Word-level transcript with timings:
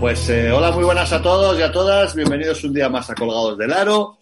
Pues 0.00 0.28
eh, 0.28 0.52
hola, 0.52 0.70
muy 0.72 0.84
buenas 0.84 1.12
a 1.12 1.22
todos 1.22 1.58
y 1.58 1.62
a 1.62 1.72
todas. 1.72 2.14
Bienvenidos 2.14 2.62
un 2.64 2.74
día 2.74 2.88
más 2.88 3.08
a 3.10 3.14
Colgados 3.14 3.56
del 3.56 3.72
Aro. 3.72 4.18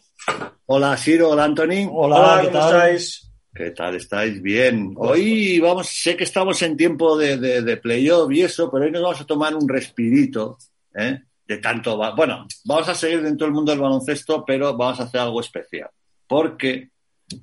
Hola, 0.66 0.96
Siro, 0.96 1.30
hola, 1.30 1.44
Anthony. 1.44 1.88
Hola, 1.90 2.40
¿qué 2.42 2.48
tal? 2.48 2.74
estáis? 2.74 3.32
¿Qué 3.54 3.70
tal 3.72 3.96
estáis? 3.96 4.40
Bien. 4.40 4.94
Hoy 4.96 5.58
vamos, 5.60 5.88
sé 5.88 6.16
que 6.16 6.24
estamos 6.24 6.62
en 6.62 6.76
tiempo 6.76 7.18
de, 7.18 7.36
de, 7.36 7.62
de 7.62 7.76
playoff 7.76 8.30
y 8.32 8.42
eso, 8.42 8.70
pero 8.70 8.84
hoy 8.84 8.90
nos 8.90 9.02
vamos 9.02 9.20
a 9.20 9.26
tomar 9.26 9.54
un 9.54 9.68
respirito, 9.68 10.58
¿eh? 10.94 11.20
De 11.46 11.58
tanto, 11.58 11.96
bueno, 12.16 12.46
vamos 12.64 12.88
a 12.88 12.94
seguir 12.94 13.22
dentro 13.22 13.46
del 13.46 13.54
mundo 13.54 13.72
del 13.72 13.80
baloncesto, 13.80 14.44
pero 14.46 14.76
vamos 14.76 15.00
a 15.00 15.04
hacer 15.04 15.20
algo 15.20 15.40
especial. 15.40 15.90
Porque 16.26 16.90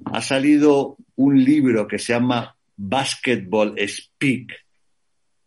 ha 0.06 0.22
salido 0.22 0.98
un 1.18 1.44
libro 1.44 1.88
que 1.88 2.00
se 2.00 2.14
llama 2.14 2.56
Basketball 2.76 3.76
Speak, 3.88 4.54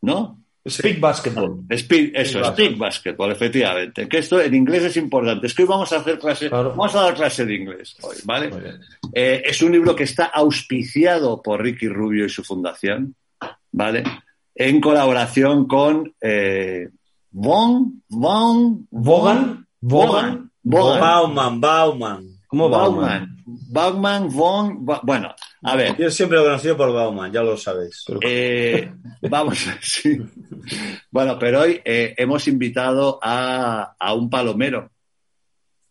¿no? 0.03 0.39
Speak 0.69 1.01
Basketball. 1.01 1.65
Speak, 1.77 2.13
eso, 2.15 2.39
Speak 2.39 2.53
Speak 2.55 2.79
Basketball, 2.79 3.33
efectivamente. 3.33 4.09
Que 4.09 4.19
esto 4.19 4.41
en 4.41 4.55
inglés 4.55 4.85
es 4.85 4.97
importante. 4.97 5.49
Es 5.49 5.55
que 5.55 5.63
hoy 5.63 5.69
vamos 5.69 5.93
a 5.93 5.97
hacer 5.97 6.19
clase, 6.21 6.49
Claro. 6.49 6.71
vamos 6.71 6.95
a 6.95 7.01
dar 7.03 7.15
clase 7.15 7.45
de 7.45 7.55
inglés 7.57 7.97
hoy, 8.01 8.17
¿vale? 8.25 8.51
Eh, 9.13 9.43
es 9.45 9.61
un 9.63 9.73
libro 9.73 9.97
que 9.97 10.05
está 10.05 10.27
auspiciado 10.27 11.43
por 11.43 11.61
Ricky 11.61 11.89
Rubio 11.89 12.27
y 12.27 12.29
su 12.29 12.45
fundación, 12.45 13.17
¿vale? 13.73 14.05
En 14.55 14.81
colaboración 14.81 15.67
con 15.67 16.15
eh, 16.21 16.89
Von, 17.33 18.03
Von. 18.09 18.87
Bogan. 18.89 19.67
Bogan. 19.81 20.51
Bauman, 20.63 21.61
Bauman. 21.61 22.27
¿Cómo? 22.47 22.69
Bauman. 22.69 23.37
Bauman, 23.47 24.29
Von, 24.29 24.87
bueno, 25.03 25.35
a 25.63 25.77
ver, 25.77 25.97
Yo 25.97 26.11
siempre 26.11 26.39
lo 26.39 26.45
he 26.45 26.47
conocido 26.47 26.77
por 26.77 26.93
Bauman, 26.93 27.33
ya 27.33 27.43
lo 27.43 27.57
sabéis. 27.57 28.05
Eh, 28.23 28.93
vamos, 29.31 29.59
sí. 29.81 30.19
Bueno, 31.11 31.39
pero 31.39 31.61
hoy 31.61 31.81
eh, 31.85 32.15
hemos 32.17 32.47
invitado 32.49 33.19
a, 33.23 33.95
a 33.99 34.15
un 34.15 34.29
palomero. 34.31 34.91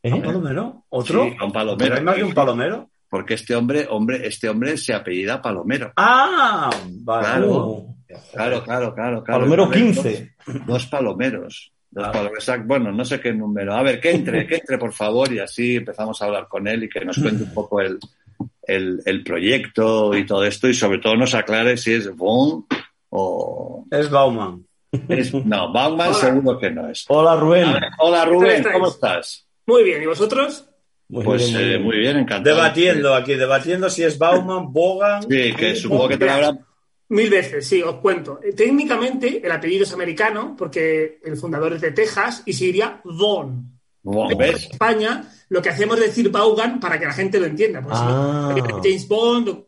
¿Eh? 0.03 0.11
¿Un 0.13 0.21
palomero? 0.21 0.85
¿Otro? 0.89 1.23
Sí, 1.25 1.35
a 1.39 1.45
un 1.45 1.51
palomero. 1.51 1.77
¿Pero 1.77 1.95
hay 1.95 2.03
más 2.03 2.15
de 2.15 2.23
un 2.23 2.33
palomero? 2.33 2.89
Porque 3.09 3.33
este 3.33 3.55
hombre, 3.55 3.85
hombre, 3.89 4.25
este 4.25 4.47
hombre 4.47 4.77
se 4.77 4.93
apellida 4.93 5.41
Palomero. 5.41 5.91
¡Ah! 5.97 6.69
Vale. 6.89 7.25
Claro. 7.27 7.65
Uh, 7.67 7.95
Claro, 8.33 8.61
claro, 8.63 8.93
claro. 8.93 9.23
claro. 9.23 9.39
Palomero 9.39 9.63
A 9.65 9.67
ver, 9.69 9.77
15. 9.83 10.35
Dos, 10.45 10.65
dos 10.65 10.85
palomeros. 10.87 11.71
Dos 11.89 12.05
Ah. 12.07 12.11
palomeros. 12.11 12.45
Bueno, 12.65 12.91
no 12.91 13.05
sé 13.05 13.19
qué 13.21 13.33
número. 13.33 13.73
A 13.73 13.83
ver, 13.83 13.99
que 14.01 14.11
entre, 14.11 14.45
que 14.47 14.55
entre, 14.55 14.77
por 14.77 14.91
favor, 14.93 15.31
y 15.31 15.39
así 15.39 15.75
empezamos 15.77 16.21
a 16.21 16.25
hablar 16.25 16.47
con 16.49 16.67
él 16.67 16.83
y 16.83 16.89
que 16.89 17.05
nos 17.05 17.17
cuente 17.17 17.43
un 17.43 17.53
poco 17.53 17.79
el, 17.81 17.99
el, 18.75 19.01
el 19.05 19.23
proyecto 19.23 20.15
y 20.15 20.25
todo 20.25 20.43
esto, 20.45 20.67
y 20.67 20.73
sobre 20.73 20.99
todo 20.99 21.15
nos 21.15 21.33
aclare 21.35 21.77
si 21.77 21.93
es 21.93 22.15
Von 22.15 22.65
o 23.09 23.85
Es 23.91 24.09
Bauman. 24.09 24.65
es. 25.09 25.33
No, 25.33 25.71
Bauman 25.71 26.13
seguro 26.13 26.57
que 26.59 26.71
no 26.71 26.89
es. 26.89 27.05
Hola, 27.07 27.35
Rubén. 27.35 27.71
Ver, 27.73 27.83
Hola 27.99 28.25
Rubén? 28.25 28.63
¿cómo 28.71 28.87
estás? 28.87 29.47
Muy 29.67 29.83
bien, 29.83 30.01
¿y 30.03 30.05
vosotros? 30.05 30.67
Muy 31.09 31.23
Pues 31.25 31.43
bien, 31.49 31.53
muy 31.53 31.63
eh, 31.63 31.67
bien. 31.69 31.83
muy 31.83 31.97
bien, 31.99 32.17
encantado. 32.17 32.55
Debatiendo 32.55 33.13
aquí, 33.13 33.35
debatiendo 33.35 33.89
si 33.89 34.03
es 34.03 34.17
Bauman, 34.17 34.71
Bogan. 34.71 35.23
Sí, 35.23 35.53
que 35.55 35.75
supongo 35.75 36.07
que 36.07 36.17
te 36.17 36.25
lo 36.25 36.31
habrán. 36.31 36.65
Mil 37.09 37.29
veces, 37.29 37.67
sí, 37.67 37.81
os 37.81 37.95
cuento. 37.95 38.39
Eh, 38.41 38.53
Técnicamente 38.53 39.41
el 39.45 39.51
apellido 39.51 39.83
es 39.83 39.91
americano 39.93 40.55
porque 40.57 41.19
el 41.25 41.35
fundador 41.35 41.73
es 41.73 41.81
de 41.81 41.91
Texas 41.91 42.43
y 42.45 42.53
se 42.53 42.65
diría 42.65 43.01
Von. 43.03 43.80
En. 44.03 44.41
España 44.55 45.23
lo 45.49 45.61
que 45.61 45.69
hacemos 45.69 45.97
es 45.99 46.05
decir 46.05 46.29
Vaughan 46.31 46.79
para 46.79 46.97
que 46.99 47.05
la 47.05 47.13
gente 47.13 47.39
lo 47.39 47.45
entienda. 47.45 47.81
porque 47.81 47.97
si 47.97 48.03
no, 48.03 48.09
Ah. 48.09 48.55
James 48.83 49.07
Bond. 49.07 49.49
o- 49.49 49.67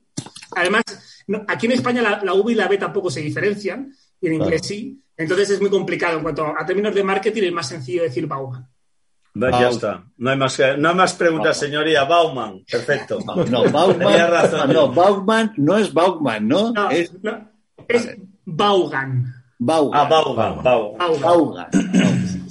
Además, 0.56 0.84
no- 1.28 1.44
aquí 1.48 1.66
en 1.66 1.72
España 1.73 2.02
la, 2.02 2.22
la 2.23 2.34
V 2.34 2.52
y 2.52 2.56
la 2.56 2.67
B 2.67 2.78
tampoco 2.78 3.09
se 3.12 3.22
diferencian 3.22 3.92
y 4.22 4.28
en 4.28 4.34
inglés 4.34 4.62
Claro. 4.62 4.64
sí. 4.64 5.00
Entonces 5.17 5.50
es 5.52 5.62
muy 5.62 5.70
complicado. 5.70 6.17
En 6.17 6.23
cuanto 6.23 6.45
a 6.58 6.66
términos 6.66 6.94
de 6.95 7.03
marketing 7.03 7.44
es 7.44 7.52
más 7.53 7.67
sencillo 7.67 8.03
decir 8.03 8.25
Vaughan. 8.28 8.67
Va, 9.42 9.50
Ya 9.52 9.70
está. 9.70 10.03
No 10.17 10.30
hay 10.30 10.38
más, 10.38 10.59
no 10.78 10.90
hay 10.90 10.95
más 10.95 11.14
preguntas, 11.14 11.58
señoría. 11.58 12.03
Bauman. 12.06 12.63
Perfecto. 12.69 13.19
No, 13.50 13.63
Bauman, 13.72 14.29
razón. 14.29 14.72
no, 14.74 14.91
Bauman 14.91 15.53
no 15.58 15.78
es 15.78 15.91
Bauman, 15.94 16.47
¿no? 16.47 16.72
No, 16.72 16.90
es 16.91 17.12
no, 17.24 17.50
es 17.88 18.09
Vaughan. 18.46 19.34
Bauman. 19.66 20.00
Ah, 20.01 20.09
Bauman. 20.09 20.63
Vaughan. 20.63 21.22
Bauman. 21.22 21.68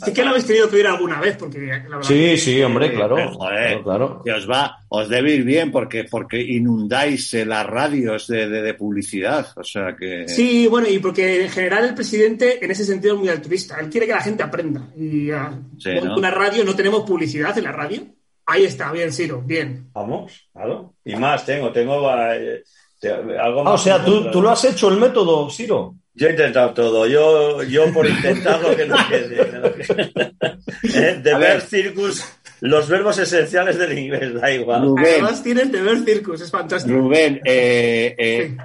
Sí 0.04 0.12
que 0.12 0.24
lo 0.24 0.30
habéis 0.30 0.46
tenido 0.46 0.68
que 0.68 0.76
oír 0.76 0.86
alguna 0.88 1.20
vez 1.20 1.36
porque 1.36 1.58
la 1.60 1.78
verdad 1.78 2.02
Sí, 2.02 2.36
sí, 2.36 2.60
hombre, 2.62 2.92
claro. 2.92 3.14
Pero, 3.14 3.32
joder, 3.34 3.68
Claro, 3.68 3.84
claro. 3.84 4.22
que 4.24 4.32
os 4.32 4.50
va, 4.50 4.78
os 4.88 5.08
debe 5.08 5.32
ir 5.34 5.44
bien 5.44 5.70
porque, 5.70 6.04
porque 6.10 6.40
inundáis 6.42 7.32
eh, 7.34 7.46
las 7.46 7.64
radios 7.66 8.26
de, 8.26 8.48
de- 8.48 8.62
de 8.62 8.74
publicidad. 8.74 9.46
O 9.56 9.62
sea 9.62 9.94
que. 9.96 10.26
Sí, 10.26 10.66
bueno, 10.66 10.88
y 10.88 10.98
porque 10.98 11.44
en 11.44 11.50
general 11.50 11.84
el 11.84 11.94
presidente 11.94 12.64
en 12.64 12.70
ese 12.72 12.84
sentido 12.84 13.14
es 13.14 13.20
muy 13.20 13.28
altruista. 13.28 13.78
Él 13.78 13.88
quiere 13.90 14.06
que 14.08 14.12
la 14.14 14.20
gente 14.22 14.42
aprenda. 14.42 14.88
Y 14.96 15.30
ah, 15.30 15.52
Sí, 15.78 15.90
monta 15.92 16.08
¿no? 16.08 16.16
una 16.18 16.30
radio, 16.32 16.64
no 16.64 16.74
tenemos 16.74 17.02
publicidad 17.02 17.56
en 17.58 17.64
la 17.64 17.72
radio. 17.72 18.02
Ahí 18.46 18.64
está, 18.64 18.90
bien, 18.90 19.12
Siro, 19.12 19.40
bien. 19.40 19.88
Vamos, 19.92 20.48
claro. 20.52 20.94
Y 21.04 21.14
más 21.14 21.46
tengo, 21.46 21.70
tengo 21.70 22.10
eh, 22.32 22.64
te- 23.00 23.12
algo 23.12 23.60
Ah, 23.60 23.64
más. 23.64 23.74
o 23.74 23.78
sea, 23.78 24.04
¿tú, 24.04 24.28
tú 24.32 24.42
lo 24.42 24.50
has 24.50 24.64
hecho 24.64 24.88
el 24.88 24.96
método, 24.98 25.48
Siro. 25.48 25.94
Yo 26.14 26.26
he 26.28 26.30
intentado 26.30 26.74
todo. 26.74 27.06
Yo, 27.06 27.62
yo 27.62 27.92
por 27.92 28.06
intentarlo 28.06 28.76
que 28.76 28.86
no 28.86 28.96
quede. 29.08 30.32
Eh, 30.94 31.20
The 31.22 31.32
A 31.32 31.38
ver. 31.38 31.60
Circus, 31.60 32.24
los 32.60 32.88
verbos 32.88 33.16
esenciales 33.18 33.78
del 33.78 33.96
inglés, 33.98 34.34
da 34.34 34.52
igual. 34.52 34.82
Rubén, 34.82 35.04
Además 35.14 35.42
tienes 35.42 35.70
The 35.70 35.80
Ver 35.80 35.98
Circus, 36.04 36.40
es 36.40 36.50
fantástico. 36.50 36.96
Rubén 36.98 37.40
eh, 37.44 38.14
eh, 38.18 38.56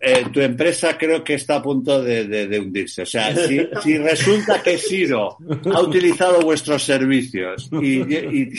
eh, 0.00 0.24
tu 0.32 0.40
empresa 0.40 0.96
creo 0.98 1.22
que 1.22 1.34
está 1.34 1.56
a 1.56 1.62
punto 1.62 2.02
de, 2.02 2.24
de- 2.26 2.46
de 2.48 2.58
hundirse. 2.58 3.02
O 3.02 3.06
sea, 3.06 3.34
si, 3.36 3.60
si 3.82 3.98
resulta 3.98 4.62
que 4.62 4.78
Siro 4.78 5.36
ha 5.72 5.80
utilizado 5.82 6.40
vuestros 6.40 6.82
servicios 6.82 7.68
y, 7.80 8.00
y- 8.00 8.52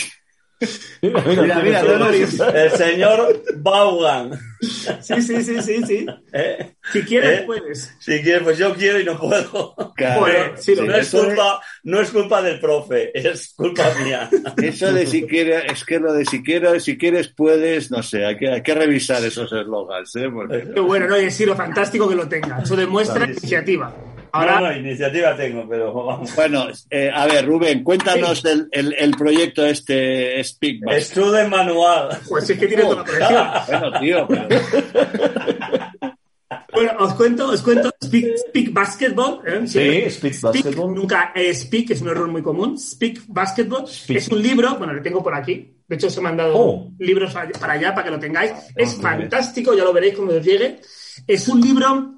Mira, 1.01 1.59
mira, 1.61 1.83
no, 1.83 1.97
no, 1.99 2.09
El 2.09 2.71
señor 2.71 3.43
Vaughan. 3.57 4.31
Sí, 5.01 5.21
sí, 5.21 5.43
sí, 5.43 5.61
sí, 5.61 5.81
sí. 5.85 6.05
Eh, 6.31 6.75
Si 6.93 7.01
quieres, 7.03 7.39
¿Eh? 7.41 7.43
puedes. 7.45 7.93
Si 7.99 8.21
quieres, 8.21 8.43
pues 8.43 8.57
yo 8.57 8.73
quiero 8.73 8.99
y 8.99 9.03
no 9.03 9.19
puedo. 9.19 9.75
Claro, 9.95 10.25
sí, 10.57 10.73
lo 10.75 10.85
No 10.85 10.95
es 10.95 11.11
de- 11.11 11.19
culpa, 11.19 11.61
no 11.83 11.99
es 11.99 12.09
culpa 12.11 12.41
del 12.41 12.59
profe, 12.61 13.11
es 13.13 13.53
culpa 13.55 13.91
mía. 14.03 14.29
Eso 14.57 14.93
de 14.93 15.05
si 15.05 15.23
quieres, 15.23 15.63
es 15.71 15.83
que 15.83 15.99
lo 15.99 16.13
de 16.13 16.25
si 16.25 16.41
quieres, 16.41 16.83
si 16.83 16.97
quieres 16.97 17.27
puedes, 17.35 17.91
no 17.91 18.01
sé, 18.01 18.25
hay 18.25 18.37
que, 18.37 18.49
hay 18.49 18.63
que 18.63 18.73
revisar 18.73 19.23
esos 19.25 19.51
eslogans, 19.51 20.15
¿eh? 20.15 20.29
Porque- 20.31 20.79
bueno, 20.79 21.07
¿no? 21.07 21.19
Y 21.19 21.25
es 21.25 21.35
Siro, 21.35 21.55
fantástico 21.55 22.07
que 22.07 22.15
lo 22.15 22.27
tenga. 22.29 22.59
Eso 22.63 22.75
demuestra 22.77 23.25
Sí, 23.25 23.33
sí. 23.33 23.39
iniciativa. 23.41 23.93
Ahora 24.35 24.57
Ahora, 24.57 24.71
no, 24.71 24.77
iniciativa 24.79 25.35
tengo, 25.37 25.67
pero 25.69 25.93
vamos. 25.93 26.35
Bueno, 26.35 26.65
eh, 26.89 27.11
a 27.13 27.27
ver, 27.27 27.45
Rubén, 27.45 27.83
cuéntanos 27.83 28.43
el, 28.45 28.67
el- 28.71 28.95
el 28.97 29.11
proyecto 29.11 29.63
este 29.63 30.43
Speak 30.43 30.83
Back. 30.83 30.95
Estudio 30.97 31.47
manual. 31.47 32.17
pues 32.27 32.49
es 32.49 32.57
que 32.57 32.65
tiene 32.67 32.81
toda 32.83 32.95
la 32.95 33.03
colección. 33.03 33.47
Bueno, 33.67 33.99
tío, 33.99 34.27
pero- 34.27 34.47
Bueno, 36.73 36.91
os 36.99 37.13
cuento, 37.13 37.49
os 37.49 37.61
cuento 37.61 37.91
Speak, 38.03 38.35
Speak 38.49 38.73
Basketball. 38.73 39.39
¿eh? 39.45 39.61
Sí, 39.67 40.09
Speak 40.09 40.41
Basketball. 40.41 40.93
Nunca 40.95 41.31
eh, 41.35 41.53
Speak, 41.53 41.91
es 41.91 42.01
un 42.01 42.09
error 42.09 42.27
muy 42.27 42.41
común. 42.41 42.77
Speak 42.79 43.21
Basketball 43.27 43.87
Speak. 43.87 44.17
es 44.17 44.27
un 44.29 44.41
libro, 44.41 44.75
bueno, 44.77 44.93
lo 44.93 45.01
tengo 45.03 45.21
por 45.21 45.35
aquí. 45.35 45.75
De 45.87 45.95
hecho, 45.95 46.07
os 46.07 46.17
he 46.17 46.21
mandado 46.21 46.53
Oh. 46.57 46.91
libros 46.97 47.33
para 47.59 47.73
allá 47.73 47.93
para 47.93 48.05
que 48.05 48.11
lo 48.11 48.19
tengáis. 48.19 48.51
es 48.75 48.95
muy 48.95 49.03
fantástico, 49.03 49.75
ya 49.75 49.83
lo 49.83 49.93
veréis 49.93 50.15
cuando 50.15 50.35
os 50.37 50.43
llegue. 50.43 50.79
Es 51.27 51.47
un 51.47 51.61
libro 51.61 52.15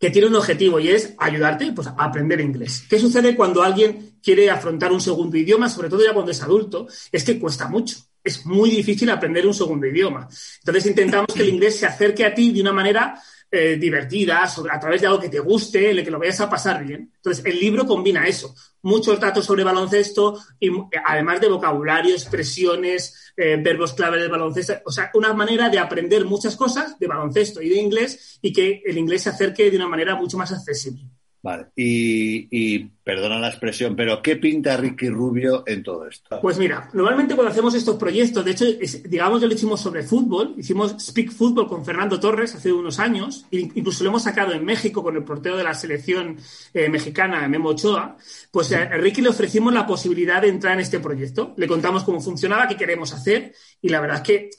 que 0.00 0.10
tiene 0.10 0.28
un 0.28 0.34
objetivo 0.34 0.80
y 0.80 0.88
es 0.88 1.14
ayudarte 1.18 1.72
pues, 1.72 1.88
a 1.88 1.94
aprender 1.98 2.40
inglés. 2.40 2.84
¿Qué 2.88 2.98
sucede 2.98 3.36
cuando 3.36 3.62
alguien 3.62 4.14
quiere 4.22 4.48
afrontar 4.50 4.90
un 4.92 5.00
segundo 5.00 5.36
idioma, 5.36 5.68
sobre 5.68 5.90
todo 5.90 6.02
ya 6.02 6.14
cuando 6.14 6.32
es 6.32 6.42
adulto? 6.42 6.88
Es 7.12 7.22
que 7.22 7.38
cuesta 7.38 7.68
mucho. 7.68 7.96
Es 8.24 8.46
muy 8.46 8.70
difícil 8.70 9.10
aprender 9.10 9.46
un 9.46 9.52
segundo 9.52 9.86
idioma. 9.86 10.26
Entonces 10.60 10.86
intentamos 10.86 11.28
que 11.34 11.42
el 11.42 11.50
inglés 11.50 11.78
se 11.78 11.86
acerque 11.86 12.24
a 12.24 12.34
ti 12.34 12.50
de 12.50 12.62
una 12.62 12.72
manera 12.72 13.20
eh, 13.52 13.76
divertida, 13.76 14.46
sobre, 14.48 14.72
a 14.72 14.78
través 14.78 15.00
de 15.00 15.08
algo 15.08 15.18
que 15.18 15.28
te 15.28 15.40
guste, 15.40 15.90
en 15.90 16.04
que 16.04 16.10
lo 16.10 16.18
vayas 16.18 16.40
a 16.40 16.48
pasar 16.48 16.84
bien. 16.84 17.12
Entonces, 17.16 17.44
el 17.44 17.58
libro 17.58 17.86
combina 17.86 18.26
eso. 18.26 18.54
Muchos 18.82 19.18
datos 19.18 19.44
sobre 19.44 19.64
baloncesto 19.64 20.38
y 20.58 20.70
además 21.04 21.40
de 21.40 21.48
vocabulario, 21.48 22.14
expresiones, 22.14 23.32
eh, 23.36 23.58
verbos 23.60 23.92
clave 23.92 24.20
del 24.20 24.30
baloncesto. 24.30 24.74
O 24.84 24.92
sea, 24.92 25.10
una 25.14 25.32
manera 25.32 25.68
de 25.68 25.78
aprender 25.78 26.24
muchas 26.24 26.56
cosas 26.56 26.98
de 26.98 27.06
baloncesto 27.06 27.60
y 27.60 27.68
de 27.68 27.78
inglés 27.78 28.38
y 28.40 28.52
que 28.52 28.82
el 28.84 28.96
inglés 28.96 29.22
se 29.22 29.30
acerque 29.30 29.70
de 29.70 29.76
una 29.76 29.88
manera 29.88 30.14
mucho 30.14 30.38
más 30.38 30.52
accesible. 30.52 31.04
Vale, 31.42 31.68
y, 31.74 32.78
perdona 33.02 33.38
la 33.38 33.48
expresión, 33.48 33.96
pero 33.96 34.20
¿qué 34.20 34.36
pinta 34.36 34.76
Ricky 34.76 35.08
Rubio 35.08 35.64
en 35.66 35.82
todo 35.82 36.06
esto? 36.06 36.38
Pues 36.42 36.58
mira, 36.58 36.90
normalmente 36.92 37.34
cuando 37.34 37.50
hacemos 37.50 37.74
estos 37.74 37.96
proyectos, 37.96 38.44
de 38.44 38.50
hecho, 38.50 38.66
digamos 39.08 39.40
que 39.40 39.46
lo 39.46 39.54
hicimos 39.54 39.80
sobre 39.80 40.02
fútbol, 40.02 40.54
hicimos 40.58 40.96
Speak 41.00 41.32
Fútbol 41.32 41.66
con 41.66 41.84
Fernando 41.84 42.20
Torres 42.20 42.54
hace 42.54 42.70
unos 42.70 42.98
años, 42.98 43.46
e 43.50 43.60
incluso 43.74 44.04
lo 44.04 44.10
hemos 44.10 44.22
sacado 44.22 44.52
en 44.52 44.64
México 44.64 45.02
con 45.02 45.16
el 45.16 45.24
portero 45.24 45.56
de 45.56 45.64
la 45.64 45.72
selección 45.72 46.36
eh, 46.74 46.90
mexicana, 46.90 47.48
Memo 47.48 47.70
Ochoa, 47.70 48.18
pues 48.50 48.72
a 48.72 48.84
Ricky 48.84 49.22
le 49.22 49.30
ofrecimos 49.30 49.72
la 49.72 49.86
posibilidad 49.86 50.42
de 50.42 50.48
entrar 50.48 50.74
en 50.74 50.80
este 50.80 51.00
proyecto. 51.00 51.54
Le 51.56 51.66
contamos 51.66 52.04
cómo 52.04 52.20
funcionaba, 52.20 52.68
qué 52.68 52.76
queremos 52.76 53.14
hacer, 53.14 53.54
y 53.80 53.88
la 53.88 54.00
verdad 54.00 54.18
es 54.18 54.22
que 54.22 54.50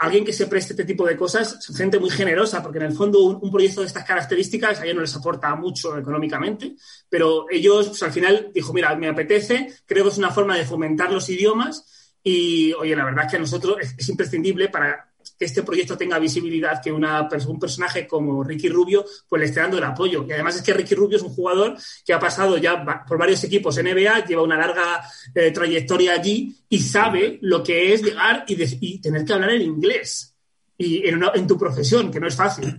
alguien 0.00 0.24
que 0.24 0.32
se 0.32 0.46
preste 0.46 0.72
este 0.72 0.86
tipo 0.86 1.06
de 1.06 1.14
cosas 1.14 1.58
gente 1.76 1.98
muy 1.98 2.08
generosa, 2.08 2.62
porque 2.62 2.78
en 2.78 2.86
el 2.86 2.92
fondo 2.94 3.22
un, 3.22 3.50
proyecto 3.50 3.82
de 3.82 3.86
estas 3.86 4.04
características 4.04 4.80
a 4.80 4.84
ellos 4.84 4.96
no 4.96 5.02
les 5.02 5.14
aporta 5.14 5.54
mucho 5.54 5.96
económicamente, 5.98 6.74
pero 7.08 7.44
ellos 7.50 7.88
pues, 7.88 8.02
al 8.02 8.10
final 8.10 8.50
dijo, 8.54 8.72
mira, 8.72 8.96
me 8.96 9.08
apetece, 9.08 9.74
creo 9.84 10.04
que 10.04 10.10
es 10.10 10.16
una 10.16 10.30
forma 10.30 10.56
de 10.56 10.64
fomentar 10.64 11.12
los 11.12 11.28
idiomas 11.28 12.16
y, 12.22 12.72
oye, 12.72 12.96
la 12.96 13.04
verdad 13.04 13.26
es 13.26 13.30
que 13.30 13.36
a 13.36 13.40
nosotros 13.40 13.76
es 13.98 14.08
imprescindible 14.08 14.70
para 14.70 15.09
que 15.40 15.46
este 15.46 15.62
proyecto 15.62 15.96
tenga 15.96 16.18
visibilidad, 16.18 16.82
que 16.82 16.92
una, 16.92 17.26
un 17.48 17.58
personaje 17.58 18.06
como 18.06 18.44
Ricky 18.44 18.68
Rubio 18.68 19.06
pues 19.26 19.40
le 19.40 19.46
esté 19.46 19.60
dando 19.60 19.78
el 19.78 19.84
apoyo. 19.84 20.26
Y 20.28 20.32
además 20.32 20.56
es 20.56 20.62
que 20.62 20.74
Ricky 20.74 20.94
Rubio 20.94 21.16
es 21.16 21.22
un 21.22 21.30
jugador 21.30 21.78
que 22.04 22.12
ha 22.12 22.20
pasado 22.20 22.58
ya 22.58 22.84
por 23.08 23.16
varios 23.16 23.42
equipos 23.42 23.82
NBA, 23.82 24.26
lleva 24.26 24.42
una 24.42 24.58
larga 24.58 25.02
eh, 25.34 25.50
trayectoria 25.50 26.12
allí 26.12 26.54
y 26.68 26.78
sabe 26.78 27.38
lo 27.40 27.62
que 27.62 27.94
es 27.94 28.02
llegar 28.02 28.44
y, 28.46 28.62
y 28.86 29.00
tener 29.00 29.24
que 29.24 29.32
hablar 29.32 29.52
en 29.52 29.62
inglés 29.62 30.36
y 30.76 31.08
en, 31.08 31.16
una, 31.16 31.32
en, 31.34 31.46
tu 31.46 31.56
profesión, 31.56 32.10
que 32.10 32.20
no 32.20 32.26
es 32.26 32.36
fácil. 32.36 32.78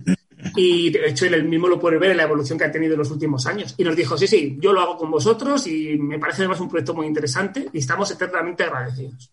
Y 0.54 0.90
de 0.90 1.08
hecho 1.08 1.26
él 1.26 1.42
mismo 1.42 1.66
lo 1.66 1.80
puede 1.80 1.98
ver 1.98 2.12
en 2.12 2.18
la 2.18 2.22
evolución 2.22 2.56
que 2.56 2.64
ha 2.66 2.70
tenido 2.70 2.92
en 2.92 3.00
los 3.00 3.10
últimos 3.10 3.44
años. 3.46 3.74
Y 3.76 3.82
nos 3.82 3.96
dijo, 3.96 4.16
sí, 4.16 4.28
sí, 4.28 4.56
yo 4.60 4.72
lo 4.72 4.82
hago 4.82 4.96
con 4.96 5.10
vosotros 5.10 5.66
y 5.66 5.98
me 5.98 6.20
parece 6.20 6.42
además 6.42 6.60
un 6.60 6.68
proyecto 6.68 6.94
muy 6.94 7.08
interesante 7.08 7.68
y 7.72 7.78
estamos 7.78 8.08
eternamente 8.12 8.62
agradecidos. 8.62 9.32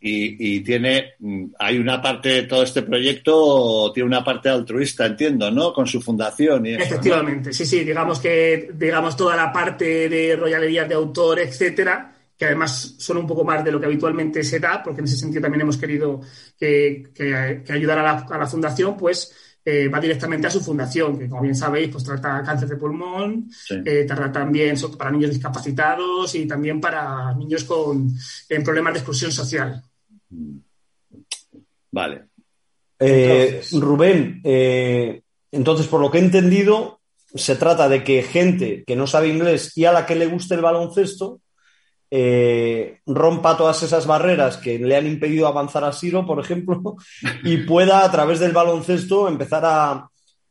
Y, 0.00 0.56
y, 0.56 0.60
tiene, 0.60 1.14
hay 1.58 1.78
una 1.78 2.00
parte 2.00 2.28
de 2.28 2.42
todo 2.44 2.62
este 2.62 2.82
proyecto, 2.82 3.90
tiene 3.92 4.06
una 4.06 4.22
parte 4.22 4.48
altruista, 4.48 5.06
entiendo, 5.06 5.50
¿no? 5.50 5.72
Con 5.72 5.88
su 5.88 6.00
fundación. 6.00 6.66
Y 6.66 6.74
eso, 6.74 6.84
Efectivamente, 6.84 7.48
¿no? 7.48 7.52
sí, 7.52 7.66
sí, 7.66 7.82
digamos 7.82 8.20
que, 8.20 8.70
digamos, 8.74 9.16
toda 9.16 9.34
la 9.34 9.52
parte 9.52 10.08
de 10.08 10.36
royalías 10.36 10.88
de 10.88 10.94
autor, 10.94 11.40
etcétera, 11.40 12.14
que 12.38 12.44
además 12.44 12.94
son 12.98 13.16
un 13.16 13.26
poco 13.26 13.44
más 13.44 13.64
de 13.64 13.72
lo 13.72 13.80
que 13.80 13.86
habitualmente 13.86 14.44
se 14.44 14.60
da, 14.60 14.80
porque 14.84 15.00
en 15.00 15.06
ese 15.06 15.16
sentido 15.16 15.42
también 15.42 15.62
hemos 15.62 15.76
querido 15.76 16.20
que, 16.56 17.10
que, 17.12 17.62
que 17.66 17.72
ayudar 17.72 17.98
a 17.98 18.02
la, 18.02 18.26
a 18.30 18.38
la, 18.38 18.46
fundación, 18.46 18.96
pues 18.96 19.34
eh, 19.64 19.88
va 19.88 20.00
directamente 20.00 20.46
a 20.46 20.50
su 20.50 20.60
fundación, 20.60 21.18
que 21.18 21.28
como 21.28 21.42
bien 21.42 21.56
sabéis, 21.56 21.90
pues 21.90 22.04
trata 22.04 22.42
cáncer 22.44 22.68
de 22.68 22.76
pulmón, 22.76 23.50
sí. 23.50 23.82
eh, 23.84 24.04
trata 24.04 24.30
también 24.30 24.76
para 24.96 25.10
niños 25.10 25.30
discapacitados 25.30 26.34
y 26.36 26.46
también 26.46 26.80
para 26.80 27.34
niños 27.34 27.64
con 27.64 28.14
problemas 28.64 28.94
de 28.94 28.98
exclusión 29.00 29.32
social. 29.32 29.82
Vale. 31.90 32.24
Eh, 33.00 33.62
Rubén, 33.72 34.40
eh, 34.44 35.22
entonces, 35.52 35.86
por 35.86 36.00
lo 36.00 36.10
que 36.10 36.18
he 36.18 36.22
entendido, 36.22 37.00
se 37.34 37.56
trata 37.56 37.88
de 37.88 38.02
que 38.02 38.22
gente 38.22 38.84
que 38.86 38.96
no 38.96 39.06
sabe 39.06 39.28
inglés 39.28 39.76
y 39.76 39.84
a 39.84 39.92
la 39.92 40.06
que 40.06 40.16
le 40.16 40.26
guste 40.26 40.54
el 40.54 40.62
baloncesto 40.62 41.40
eh, 42.10 43.00
rompa 43.06 43.56
todas 43.56 43.82
esas 43.82 44.06
barreras 44.06 44.56
que 44.56 44.78
le 44.78 44.96
han 44.96 45.06
impedido 45.06 45.46
avanzar 45.46 45.84
a 45.84 45.92
Siro, 45.92 46.26
por 46.26 46.40
ejemplo, 46.40 46.96
y 47.44 47.58
pueda 47.58 48.04
a 48.04 48.10
través 48.10 48.40
del 48.40 48.52
baloncesto 48.52 49.28
empezar 49.28 49.62
a, 49.64 50.10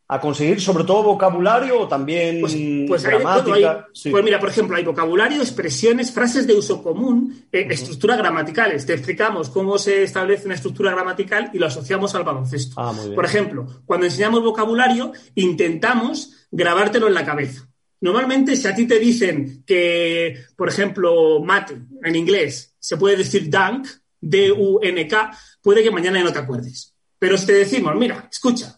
a 0.10 0.22
conseguir 0.22 0.62
sobre 0.62 0.86
todo 0.86 1.04
vocabulario 1.04 1.82
o 1.82 1.88
también 1.88 2.40
pues, 2.40 2.56
pues 2.88 3.04
gramática. 3.04 3.54
Hay, 3.54 3.94
sí. 3.94 4.10
Pues 4.10 4.24
mira, 4.24 4.40
por 4.40 4.50
ejemplo, 4.50 4.78
hay 4.78 4.84
vocabulario, 4.84 5.42
expresiones, 5.42 6.12
frases 6.12 6.48
de 6.48 6.56
uso 6.56 6.82
común, 6.82 7.46
eh, 7.52 7.66
uh 7.66 7.68
-huh. 7.68 7.74
estructuras 7.74 8.18
gramaticales. 8.18 8.86
Te 8.86 8.94
explicamos 8.94 9.50
cómo 9.50 9.78
se 9.78 10.04
establece 10.04 10.46
una 10.46 10.56
estructura 10.56 10.92
gramatical 10.92 11.50
y 11.54 11.60
lo 11.60 11.68
asociamos 11.68 12.16
al 12.16 12.24
baloncesto. 12.24 12.76
Ah, 12.78 12.94
por 13.14 13.26
ejemplo, 13.26 13.68
cuando 13.86 14.06
enseñamos 14.06 14.42
vocabulario, 14.44 15.12
intentamos 15.36 16.48
grabártelo 16.52 17.08
en 17.08 17.14
la 17.14 17.26
cabeza. 17.26 17.68
Normalmente, 18.00 18.56
si 18.56 18.68
a 18.68 18.76
ti 18.76 18.86
te 18.88 19.00
dicen 19.00 19.64
que, 19.66 20.46
por 20.56 20.70
ejemplo, 20.70 21.42
mate 21.44 21.82
en 22.04 22.16
inglés 22.16 22.76
se 22.80 22.96
puede 22.96 23.18
decir 23.18 23.50
dunk, 23.50 23.88
D-U-N-K, 24.22 25.38
puede 25.62 25.84
que 25.84 25.92
mañana 25.92 26.24
no 26.24 26.32
te 26.32 26.40
acuerdes. 26.40 26.94
Pero 27.20 27.38
si 27.38 27.48
te 27.48 27.54
decimos, 27.54 27.96
mira, 27.96 28.28
escucha, 28.32 28.77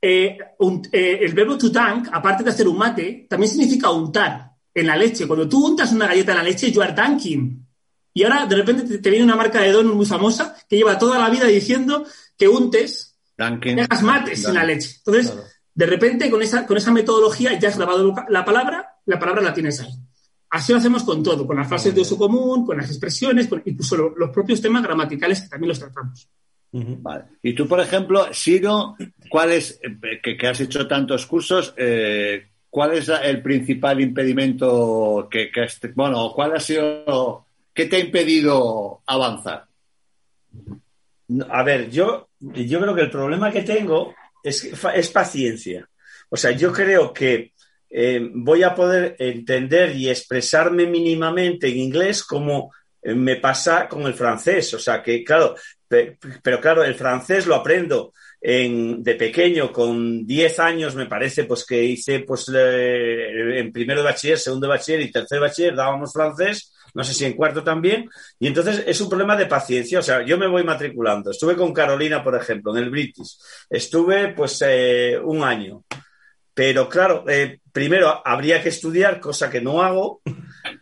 eh, 0.00 0.38
un, 0.58 0.82
eh, 0.92 1.18
el 1.22 1.32
verbo 1.34 1.56
to 1.56 1.68
dunk, 1.68 2.08
aparte 2.12 2.44
de 2.44 2.50
hacer 2.50 2.68
un 2.68 2.78
mate, 2.78 3.26
también 3.28 3.50
significa 3.50 3.90
untar 3.90 4.52
en 4.72 4.86
la 4.86 4.96
leche. 4.96 5.26
Cuando 5.26 5.48
tú 5.48 5.66
untas 5.66 5.92
una 5.92 6.06
galleta 6.06 6.32
en 6.32 6.38
la 6.38 6.44
leche, 6.44 6.70
you 6.70 6.82
are 6.82 6.92
dunking. 6.92 7.66
Y 8.12 8.22
ahora 8.24 8.46
de 8.46 8.56
repente 8.56 8.84
te, 8.84 8.98
te 8.98 9.10
viene 9.10 9.24
una 9.24 9.36
marca 9.36 9.60
de 9.60 9.72
don 9.72 9.88
muy 9.88 10.06
famosa 10.06 10.56
que 10.68 10.76
lleva 10.76 10.98
toda 10.98 11.18
la 11.18 11.28
vida 11.28 11.46
diciendo 11.46 12.04
que 12.36 12.48
untes, 12.48 13.18
que 13.60 13.80
hagas 13.80 14.02
mates 14.02 14.44
en 14.44 14.54
la 14.54 14.64
leche. 14.64 14.96
Entonces, 14.98 15.30
claro. 15.30 15.46
de 15.74 15.86
repente 15.86 16.30
con 16.30 16.42
esa, 16.42 16.66
con 16.66 16.76
esa 16.76 16.92
metodología 16.92 17.58
ya 17.58 17.68
has 17.68 17.76
grabado 17.76 18.14
la 18.28 18.44
palabra, 18.44 18.96
la 19.06 19.18
palabra 19.18 19.42
la 19.42 19.52
tienes 19.54 19.80
ahí. 19.80 19.92
Así 20.50 20.72
lo 20.72 20.78
hacemos 20.78 21.02
con 21.02 21.22
todo, 21.22 21.46
con 21.46 21.56
las 21.56 21.68
frases 21.68 21.94
de 21.94 22.00
uso 22.00 22.16
común, 22.16 22.64
con 22.64 22.76
las 22.76 22.88
expresiones, 22.88 23.48
con 23.48 23.62
incluso 23.64 23.96
los, 23.96 24.12
los 24.16 24.30
propios 24.30 24.60
temas 24.60 24.82
gramaticales 24.82 25.42
que 25.42 25.48
también 25.48 25.68
los 25.68 25.78
tratamos. 25.78 26.28
Vale. 27.02 27.24
Y 27.42 27.54
tú, 27.54 27.66
por 27.66 27.80
ejemplo, 27.80 28.32
Siro, 28.32 28.96
¿cuál 29.30 29.52
es, 29.52 29.80
que, 30.22 30.36
que 30.36 30.46
has 30.46 30.60
hecho 30.60 30.86
tantos 30.86 31.26
cursos, 31.26 31.72
eh, 31.76 32.48
cuál 32.68 32.94
es 32.94 33.08
el 33.08 33.42
principal 33.42 34.00
impedimento 34.00 35.28
que, 35.30 35.50
que 35.50 35.64
este, 35.64 35.88
bueno, 35.88 36.32
cuál 36.34 36.54
ha 36.56 36.60
sido, 36.60 37.46
qué 37.72 37.86
te 37.86 37.96
ha 37.96 38.00
impedido 38.00 39.00
avanzar? 39.06 39.66
A 41.48 41.62
ver, 41.62 41.90
yo, 41.90 42.28
yo 42.40 42.80
creo 42.80 42.94
que 42.94 43.02
el 43.02 43.10
problema 43.10 43.50
que 43.50 43.62
tengo 43.62 44.14
es, 44.42 44.64
es 44.94 45.10
paciencia. 45.10 45.88
O 46.28 46.36
sea, 46.36 46.50
yo 46.52 46.72
creo 46.72 47.12
que 47.12 47.52
eh, 47.88 48.20
voy 48.34 48.62
a 48.62 48.74
poder 48.74 49.16
entender 49.18 49.94
y 49.96 50.08
expresarme 50.08 50.86
mínimamente 50.86 51.68
en 51.68 51.78
inglés 51.78 52.22
como 52.22 52.72
me 53.02 53.36
pasa 53.36 53.88
con 53.88 54.02
el 54.02 54.14
francés. 54.14 54.74
O 54.74 54.78
sea, 54.78 55.02
que 55.02 55.22
claro, 55.24 55.54
pero 55.88 56.60
claro, 56.60 56.84
el 56.84 56.94
francés 56.94 57.46
lo 57.46 57.54
aprendo 57.54 58.12
en, 58.40 59.02
de 59.02 59.14
pequeño, 59.14 59.72
con 59.72 60.26
10 60.26 60.58
años, 60.60 60.94
me 60.94 61.06
parece, 61.06 61.44
pues 61.44 61.64
que 61.64 61.82
hice 61.82 62.20
pues 62.20 62.50
eh, 62.54 63.58
en 63.58 63.72
primero 63.72 64.00
de 64.00 64.06
bachiller, 64.06 64.38
segundo 64.38 64.66
de 64.66 64.72
bachiller 64.74 65.00
y 65.00 65.10
tercer 65.10 65.40
de 65.40 65.46
bachiller 65.46 65.74
dábamos 65.74 66.12
francés, 66.12 66.72
no 66.94 67.04
sé 67.04 67.12
si 67.12 67.24
en 67.24 67.34
cuarto 67.34 67.62
también, 67.62 68.08
y 68.38 68.46
entonces 68.46 68.84
es 68.86 69.00
un 69.00 69.08
problema 69.08 69.36
de 69.36 69.46
paciencia, 69.46 69.98
o 69.98 70.02
sea, 70.02 70.24
yo 70.24 70.38
me 70.38 70.46
voy 70.46 70.64
matriculando, 70.64 71.30
estuve 71.30 71.56
con 71.56 71.72
Carolina, 71.72 72.22
por 72.22 72.36
ejemplo, 72.36 72.76
en 72.76 72.84
el 72.84 72.90
British, 72.90 73.36
estuve 73.68 74.28
pues 74.28 74.62
eh, 74.66 75.18
un 75.22 75.42
año, 75.42 75.84
pero 76.54 76.88
claro, 76.88 77.24
eh, 77.28 77.60
primero 77.72 78.22
habría 78.24 78.62
que 78.62 78.70
estudiar, 78.70 79.20
cosa 79.20 79.50
que 79.50 79.60
no 79.60 79.82
hago, 79.82 80.22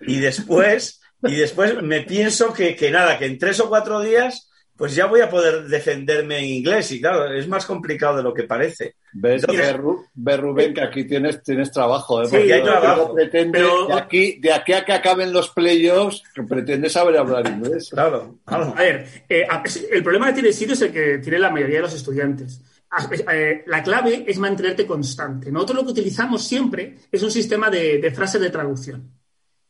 y 0.06 0.18
después, 0.18 1.00
y 1.22 1.34
después 1.34 1.82
me 1.82 2.02
pienso 2.02 2.52
que, 2.52 2.76
que 2.76 2.90
nada, 2.90 3.18
que 3.18 3.26
en 3.26 3.38
tres 3.38 3.58
o 3.60 3.68
cuatro 3.68 4.00
días 4.00 4.50
pues 4.76 4.94
ya 4.94 5.06
voy 5.06 5.20
a 5.20 5.30
poder 5.30 5.64
defenderme 5.68 6.38
en 6.38 6.46
inglés 6.46 6.90
y 6.90 7.00
claro, 7.00 7.32
es 7.32 7.46
más 7.46 7.64
complicado 7.64 8.16
de 8.16 8.22
lo 8.24 8.34
que 8.34 8.42
parece. 8.42 8.96
¿Ves, 9.12 9.44
Entonces, 9.44 9.76
ve, 10.14 10.36
Rubén, 10.36 10.74
que 10.74 10.82
aquí 10.82 11.04
tienes, 11.04 11.42
tienes 11.42 11.70
trabajo? 11.70 12.22
¿eh? 12.22 12.26
Sí, 12.26 12.36
hay 12.36 12.62
trabajo. 12.62 13.14
Pretende, 13.14 13.60
pero... 13.60 13.86
de, 13.86 13.94
aquí, 13.94 14.40
de 14.40 14.52
aquí 14.52 14.72
a 14.72 14.84
que 14.84 14.92
acaben 14.92 15.32
los 15.32 15.50
playoffs, 15.50 16.24
pretende 16.48 16.90
saber 16.90 17.16
hablar 17.16 17.46
inglés. 17.46 17.90
Claro, 17.90 18.38
claro. 18.44 18.74
A 18.76 18.80
ver, 18.80 19.06
eh, 19.28 19.46
el 19.92 20.02
problema 20.02 20.26
que 20.26 20.34
tiene 20.34 20.52
Siri 20.52 20.72
es 20.72 20.82
el 20.82 20.92
que 20.92 21.18
tiene 21.18 21.38
la 21.38 21.50
mayoría 21.50 21.76
de 21.76 21.82
los 21.82 21.94
estudiantes. 21.94 22.60
Eh, 23.32 23.62
la 23.66 23.82
clave 23.82 24.24
es 24.26 24.38
mantenerte 24.38 24.86
constante. 24.86 25.50
Nosotros 25.50 25.78
lo 25.78 25.84
que 25.84 25.92
utilizamos 25.92 26.44
siempre 26.44 26.96
es 27.10 27.22
un 27.22 27.30
sistema 27.30 27.70
de, 27.70 27.98
de 27.98 28.10
frases 28.10 28.40
de 28.40 28.50
traducción. 28.50 29.10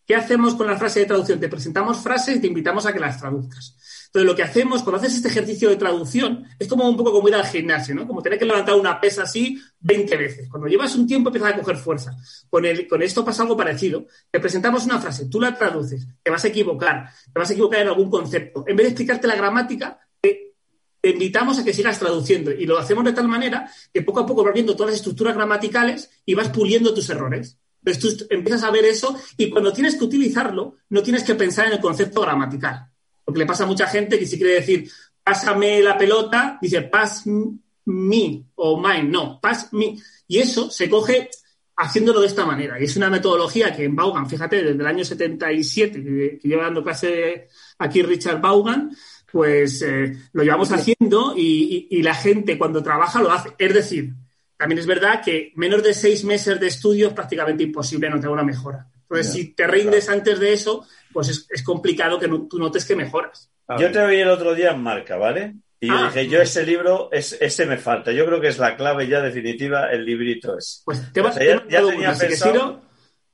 ¿Qué 0.06 0.14
hacemos 0.14 0.54
con 0.54 0.66
la 0.66 0.76
frase 0.76 1.00
de 1.00 1.06
traducción? 1.06 1.40
Te 1.40 1.48
presentamos 1.48 1.98
frases 2.02 2.36
y 2.36 2.40
te 2.40 2.46
invitamos 2.46 2.84
a 2.84 2.92
que 2.92 3.00
las 3.00 3.18
traduzcas. 3.18 3.76
Entonces, 4.14 4.30
lo 4.30 4.36
que 4.36 4.44
hacemos 4.44 4.84
cuando 4.84 4.98
haces 4.98 5.16
este 5.16 5.26
ejercicio 5.26 5.68
de 5.68 5.74
traducción 5.74 6.44
es 6.56 6.68
como 6.68 6.88
un 6.88 6.96
poco 6.96 7.10
como 7.10 7.26
ir 7.26 7.34
al 7.34 7.44
gimnasio, 7.46 7.96
¿no? 7.96 8.06
Como 8.06 8.22
tener 8.22 8.38
que 8.38 8.44
levantar 8.44 8.76
una 8.76 9.00
pesa 9.00 9.24
así 9.24 9.60
20 9.80 10.16
veces. 10.16 10.48
Cuando 10.48 10.68
llevas 10.68 10.94
un 10.94 11.04
tiempo 11.04 11.30
empiezas 11.30 11.52
a 11.52 11.56
coger 11.58 11.76
fuerza. 11.76 12.16
Con, 12.48 12.64
el, 12.64 12.86
con 12.86 13.02
esto 13.02 13.24
pasa 13.24 13.42
algo 13.42 13.56
parecido. 13.56 14.06
Te 14.30 14.38
presentamos 14.38 14.84
una 14.84 15.00
frase, 15.00 15.26
tú 15.26 15.40
la 15.40 15.58
traduces, 15.58 16.06
te 16.22 16.30
vas 16.30 16.44
a 16.44 16.46
equivocar, 16.46 17.10
te 17.32 17.40
vas 17.40 17.50
a 17.50 17.54
equivocar 17.54 17.80
en 17.80 17.88
algún 17.88 18.08
concepto. 18.08 18.64
En 18.68 18.76
vez 18.76 18.84
de 18.84 18.90
explicarte 18.90 19.26
la 19.26 19.34
gramática, 19.34 19.98
te, 20.20 20.54
te 21.00 21.10
invitamos 21.10 21.58
a 21.58 21.64
que 21.64 21.72
sigas 21.72 21.98
traduciendo. 21.98 22.52
Y 22.52 22.66
lo 22.66 22.78
hacemos 22.78 23.04
de 23.04 23.14
tal 23.14 23.26
manera 23.26 23.68
que 23.92 24.02
poco 24.02 24.20
a 24.20 24.26
poco 24.26 24.44
vas 24.44 24.54
viendo 24.54 24.76
todas 24.76 24.92
las 24.92 25.00
estructuras 25.00 25.34
gramaticales 25.34 26.08
y 26.24 26.34
vas 26.34 26.50
puliendo 26.50 26.94
tus 26.94 27.10
errores. 27.10 27.58
Entonces 27.84 28.16
tú 28.16 28.26
empiezas 28.30 28.62
a 28.62 28.70
ver 28.70 28.84
eso 28.84 29.18
y 29.36 29.50
cuando 29.50 29.72
tienes 29.72 29.96
que 29.96 30.04
utilizarlo, 30.04 30.76
no 30.88 31.02
tienes 31.02 31.24
que 31.24 31.34
pensar 31.34 31.66
en 31.66 31.72
el 31.72 31.80
concepto 31.80 32.20
gramatical. 32.20 32.93
Porque 33.24 33.38
le 33.38 33.46
pasa 33.46 33.64
a 33.64 33.66
mucha 33.66 33.86
gente 33.86 34.18
que 34.18 34.26
si 34.26 34.36
quiere 34.36 34.54
decir 34.54 34.90
pásame 35.24 35.80
la 35.80 35.96
pelota, 35.96 36.58
dice 36.60 36.82
pass 36.82 37.26
me 37.26 38.44
o 38.54 38.80
mine. 38.80 39.04
No, 39.04 39.40
pass 39.40 39.72
me. 39.72 39.96
Y 40.28 40.38
eso 40.38 40.70
se 40.70 40.88
coge 40.88 41.30
haciéndolo 41.76 42.20
de 42.20 42.26
esta 42.26 42.44
manera. 42.44 42.80
Y 42.80 42.84
es 42.84 42.96
una 42.96 43.10
metodología 43.10 43.74
que 43.74 43.84
en 43.84 43.96
Vaughan, 43.96 44.28
fíjate, 44.28 44.62
desde 44.62 44.80
el 44.80 44.86
año 44.86 45.04
77, 45.04 46.02
que, 46.02 46.38
que 46.40 46.48
lleva 46.48 46.64
dando 46.64 46.84
clase 46.84 47.48
aquí 47.78 48.02
Richard 48.02 48.40
Vaughan, 48.40 48.94
pues 49.32 49.82
eh, 49.82 50.16
lo 50.32 50.44
llevamos 50.44 50.70
haciendo 50.70 51.34
y, 51.36 51.88
y, 51.90 51.98
y 51.98 52.02
la 52.02 52.14
gente 52.14 52.56
cuando 52.56 52.82
trabaja 52.82 53.20
lo 53.22 53.32
hace. 53.32 53.50
Es 53.58 53.74
decir, 53.74 54.12
también 54.56 54.78
es 54.78 54.86
verdad 54.86 55.22
que 55.24 55.52
menos 55.56 55.82
de 55.82 55.94
seis 55.94 56.22
meses 56.24 56.60
de 56.60 56.68
estudio 56.68 57.08
es 57.08 57.14
prácticamente 57.14 57.64
imposible 57.64 58.08
notar 58.08 58.30
una 58.30 58.44
mejora. 58.44 58.88
Entonces, 59.08 59.34
yeah, 59.34 59.42
si 59.42 59.54
te 59.54 59.66
rindes 59.66 60.04
claro. 60.04 60.18
antes 60.18 60.40
de 60.40 60.52
eso, 60.52 60.86
pues 61.12 61.28
es, 61.28 61.46
es 61.50 61.62
complicado 61.62 62.18
que 62.18 62.28
no, 62.28 62.46
tú 62.48 62.58
notes 62.58 62.84
que 62.84 62.96
mejoras. 62.96 63.50
Yo 63.78 63.90
te 63.90 63.98
oí 63.98 64.20
el 64.20 64.28
otro 64.28 64.54
día 64.54 64.72
en 64.72 64.82
marca, 64.82 65.16
¿vale? 65.16 65.54
Y 65.80 65.88
yo 65.88 65.94
ah. 65.94 66.06
dije, 66.06 66.28
yo 66.28 66.40
ese 66.40 66.64
libro, 66.64 67.10
es, 67.12 67.36
ese 67.40 67.66
me 67.66 67.76
falta. 67.76 68.12
Yo 68.12 68.24
creo 68.26 68.40
que 68.40 68.48
es 68.48 68.58
la 68.58 68.76
clave 68.76 69.06
ya 69.06 69.20
definitiva, 69.20 69.90
el 69.90 70.04
librito 70.04 70.56
es. 70.58 70.82
Pues 70.84 71.12
te 71.12 71.20
vas, 71.20 71.36
ya, 71.38 71.82
tenía 71.82 72.14
pensado, 72.14 72.82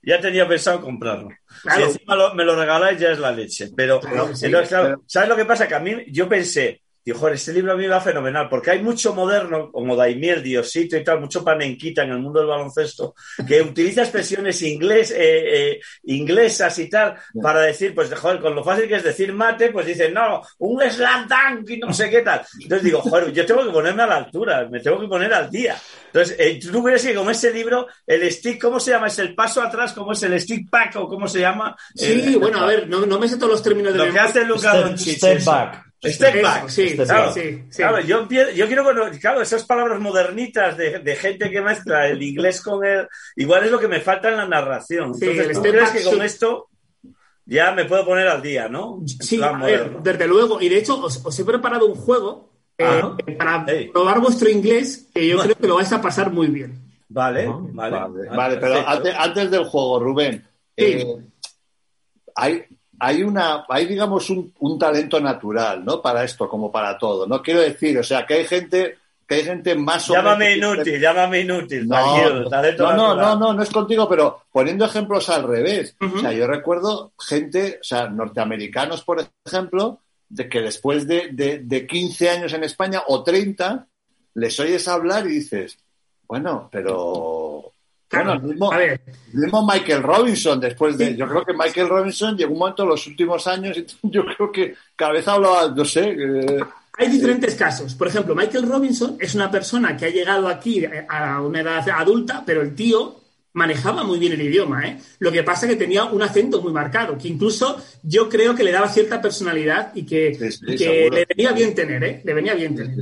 ya 0.02 0.20
tenía 0.20 0.48
pensado 0.48 0.80
comprarlo. 0.80 1.30
Si 1.62 1.82
encima 1.82 2.34
me 2.34 2.44
lo 2.44 2.56
regaláis 2.56 2.98
ya 2.98 3.10
es 3.10 3.18
la 3.18 3.32
leche. 3.32 3.70
Pero, 3.76 4.00
¿sabes 4.36 5.28
lo 5.28 5.36
que 5.36 5.44
pasa? 5.44 5.68
Que 5.68 5.74
a 5.74 5.80
mí 5.80 6.04
yo 6.08 6.28
pensé, 6.28 6.82
Dijo, 7.10 7.26
este 7.26 7.52
libro 7.52 7.72
a 7.72 7.76
mí 7.76 7.88
va 7.88 8.00
fenomenal, 8.00 8.48
porque 8.48 8.70
hay 8.70 8.82
mucho 8.82 9.12
moderno, 9.12 9.72
como 9.72 9.96
Daimiel, 9.96 10.44
Diosito 10.44 10.96
y 10.96 11.02
tal, 11.02 11.18
mucho 11.18 11.42
panenquita 11.42 12.04
en 12.04 12.12
el 12.12 12.20
mundo 12.20 12.38
del 12.38 12.48
baloncesto, 12.48 13.16
que 13.48 13.60
utiliza 13.62 14.02
expresiones 14.02 14.62
inglés, 14.62 15.10
eh, 15.10 15.16
eh, 15.18 15.80
inglesas 16.04 16.78
y 16.78 16.88
tal, 16.88 17.16
para 17.42 17.62
decir, 17.62 17.96
pues, 17.96 18.14
joder, 18.14 18.38
con 18.38 18.54
lo 18.54 18.62
fácil 18.62 18.86
que 18.86 18.94
es 18.94 19.02
decir 19.02 19.32
mate, 19.32 19.72
pues 19.72 19.86
dicen, 19.86 20.14
no, 20.14 20.40
un 20.58 20.80
slam 20.88 21.26
dunk 21.26 21.70
y 21.70 21.78
no 21.78 21.92
sé 21.92 22.08
qué 22.08 22.20
tal. 22.20 22.42
Entonces 22.60 22.84
digo, 22.84 23.00
joder, 23.00 23.32
yo 23.32 23.44
tengo 23.44 23.64
que 23.64 23.72
ponerme 23.72 24.04
a 24.04 24.06
la 24.06 24.16
altura, 24.18 24.68
me 24.70 24.78
tengo 24.78 25.00
que 25.00 25.08
poner 25.08 25.34
al 25.34 25.50
día. 25.50 25.76
Entonces, 26.06 26.36
eh, 26.38 26.60
¿tú 26.60 26.80
crees 26.84 27.04
que 27.04 27.14
con 27.16 27.28
ese 27.28 27.52
libro, 27.52 27.88
el 28.06 28.30
stick, 28.30 28.62
¿cómo 28.62 28.78
se 28.78 28.92
llama? 28.92 29.08
¿Es 29.08 29.18
el 29.18 29.34
paso 29.34 29.60
atrás? 29.60 29.92
¿Cómo 29.94 30.12
es 30.12 30.22
el 30.22 30.40
stick 30.40 30.70
back 30.70 30.94
o 30.94 31.08
cómo 31.08 31.26
se 31.26 31.40
llama? 31.40 31.76
Sí, 31.92 32.36
bueno, 32.36 32.60
a 32.60 32.66
ver, 32.66 32.88
no, 32.88 33.18
me 33.18 33.26
sé 33.26 33.36
todos 33.36 33.50
los 33.50 33.62
términos 33.64 33.94
de 33.94 33.98
Lo 33.98 34.12
que 34.12 34.20
hace 34.20 34.44
Luca 34.44 34.76
Doncic. 34.76 35.16
Step 35.16 35.44
back. 35.44 35.89
Step 36.02 36.42
back. 36.42 36.68
Sí, 36.68 36.96
claro, 36.96 37.32
sí, 37.32 37.62
claro, 37.76 38.00
yo, 38.00 38.26
yo 38.28 38.66
quiero 38.66 38.84
claro, 39.20 39.42
esas 39.42 39.64
palabras 39.64 40.00
modernitas 40.00 40.76
de, 40.76 41.16
gente 41.16 41.50
que 41.50 41.60
mezcla 41.60 42.08
el 42.08 42.22
inglés 42.22 42.62
con 42.62 42.84
el. 42.84 43.06
Igual 43.36 43.64
es 43.64 43.70
lo 43.70 43.78
que 43.78 43.88
me 43.88 44.00
falta 44.00 44.30
en 44.30 44.38
la 44.38 44.48
narración. 44.48 45.12
Entonces, 45.14 45.52
¿tú 45.52 45.62
crees 45.62 45.90
que 45.90 46.02
con 46.02 46.22
esto 46.22 46.68
ya 47.44 47.72
me 47.72 47.84
puedo 47.84 48.06
poner 48.06 48.28
al 48.28 48.40
día, 48.40 48.68
no? 48.68 49.02
Sí, 49.20 49.38
desde 50.02 50.26
luego. 50.26 50.60
Y 50.60 50.70
de 50.70 50.78
hecho, 50.78 51.04
os, 51.04 51.38
he 51.38 51.44
preparado 51.44 51.86
un 51.86 51.96
juego 51.96 52.50
eh, 52.78 53.02
para 53.36 53.66
probar 53.92 54.20
vuestro 54.20 54.48
inglés 54.48 55.10
que 55.12 55.28
yo 55.28 55.38
creo 55.38 55.54
que 55.54 55.66
lo 55.66 55.74
vais 55.74 55.92
a 55.92 56.00
pasar 56.00 56.30
muy 56.32 56.46
bien. 56.46 56.80
Vale, 57.08 57.46
vale. 57.72 58.28
Vale, 58.30 58.56
pero 58.56 58.82
antes, 58.86 59.50
del 59.50 59.64
juego, 59.64 60.00
Rubén. 60.00 60.46
Eh, 60.76 61.04
hay, 62.34 62.64
hay 63.00 63.22
una, 63.22 63.64
hay 63.68 63.86
digamos 63.86 64.28
un, 64.30 64.52
un, 64.58 64.78
talento 64.78 65.18
natural, 65.20 65.84
¿no? 65.84 66.02
Para 66.02 66.22
esto, 66.22 66.48
como 66.48 66.70
para 66.70 66.98
todo. 66.98 67.26
No 67.26 67.42
quiero 67.42 67.60
decir, 67.60 67.98
o 67.98 68.02
sea, 68.02 68.26
que 68.26 68.34
hay 68.34 68.44
gente, 68.44 68.98
que 69.26 69.36
hay 69.36 69.44
gente 69.44 69.74
más 69.74 70.06
Llámame 70.06 70.56
inútil, 70.56 71.00
llámame 71.00 71.40
inútil. 71.40 71.88
No, 71.88 72.44
no, 72.78 73.14
no, 73.14 73.36
no, 73.36 73.52
no, 73.54 73.62
es 73.62 73.70
contigo, 73.70 74.06
pero 74.06 74.42
poniendo 74.52 74.84
ejemplos 74.84 75.30
al 75.30 75.44
revés. 75.44 75.96
O 75.98 76.20
sea, 76.20 76.32
yo 76.32 76.46
recuerdo 76.46 77.12
gente, 77.18 77.78
o 77.80 77.84
sea, 77.84 78.08
norteamericanos, 78.08 79.02
por 79.02 79.26
ejemplo, 79.46 80.00
de 80.28 80.48
que 80.48 80.60
después 80.60 81.06
de, 81.08 81.30
de, 81.32 81.60
de 81.60 81.86
15 81.86 82.30
años 82.30 82.52
en 82.52 82.64
España 82.64 83.02
o 83.06 83.24
30, 83.24 83.86
les 84.34 84.60
oyes 84.60 84.86
hablar 84.88 85.26
y 85.26 85.30
dices, 85.30 85.78
bueno, 86.28 86.68
pero 86.70 87.49
bueno, 88.10 88.32
el 88.34 88.42
mismo, 89.32 89.66
Michael 89.66 90.02
Robinson, 90.02 90.60
después 90.60 90.98
de. 90.98 91.16
Yo 91.16 91.28
creo 91.28 91.44
que 91.44 91.52
Michael 91.52 91.88
Robinson 91.88 92.36
llegó 92.36 92.52
un 92.52 92.58
momento 92.58 92.82
en 92.82 92.88
los 92.88 93.06
últimos 93.06 93.46
años, 93.46 93.76
y 93.78 93.86
yo 94.10 94.24
creo 94.24 94.50
que 94.50 94.74
cada 94.96 95.12
vez 95.12 95.28
hablaba, 95.28 95.68
no 95.68 95.84
sé. 95.84 96.16
Hay 96.98 97.08
diferentes 97.08 97.54
casos. 97.54 97.94
Por 97.94 98.08
ejemplo, 98.08 98.34
Michael 98.34 98.68
Robinson 98.68 99.16
es 99.20 99.34
una 99.34 99.50
persona 99.50 99.96
que 99.96 100.06
ha 100.06 100.10
llegado 100.10 100.48
aquí 100.48 100.84
a 101.08 101.40
una 101.40 101.60
edad 101.60 101.88
adulta, 101.88 102.42
pero 102.44 102.62
el 102.62 102.74
tío 102.74 103.20
manejaba 103.52 104.04
muy 104.04 104.18
bien 104.18 104.32
el 104.32 104.42
idioma. 104.42 104.86
¿eh? 104.86 104.98
Lo 105.18 105.32
que 105.32 105.42
pasa 105.42 105.66
es 105.66 105.72
que 105.72 105.78
tenía 105.78 106.04
un 106.04 106.22
acento 106.22 106.60
muy 106.60 106.72
marcado, 106.72 107.16
que 107.16 107.28
incluso 107.28 107.80
yo 108.02 108.28
creo 108.28 108.54
que 108.54 108.64
le 108.64 108.72
daba 108.72 108.88
cierta 108.88 109.20
personalidad 109.20 109.92
y 109.94 110.04
que, 110.04 110.36
le 110.76 111.26
venía 111.26 111.52
bien 111.52 111.74
tener, 111.74 112.04
¿eh? 112.04 112.20
Le 112.24 112.34
venía 112.34 112.54
bien 112.54 112.76
tener. 112.76 112.96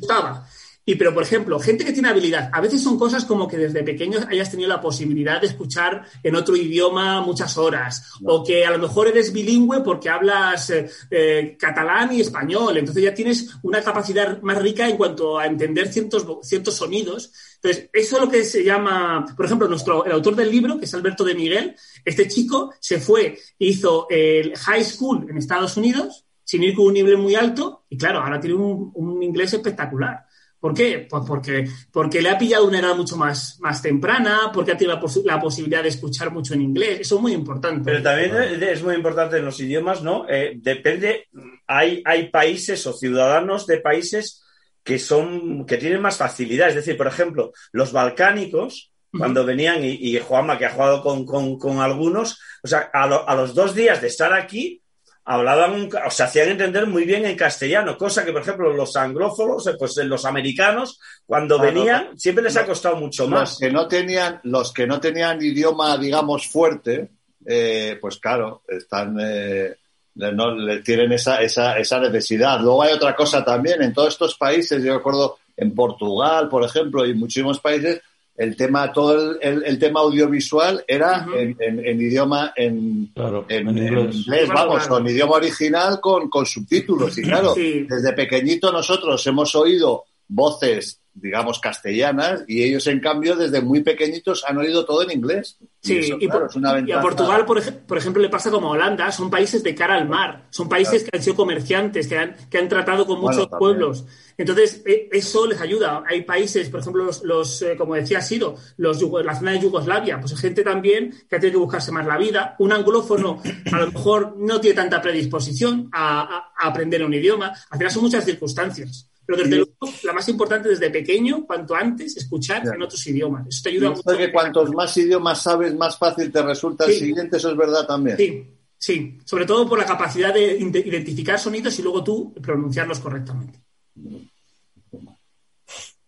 Estaba. 0.00 0.46
Y 0.88 0.94
pero, 0.94 1.12
por 1.12 1.24
ejemplo, 1.24 1.58
gente 1.58 1.84
que 1.84 1.92
tiene 1.92 2.08
habilidad, 2.08 2.48
a 2.52 2.60
veces 2.60 2.80
son 2.80 2.96
cosas 2.96 3.24
como 3.24 3.48
que 3.48 3.56
desde 3.56 3.82
pequeño 3.82 4.20
hayas 4.30 4.52
tenido 4.52 4.68
la 4.68 4.80
posibilidad 4.80 5.40
de 5.40 5.48
escuchar 5.48 6.04
en 6.22 6.36
otro 6.36 6.54
idioma 6.54 7.20
muchas 7.22 7.58
horas, 7.58 8.12
o 8.22 8.44
que 8.44 8.64
a 8.64 8.70
lo 8.70 8.78
mejor 8.78 9.08
eres 9.08 9.32
bilingüe 9.32 9.80
porque 9.80 10.08
hablas 10.08 10.70
eh, 10.70 10.88
eh, 11.10 11.56
catalán 11.58 12.14
y 12.14 12.20
español, 12.20 12.76
entonces 12.76 13.02
ya 13.02 13.12
tienes 13.12 13.56
una 13.64 13.82
capacidad 13.82 14.40
más 14.42 14.62
rica 14.62 14.88
en 14.88 14.96
cuanto 14.96 15.40
a 15.40 15.46
entender 15.46 15.92
ciertos, 15.92 16.24
ciertos 16.42 16.74
sonidos. 16.74 17.32
Entonces, 17.56 17.90
eso 17.92 18.16
es 18.16 18.22
lo 18.22 18.30
que 18.30 18.44
se 18.44 18.62
llama, 18.62 19.26
por 19.36 19.44
ejemplo, 19.44 19.66
nuestro, 19.66 20.04
el 20.04 20.12
autor 20.12 20.36
del 20.36 20.52
libro, 20.52 20.78
que 20.78 20.84
es 20.84 20.94
Alberto 20.94 21.24
de 21.24 21.34
Miguel, 21.34 21.74
este 22.04 22.28
chico 22.28 22.72
se 22.78 23.00
fue, 23.00 23.36
hizo 23.58 24.06
el 24.08 24.56
high 24.56 24.84
school 24.84 25.26
en 25.28 25.36
Estados 25.36 25.76
Unidos, 25.76 26.26
sin 26.44 26.62
ir 26.62 26.76
con 26.76 26.86
un 26.86 26.94
nivel 26.94 27.18
muy 27.18 27.34
alto, 27.34 27.86
y 27.90 27.98
claro, 27.98 28.20
ahora 28.20 28.38
tiene 28.38 28.54
un 28.54 29.20
inglés 29.20 29.52
espectacular. 29.52 30.25
¿Por 30.66 30.74
qué? 30.74 31.06
Pues 31.08 31.22
porque, 31.24 31.64
porque 31.92 32.20
le 32.20 32.28
ha 32.28 32.36
pillado 32.36 32.66
una 32.66 32.80
edad 32.80 32.96
mucho 32.96 33.16
más, 33.16 33.56
más 33.60 33.80
temprana, 33.80 34.50
porque 34.52 34.72
ha 34.72 34.76
tenido 34.76 34.98
la, 35.24 35.40
posibilidad 35.40 35.80
de 35.80 35.90
escuchar 35.90 36.32
mucho 36.32 36.54
en 36.54 36.62
inglés. 36.62 37.02
Eso 37.02 37.14
es 37.14 37.22
muy 37.22 37.34
importante. 37.34 37.82
Pero 37.84 38.02
también 38.02 38.60
es 38.60 38.82
muy 38.82 38.96
importante 38.96 39.36
en 39.36 39.44
los 39.44 39.60
idiomas, 39.60 40.02
¿no? 40.02 40.28
Eh, 40.28 40.54
depende, 40.56 41.28
hay, 41.68 42.02
hay 42.04 42.30
países 42.30 42.84
o 42.88 42.92
ciudadanos 42.92 43.64
de 43.68 43.78
países 43.78 44.42
que 44.82 44.98
son, 44.98 45.64
que 45.66 45.76
tienen 45.76 46.02
más 46.02 46.16
facilidad. 46.16 46.70
Es 46.70 46.74
decir, 46.74 46.96
por 46.96 47.06
ejemplo, 47.06 47.52
los 47.70 47.92
balcánicos, 47.92 48.90
cuando 49.16 49.44
venían, 49.44 49.84
y, 49.84 50.18
Juanma, 50.18 50.58
que 50.58 50.66
ha 50.66 50.72
jugado 50.72 51.00
con, 51.00 51.78
algunos, 51.78 52.40
o 52.64 52.66
sea, 52.66 52.90
a 52.92 53.36
los 53.36 53.54
dos 53.54 53.72
días 53.72 54.00
de 54.00 54.08
estar 54.08 54.32
aquí, 54.32 54.82
hablaban, 55.28 55.90
o 56.06 56.10
se 56.10 56.22
hacían 56.22 56.50
entender 56.50 56.86
muy 56.86 57.04
bien 57.04 57.26
en 57.26 57.36
castellano, 57.36 57.98
cosa 57.98 58.24
que, 58.24 58.32
por 58.32 58.42
ejemplo, 58.42 58.72
los 58.72 58.94
anglófonos, 58.96 59.66
eh, 59.66 59.74
pues 59.76 59.96
los 59.96 60.24
americanos, 60.24 61.00
cuando 61.26 61.58
venían, 61.58 62.16
siempre 62.16 62.44
les 62.44 62.56
ha 62.56 62.64
costado 62.64 62.96
mucho 62.96 63.26
más. 63.26 63.50
Los 63.50 63.58
que 63.58 63.70
no 63.70 63.88
tenían, 63.88 64.40
los 64.44 64.72
que 64.72 64.86
no 64.86 65.00
tenían 65.00 65.42
idioma, 65.42 65.98
digamos, 65.98 66.46
fuerte, 66.46 67.10
eh, 67.44 67.98
pues 68.00 68.18
claro, 68.18 68.62
están, 68.68 69.16
eh, 69.20 69.74
no, 70.14 70.54
le 70.54 70.80
tienen 70.82 71.10
esa, 71.10 71.42
esa, 71.42 71.76
esa 71.76 71.98
necesidad. 71.98 72.60
Luego 72.60 72.84
hay 72.84 72.92
otra 72.92 73.16
cosa 73.16 73.44
también, 73.44 73.82
en 73.82 73.92
todos 73.92 74.10
estos 74.10 74.36
países, 74.36 74.82
yo 74.84 74.96
recuerdo 74.96 75.38
en 75.56 75.74
Portugal, 75.74 76.48
por 76.48 76.62
ejemplo, 76.62 77.04
y 77.04 77.14
muchísimos 77.14 77.58
países, 77.58 78.00
el 78.36 78.56
tema, 78.56 78.92
todo 78.92 79.40
el, 79.40 79.78
tema 79.78 80.00
audiovisual 80.00 80.84
era 80.86 81.26
en, 81.34 82.00
idioma, 82.00 82.52
en, 82.54 83.10
inglés, 83.48 84.48
vamos, 84.48 84.86
con 84.86 85.06
idioma 85.06 85.36
original 85.36 86.00
con, 86.00 86.28
con 86.28 86.44
subtítulos. 86.44 87.16
Y 87.18 87.22
claro, 87.22 87.54
desde 87.54 88.12
pequeñito 88.12 88.70
nosotros 88.70 89.26
hemos 89.26 89.54
oído 89.54 90.04
voces, 90.28 91.00
digamos, 91.16 91.58
castellanas 91.60 92.44
y 92.46 92.62
ellos, 92.62 92.86
en 92.86 93.00
cambio, 93.00 93.36
desde 93.36 93.62
muy 93.62 93.82
pequeñitos 93.82 94.44
han 94.46 94.58
oído 94.58 94.84
todo 94.84 95.02
en 95.02 95.10
inglés. 95.10 95.58
Sí, 95.80 96.00
y, 96.20 96.26
a 96.26 97.00
Portugal, 97.00 97.46
por, 97.46 97.62
por, 97.86 97.96
ejemplo, 97.96 98.20
le 98.20 98.28
pasa 98.28 98.50
como 98.50 98.68
a 98.68 98.70
Holanda, 98.72 99.10
son 99.12 99.30
países 99.30 99.62
de 99.62 99.74
cara 99.74 99.94
al 99.94 100.08
mar, 100.08 100.46
son 100.50 100.68
países 100.68 101.04
que 101.04 101.16
han 101.16 101.22
sido 101.22 101.36
comerciantes, 101.36 102.06
que 102.06 102.18
han, 102.18 102.36
que 102.50 102.58
han 102.58 102.68
tratado 102.68 103.06
con 103.06 103.20
muchos 103.20 103.48
pueblos. 103.48 104.04
Entonces, 104.36 104.82
e, 104.84 105.08
eso 105.12 105.46
les 105.46 105.60
ayuda. 105.60 106.02
Hay 106.06 106.22
países, 106.22 106.68
por 106.68 106.80
ejemplo, 106.80 107.08
los, 107.22 107.62
eh, 107.62 107.76
como 107.76 107.94
decía 107.94 108.20
Sido, 108.20 108.56
los, 108.76 109.00
la 109.24 109.34
zona 109.34 109.52
de 109.52 109.60
Yugoslavia, 109.60 110.20
pues 110.20 110.32
hay 110.32 110.38
gente 110.38 110.62
también 110.62 111.14
que 111.30 111.38
tiene 111.38 111.52
que 111.52 111.58
buscarse 111.58 111.92
más 111.92 112.06
la 112.06 112.18
vida. 112.18 112.56
Un 112.58 112.72
anglófono 112.72 113.40
a 113.72 113.78
lo 113.78 113.92
mejor 113.92 114.34
no 114.36 114.60
tiene 114.60 114.76
tanta 114.76 115.00
predisposición 115.00 115.88
a, 115.92 116.52
aprender 116.58 117.04
un 117.04 117.14
idioma. 117.14 117.52
Al 117.70 117.78
final 117.78 117.92
son 117.92 118.02
muchas 118.02 118.24
circunstancias. 118.24 119.10
Pero 119.26 119.38
desde 119.38 119.56
luego, 119.56 119.72
la 120.04 120.12
más 120.12 120.28
importante 120.28 120.68
desde 120.68 120.88
pequeño, 120.88 121.44
cuanto 121.44 121.74
antes, 121.74 122.16
escuchar 122.16 122.62
en 122.66 122.80
otros 122.80 123.04
idiomas. 123.06 123.46
Eso 123.48 123.60
te 123.64 123.70
ayuda 123.70 123.90
mucho. 123.90 124.16
que 124.16 124.32
cuantos 124.32 124.70
más 124.72 124.96
idiomas 124.96 125.42
sabes, 125.42 125.74
más 125.74 125.98
fácil 125.98 126.30
te 126.30 126.42
resulta 126.42 126.84
el 126.84 126.92
siguiente, 126.92 127.36
eso 127.36 127.50
es 127.50 127.56
verdad 127.56 127.86
también. 127.86 128.16
Sí, 128.16 128.44
sí. 128.78 129.18
Sobre 129.24 129.44
todo 129.44 129.68
por 129.68 129.78
la 129.78 129.84
capacidad 129.84 130.32
de 130.32 130.56
identificar 130.56 131.38
sonidos 131.38 131.76
y 131.78 131.82
luego 131.82 132.04
tú 132.04 132.32
pronunciarlos 132.34 133.00
correctamente. 133.00 133.58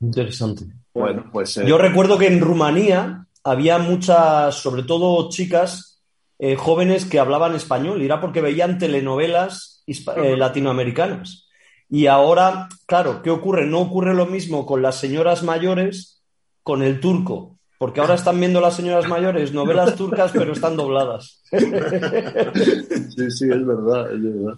Interesante. 0.01 0.65
Bueno, 0.95 1.29
pues. 1.33 1.57
Eh, 1.57 1.65
Yo 1.67 1.77
recuerdo 1.77 2.19
que 2.19 2.29
en 2.29 2.41
Rumanía 2.41 3.27
había 3.43 3.79
muchas, 3.79 4.55
sobre 4.55 4.85
todo 4.85 5.29
chicas 5.29 6.03
eh, 6.39 6.55
jóvenes 6.55 7.05
que 7.05 7.19
hablaban 7.19 7.57
español, 7.57 8.01
y 8.01 8.05
era 8.05 8.21
porque 8.21 8.41
veían 8.41 8.79
telenovelas 8.79 9.83
eh, 9.87 10.37
latinoamericanas. 10.37 11.48
Y 11.91 12.07
ahora, 12.07 12.69
claro, 12.87 13.23
¿qué 13.23 13.31
ocurre? 13.31 13.67
No 13.67 13.81
ocurre 13.81 14.15
lo 14.15 14.27
mismo 14.27 14.67
con 14.67 14.83
las 14.83 14.97
señoras 14.97 15.43
mayores 15.43 16.23
con 16.63 16.83
el 16.83 17.01
turco, 17.01 17.59
porque 17.79 18.01
ahora 18.01 18.15
están 18.15 18.39
viendo 18.39 18.61
las 18.61 18.77
señoras 18.77 19.09
mayores 19.09 19.53
novelas 19.53 19.95
turcas, 19.97 20.33
pero 20.33 20.53
están 20.53 20.77
dobladas. 20.77 21.43
Sí, 21.51 23.31
sí, 23.31 23.47
es 23.51 23.67
verdad, 23.67 24.13
es 24.13 24.23
verdad. 24.23 24.55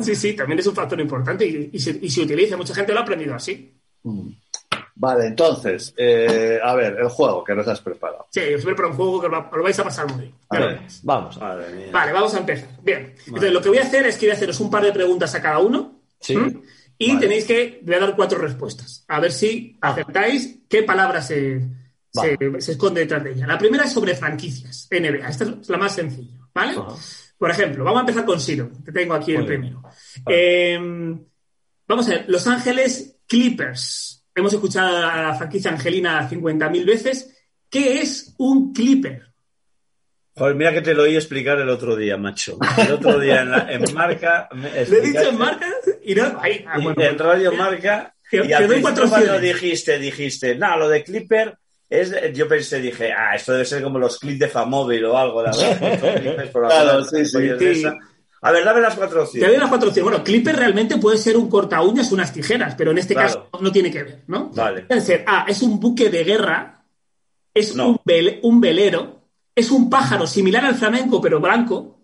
Sí, 0.00 0.16
sí, 0.16 0.32
también 0.34 0.58
es 0.58 0.66
un 0.66 0.74
factor 0.74 1.00
importante 1.00 1.46
y, 1.46 1.78
se, 1.78 2.22
utiliza. 2.22 2.56
Mucha 2.56 2.74
gente 2.74 2.92
lo 2.92 3.00
ha 3.00 3.02
aprendido 3.02 3.34
así. 3.34 3.74
Mm. 4.02 4.30
Vale, 4.98 5.26
entonces, 5.26 5.92
eh, 5.98 6.58
a 6.62 6.74
ver, 6.74 6.96
el 6.98 7.08
juego 7.08 7.44
que 7.44 7.54
nos 7.54 7.68
has 7.68 7.82
preparado. 7.82 8.26
Sí, 8.30 8.40
os 8.54 8.64
preparo 8.64 8.88
un 8.88 8.96
juego 8.96 9.20
que 9.20 9.28
lo 9.28 9.62
vais 9.62 9.78
a 9.78 9.84
pasar 9.84 10.10
muy 10.10 10.22
bien. 10.22 10.34
vamos. 11.02 11.38
Vale, 11.38 12.12
vamos 12.12 12.34
a 12.34 12.38
empezar. 12.38 12.68
Bien. 12.82 13.14
Entonces, 13.26 13.52
lo 13.52 13.60
que 13.60 13.68
voy 13.68 13.78
a 13.78 13.82
hacer 13.82 14.06
es 14.06 14.16
que 14.16 14.26
voy 14.26 14.30
a 14.30 14.34
haceros 14.34 14.58
un 14.60 14.70
par 14.70 14.82
de 14.82 14.92
preguntas 14.92 15.34
a 15.34 15.42
cada 15.42 15.58
uno. 15.58 15.95
Sí. 16.20 16.34
Y 16.98 17.08
Vale. 17.08 17.20
tenéis 17.20 17.44
que, 17.44 17.80
voy 17.82 17.94
a 17.94 18.00
dar 18.00 18.16
cuatro 18.16 18.38
respuestas. 18.38 19.04
A 19.08 19.20
ver 19.20 19.32
si 19.32 19.76
acertáis 19.80 20.60
qué 20.68 20.82
palabra 20.82 21.20
se, 21.20 21.60
Vale. 22.14 22.36
se, 22.38 22.60
se 22.60 22.72
esconde 22.72 23.00
detrás 23.00 23.22
de 23.22 23.32
ella. 23.32 23.46
La 23.46 23.58
primera 23.58 23.84
es 23.84 23.92
sobre 23.92 24.14
franquicias, 24.14 24.88
NBA. 24.90 25.28
Esta 25.28 25.44
es 25.44 25.68
la 25.68 25.76
más 25.76 25.94
sencilla, 25.94 26.38
¿vale? 26.54 26.72
Ajá. 26.72 26.94
Por 27.38 27.50
ejemplo, 27.50 27.84
vamos 27.84 27.98
a 27.98 28.00
empezar 28.00 28.24
con 28.24 28.40
Siro, 28.40 28.70
que 28.82 28.92
tengo 28.92 29.12
aquí 29.14 29.32
Muy 29.32 29.42
el 29.42 29.46
bien. 29.48 29.60
primero. 29.60 29.82
Eh, 30.26 30.78
vamos 31.86 32.06
a 32.06 32.10
ver, 32.10 32.24
Los 32.28 32.46
Ángeles 32.46 33.18
Clippers. 33.26 34.24
Hemos 34.34 34.52
escuchado 34.54 34.96
a 35.06 35.22
la 35.22 35.34
franquicia 35.34 35.70
Angelina 35.70 36.28
50.000 36.30 36.86
veces. 36.86 37.36
¿Qué 37.68 38.00
es 38.00 38.34
un 38.38 38.72
Clipper? 38.72 39.25
Joder, 40.36 40.54
mira 40.54 40.72
que 40.72 40.82
te 40.82 40.92
lo 40.94 41.04
oí 41.04 41.16
explicar 41.16 41.58
el 41.60 41.68
otro 41.70 41.96
día, 41.96 42.16
macho. 42.18 42.58
El 42.76 42.92
otro 42.92 43.18
día 43.18 43.40
en, 43.42 43.50
la- 43.50 43.66
en 43.72 43.94
Marca. 43.94 44.48
¿Le 44.54 44.82
he 44.98 45.00
dicho 45.00 45.28
en 45.30 45.38
marca? 45.38 45.66
Y 46.04 46.14
no, 46.14 46.38
ahí, 46.40 46.64
ah, 46.68 46.78
bueno, 46.82 47.02
en 47.02 47.18
Radio 47.18 47.52
Marca. 47.52 48.14
Te- 48.30 48.38
y 48.44 48.48
te 48.48 48.54
al 48.54 48.80
cuando 48.82 49.38
dijiste, 49.40 49.98
dijiste, 49.98 50.54
no, 50.56 50.76
lo 50.76 50.88
de 50.88 51.02
Clipper 51.04 51.56
es. 51.88 52.12
Yo 52.34 52.46
pensé, 52.48 52.80
dije, 52.80 53.12
ah, 53.12 53.34
esto 53.34 53.52
debe 53.52 53.64
ser 53.64 53.82
como 53.82 53.98
los 53.98 54.18
clips 54.18 54.40
de 54.40 54.48
Famóvil 54.48 55.04
o 55.06 55.16
algo. 55.16 55.42
Clippers 55.44 56.50
por 56.50 56.66
Claro, 56.66 57.02
sí, 57.04 57.24
sí. 57.24 57.84
A 58.42 58.52
ver, 58.52 58.64
dame 58.64 58.80
las 58.82 58.94
cuatro 58.94 59.20
Te 59.20 59.24
opciones. 59.24 59.50
doy 59.50 59.58
las 59.58 59.68
cuatro 59.68 59.88
opciones. 59.88 60.10
Bueno, 60.10 60.24
Clipper 60.24 60.54
realmente 60.54 60.98
puede 60.98 61.16
ser 61.16 61.36
un 61.36 61.48
corta 61.48 61.80
uñas, 61.80 62.12
unas 62.12 62.32
tijeras, 62.32 62.74
pero 62.76 62.90
en 62.90 62.98
este 62.98 63.14
Claro. 63.14 63.48
caso 63.50 63.62
no 63.62 63.72
tiene 63.72 63.90
que 63.90 64.02
ver, 64.02 64.22
¿no? 64.26 64.50
Vale. 64.50 64.82
Puede 64.82 65.00
ser 65.00 65.24
A, 65.26 65.46
es 65.48 65.62
un 65.62 65.80
buque 65.80 66.10
de 66.10 66.22
guerra, 66.24 66.84
es 67.54 67.74
No. 67.74 67.88
un, 67.88 68.00
un 68.42 68.60
velero, 68.60 69.15
es 69.56 69.70
un 69.70 69.90
pájaro 69.90 70.26
similar 70.26 70.64
al 70.64 70.74
flamenco 70.76 71.20
pero 71.20 71.40
blanco, 71.40 71.98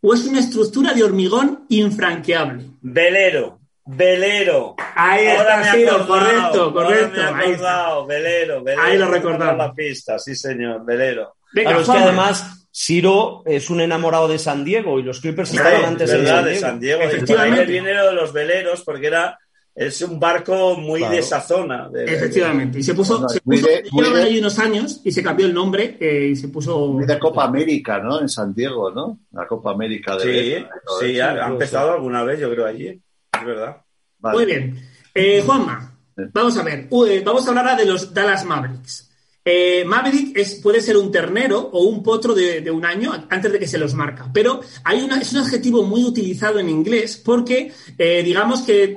o 0.00 0.14
es 0.14 0.24
una 0.26 0.38
estructura 0.38 0.92
de 0.92 1.02
hormigón 1.02 1.64
infranqueable. 1.70 2.64
Velero. 2.80 3.58
Velero. 3.84 4.76
Ahí 4.94 5.26
Ahora 5.28 5.60
está, 5.62 5.72
sí, 5.72 5.84
acordado, 5.86 6.06
correcto, 6.06 6.62
ahora 6.62 6.72
correcto. 6.72 7.34
me 7.34 7.42
ahí 7.42 7.50
está. 7.52 8.04
velero, 8.06 8.62
velero. 8.62 8.82
Ahí 8.82 8.98
lo 8.98 9.04
he 9.06 9.08
recordado. 9.08 9.56
La 9.56 9.72
pista, 9.72 10.18
sí, 10.18 10.36
señor, 10.36 10.84
velero. 10.84 11.34
Venga, 11.52 11.70
Claro, 11.70 11.82
es 11.82 11.88
que 11.88 11.96
además 11.96 12.66
Siro 12.70 13.42
es 13.46 13.70
un 13.70 13.80
enamorado 13.80 14.28
de 14.28 14.38
San 14.38 14.62
Diego 14.62 15.00
y 15.00 15.02
los 15.02 15.20
Clippers 15.20 15.54
estaban 15.54 15.84
antes 15.86 16.10
San 16.10 16.22
de 16.24 16.50
Diego. 16.50 16.60
San 16.60 16.78
Diego. 16.78 17.00
Y 17.00 17.04
por 17.04 17.10
ahí 17.10 17.16
Efectivamente. 17.16 17.64
me 17.64 17.72
viene 17.72 17.94
lo 17.94 18.06
de 18.08 18.12
los 18.12 18.32
veleros, 18.34 18.82
porque 18.84 19.06
era 19.06 19.38
es 19.78 20.02
un 20.02 20.18
barco 20.18 20.76
muy 20.76 21.00
Claro. 21.00 21.14
de 21.14 21.20
esa 21.20 21.40
zona. 21.40 21.88
de- 21.88 22.04
de- 22.04 22.14
Efectivamente. 22.16 22.78
Y 22.78 22.82
se 22.82 22.94
puso, 22.94 23.14
Bueno, 23.14 23.28
se 23.28 23.40
puso 23.40 23.66
de- 24.14 24.22
ahí 24.22 24.38
unos 24.38 24.58
años 24.58 25.00
y 25.04 25.12
se 25.12 25.22
cambió 25.22 25.46
el 25.46 25.54
nombre 25.54 25.96
eh, 26.00 26.28
y 26.32 26.36
se 26.36 26.48
puso. 26.48 26.88
Muy 26.88 27.06
de 27.06 27.18
Copa 27.18 27.44
América, 27.44 27.98
¿no? 27.98 28.20
En 28.20 28.28
San 28.28 28.52
Diego, 28.54 28.90
¿no? 28.90 29.20
La 29.32 29.46
Copa 29.46 29.70
América 29.72 30.16
de 30.16 30.22
Sí, 30.22 30.66
sí, 31.00 31.16
eso. 31.18 31.24
ha, 31.24 31.46
empezado 31.48 31.92
alguna 31.92 32.24
vez, 32.24 32.40
yo 32.40 32.50
creo, 32.50 32.66
allí. 32.66 32.88
Es 32.88 33.44
verdad. 33.46 33.76
Vale. 34.18 34.36
Muy 34.36 34.46
bien. 34.46 34.88
Eh, 35.14 35.42
Juanma, 35.46 35.96
vamos 36.32 36.56
a 36.58 36.62
ver. 36.62 36.88
Eh, 37.08 37.22
vamos 37.24 37.46
a 37.46 37.48
hablar 37.50 37.68
ahora 37.68 37.76
de 37.80 37.86
los 37.86 38.12
Dallas 38.12 38.44
Mavericks. 38.44 39.04
Eh, 39.50 39.82
Maverick 39.86 40.36
es, 40.36 40.56
puede 40.56 40.80
ser 40.82 40.98
un 40.98 41.10
ternero 41.10 41.58
o 41.72 41.84
un 41.84 42.02
potro 42.02 42.34
de, 42.34 42.60
de 42.60 42.70
un 42.70 42.84
año 42.84 43.12
antes 43.30 43.50
de 43.50 43.58
que 43.58 43.66
se 43.66 43.78
los 43.78 43.94
marca, 43.94 44.28
pero 44.30 44.60
hay 44.84 45.00
una, 45.00 45.18
es 45.20 45.32
un 45.32 45.38
adjetivo 45.38 45.84
muy 45.84 46.04
utilizado 46.04 46.58
en 46.58 46.68
inglés 46.68 47.16
porque 47.24 47.72
eh, 47.96 48.22
digamos 48.22 48.60
que 48.60 48.94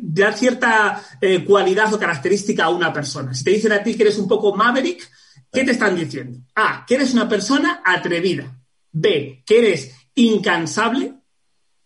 da 0.00 0.32
cierta 0.32 1.02
eh, 1.20 1.44
cualidad 1.44 1.92
o 1.92 1.98
característica 1.98 2.64
a 2.64 2.70
una 2.70 2.92
persona. 2.92 3.34
Si 3.34 3.44
te 3.44 3.50
dicen 3.50 3.72
a 3.72 3.82
ti 3.82 3.94
que 3.94 4.02
eres 4.04 4.18
un 4.18 4.26
poco 4.28 4.54
Maverick, 4.54 5.08
¿qué 5.52 5.64
te 5.64 5.72
están 5.72 5.94
diciendo? 5.96 6.38
A, 6.54 6.84
que 6.86 6.94
eres 6.94 7.12
una 7.12 7.28
persona 7.28 7.82
atrevida. 7.84 8.58
B, 8.90 9.42
que 9.46 9.58
eres 9.58 9.94
incansable, 10.14 11.14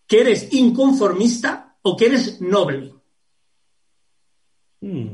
que 0.05 0.21
eres 0.21 0.53
inconformista 0.53 1.75
o 1.81 1.95
que 1.97 2.05
eres 2.07 2.41
noble. 2.41 2.93
Mm. 4.81 5.07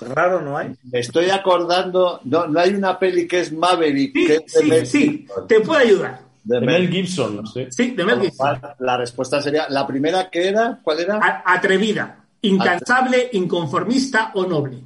Raro 0.00 0.40
no 0.40 0.56
hay. 0.56 0.74
Me 0.84 1.00
estoy 1.00 1.30
acordando, 1.30 2.20
no, 2.24 2.46
no 2.46 2.60
hay 2.60 2.70
una 2.74 2.98
peli 2.98 3.26
que 3.26 3.40
es 3.40 3.52
Maverick, 3.52 4.12
Sí, 4.14 4.26
que 4.26 4.34
es 4.36 4.52
de 4.52 4.60
sí, 4.62 4.68
Mel 4.68 4.86
sí, 4.86 5.00
Gibson. 5.08 5.46
te 5.48 5.60
puede 5.60 5.82
ayudar. 5.86 6.20
De 6.44 6.60
Mel 6.60 6.88
Gibson, 6.88 7.46
sí. 7.46 7.66
Sí, 7.70 7.90
de 7.90 8.04
Mel 8.04 8.20
Gibson. 8.20 8.60
La 8.78 8.96
respuesta 8.96 9.42
sería, 9.42 9.68
la 9.68 9.86
primera 9.86 10.30
que 10.30 10.48
era, 10.48 10.80
¿cuál 10.82 11.00
era? 11.00 11.16
A- 11.16 11.42
Atrevida, 11.52 12.24
incansable, 12.42 13.30
inconformista 13.32 14.32
o 14.34 14.46
noble. 14.46 14.78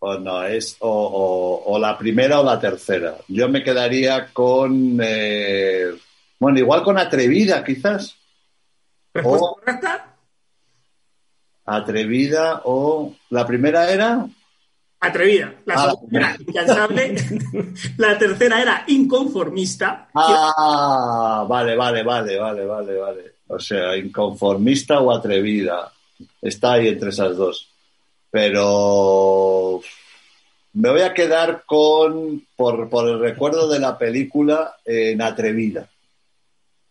O 0.00 0.14
no, 0.18 0.42
es 0.44 0.76
o, 0.80 0.88
o- 0.90 1.72
o 1.74 1.78
la 1.78 1.96
primera 1.96 2.40
o 2.40 2.44
la 2.44 2.58
tercera. 2.58 3.16
Yo 3.28 3.48
me 3.48 3.62
quedaría 3.62 4.32
con, 4.32 4.98
eh, 5.02 5.92
bueno, 6.40 6.58
igual 6.58 6.82
con 6.82 6.98
atrevida, 6.98 7.62
quizás. 7.64 8.16
Respuesta 9.14 9.46
Oh. 9.46 9.54
correcta, 9.56 10.08
Atrevida 11.64 12.62
o 12.64 13.14
la 13.30 13.46
primera 13.46 13.88
era 13.88 14.26
atrevida. 14.98 15.54
La 15.64 15.74
Ah. 15.74 15.90
segunda 15.90 16.18
era 16.18 16.36
incansable. 16.40 17.14
la 17.98 18.18
tercera 18.18 18.60
era 18.60 18.84
inconformista. 18.88 20.08
Ah, 20.14 21.46
vale, 21.48 21.76
vale, 21.76 22.02
vale, 22.02 22.36
vale, 22.38 22.66
vale, 22.66 22.96
vale. 22.98 23.34
O 23.52 23.58
sea, 23.58 23.96
inconformista 23.96 25.00
o 25.00 25.12
atrevida. 25.12 25.92
Está 26.40 26.74
ahí 26.74 26.88
entre 26.88 27.10
esas 27.10 27.36
dos. 27.36 27.68
Pero 28.30 29.82
me 30.72 30.90
voy 30.90 31.02
a 31.02 31.12
quedar 31.12 31.64
con, 31.66 32.46
por, 32.56 32.88
por 32.88 33.08
el 33.08 33.20
recuerdo 33.20 33.68
de 33.68 33.78
la 33.78 33.98
película, 33.98 34.76
en 34.86 35.20
atrevida. 35.20 35.86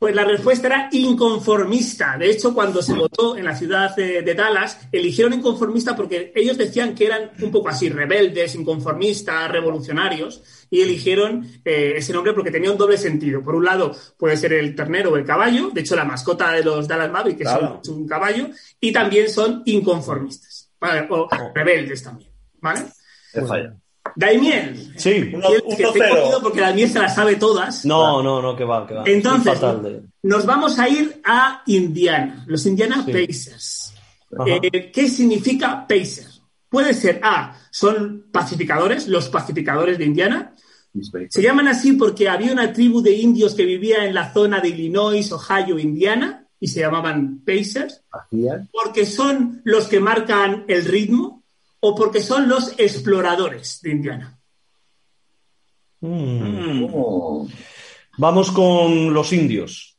Pues 0.02 0.16
la 0.16 0.24
respuesta 0.26 0.66
era 0.66 0.90
inconformista. 0.94 2.18
De 2.18 2.32
hecho, 2.32 2.56
cuando 2.56 2.82
se 2.82 2.96
votó 2.96 3.38
en 3.38 3.46
la 3.46 3.56
ciudad 3.56 3.96
de, 3.96 4.24
de 4.24 4.34
Dallas, 4.34 4.80
eligieron 4.92 5.32
inconformista 5.32 5.96
porque 5.96 6.32
ellos 6.34 6.58
decían 6.58 6.96
que 6.96 7.06
eran 7.06 7.30
un 7.40 7.52
poco 7.52 7.70
así, 7.70 7.88
rebeldes, 7.88 8.56
inconformistas, 8.56 9.52
revolucionarios, 9.52 10.42
y 10.72 10.82
eligieron 10.82 11.46
eh, 11.64 11.94
ese 11.98 12.14
nombre 12.14 12.34
porque 12.34 12.50
tenía 12.50 12.72
un 12.72 12.80
doble 12.80 12.98
sentido. 12.98 13.44
Por 13.44 13.54
un 13.54 13.64
lado, 13.64 13.96
puede 14.18 14.38
ser 14.38 14.54
el 14.54 14.74
ternero 14.74 15.12
o 15.12 15.18
el 15.18 15.24
caballo. 15.24 15.70
De 15.70 15.82
hecho, 15.82 15.96
la 15.96 16.04
mascota 16.04 16.52
de 16.52 16.64
los 16.64 16.88
Dallas 16.88 17.12
Mavericks 17.12 17.38
que 17.38 17.44
Claro. 17.44 17.80
son 17.84 17.98
un 17.98 18.08
caballo, 18.08 18.48
y 18.80 18.92
también 18.92 19.30
son 19.30 19.62
inconformistas, 19.66 20.72
¿vale? 20.80 21.06
o 21.12 21.30
rebeldes 21.54 22.02
también. 22.02 22.32
¿Vale? 22.60 22.86
Daimiel. 24.16 24.94
Sí. 24.98 25.32
Uno- 25.34 25.48
que 25.78 25.84
cuidado 25.84 26.42
porque 26.42 26.62
Daimiel 26.62 26.90
se 26.90 27.00
las 27.00 27.16
sabe 27.16 27.36
todas. 27.36 27.86
No, 27.86 28.22
no, 28.22 28.42
no, 28.42 28.56
que 28.56 28.64
va, 28.64 28.86
que 28.88 28.94
va. 28.94 29.04
Entonces, 29.06 29.54
fatal 29.54 29.84
de- 29.84 30.02
nos 30.24 30.46
vamos 30.46 30.78
a 30.80 30.88
ir 30.90 31.22
a 31.26 31.64
Indiana, 31.68 32.44
los 32.48 32.66
Indiana 32.66 33.04
Sí. 33.06 33.12
Pacers. 33.12 33.94
Eh, 34.48 34.92
¿Qué 34.94 35.10
significa 35.10 35.86
Pacer? 35.88 36.28
Puede 36.70 36.94
ser 36.94 37.20
A, 37.24 37.54
son 37.70 38.28
pacificadores, 38.32 39.08
los 39.08 39.28
pacificadores 39.30 39.98
de 39.98 40.06
Indiana. 40.06 40.54
Se 41.30 41.42
llaman 41.42 41.68
así 41.68 41.94
porque 41.94 42.30
había 42.30 42.52
una 42.52 42.72
tribu 42.74 43.02
de 43.02 43.12
indios 43.14 43.56
que 43.56 43.66
vivía 43.66 44.06
en 44.06 44.14
la 44.14 44.32
zona 44.34 44.60
de 44.60 44.70
Illinois, 44.70 45.30
Ohio, 45.32 45.80
Indiana, 45.80 46.46
y 46.60 46.68
se 46.68 46.82
llamaban 46.82 47.42
Pacers, 47.46 48.04
porque 48.72 49.06
son 49.06 49.62
los 49.64 49.88
que 49.88 50.00
marcan 50.00 50.64
el 50.68 50.86
ritmo 50.86 51.41
o 51.82 51.94
porque 51.96 52.22
son 52.24 52.48
los 52.48 52.74
exploradores 52.78 53.82
de 53.82 53.92
Indiana. 53.92 54.38
Mm. 56.02 56.86
Oh. 56.94 57.48
Vamos 58.18 58.52
con 58.52 59.14
los 59.14 59.32
indios. 59.34 59.98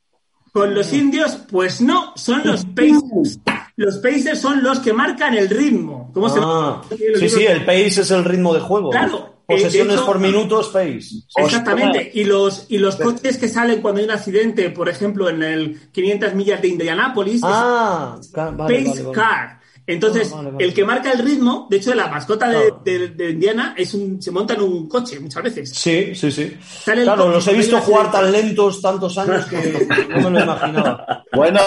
Con 0.53 0.75
los 0.75 0.93
indios, 0.93 1.39
pues 1.51 1.81
no, 1.81 2.13
son 2.17 2.43
los 2.45 2.65
Pacers. 2.67 3.41
Los 3.77 3.97
Pacers 3.99 4.39
son 4.41 4.63
los 4.63 4.81
que 4.81 4.93
marcan 4.93 5.35
el 5.35 5.49
ritmo. 5.49 6.11
¿Cómo 6.13 6.29
se 6.29 6.39
Ah, 6.43 6.83
llama? 6.91 6.97
Los 7.11 7.21
sí, 7.21 7.29
sí, 7.31 7.45
el 7.47 7.65
pace 7.65 8.03
es 8.03 8.11
el 8.11 8.25
ritmo 8.25 8.53
de 8.53 8.61
juego. 8.61 8.91
Claro, 8.91 9.31
Posesiones 9.47 9.95
hecho- 9.97 10.07
por 10.07 10.19
minutos, 10.19 10.69
pace. 10.69 11.01
Exactamente. 11.37 12.11
Y 12.15 12.25
los, 12.25 12.67
y 12.69 12.79
los 12.79 12.97
coches 12.97 13.39
que 13.39 13.49
salen 13.49 13.81
cuando 13.81 14.01
hay 14.01 14.05
un 14.05 14.11
accidente, 14.13 14.69
por 14.71 14.89
ejemplo, 14.91 15.29
en 15.31 15.43
el 15.43 15.91
500 15.91 16.35
millas 16.35 16.61
de 16.61 16.69
Indianápolis, 16.69 17.41
Ah, 17.45 18.19
es 18.21 18.31
vale, 18.31 18.57
Pace 18.57 18.89
vale, 18.89 19.03
vale. 19.05 19.13
Car. 19.15 19.61
Entonces, 19.87 20.31
vale, 20.31 20.51
vale. 20.53 20.65
el 20.65 20.73
que 20.75 20.85
marca 20.85 21.11
el 21.11 21.19
ritmo, 21.19 21.67
de 21.69 21.79
hecho, 21.79 21.93
la 21.95 22.07
mascota 22.07 22.49
de, 22.49 22.69
Claro. 22.69 22.83
de- 22.85 23.09
de 23.09 23.31
Indiana 23.31 23.75
es 23.77 23.93
un, 23.95 24.23
se 24.23 24.31
monta 24.31 24.55
en 24.55 24.63
un 24.63 24.89
coche 24.89 25.19
muchas 25.19 25.43
veces. 25.43 25.71
Sí, 25.71 26.15
sí, 26.15 26.31
sí. 26.31 26.57
Claro, 26.85 27.05
coche, 27.25 27.29
los 27.35 27.49
he 27.49 27.55
visto 27.55 27.81
jugar 27.81 28.11
tan 28.13 28.31
lentos 28.31 28.81
tantos 28.81 29.19
años 29.19 29.45
que 29.47 29.87
no 30.09 30.31
me 30.31 30.39
lo 30.39 30.45
imaginaba. 30.45 31.25
Bueno, 31.35 31.61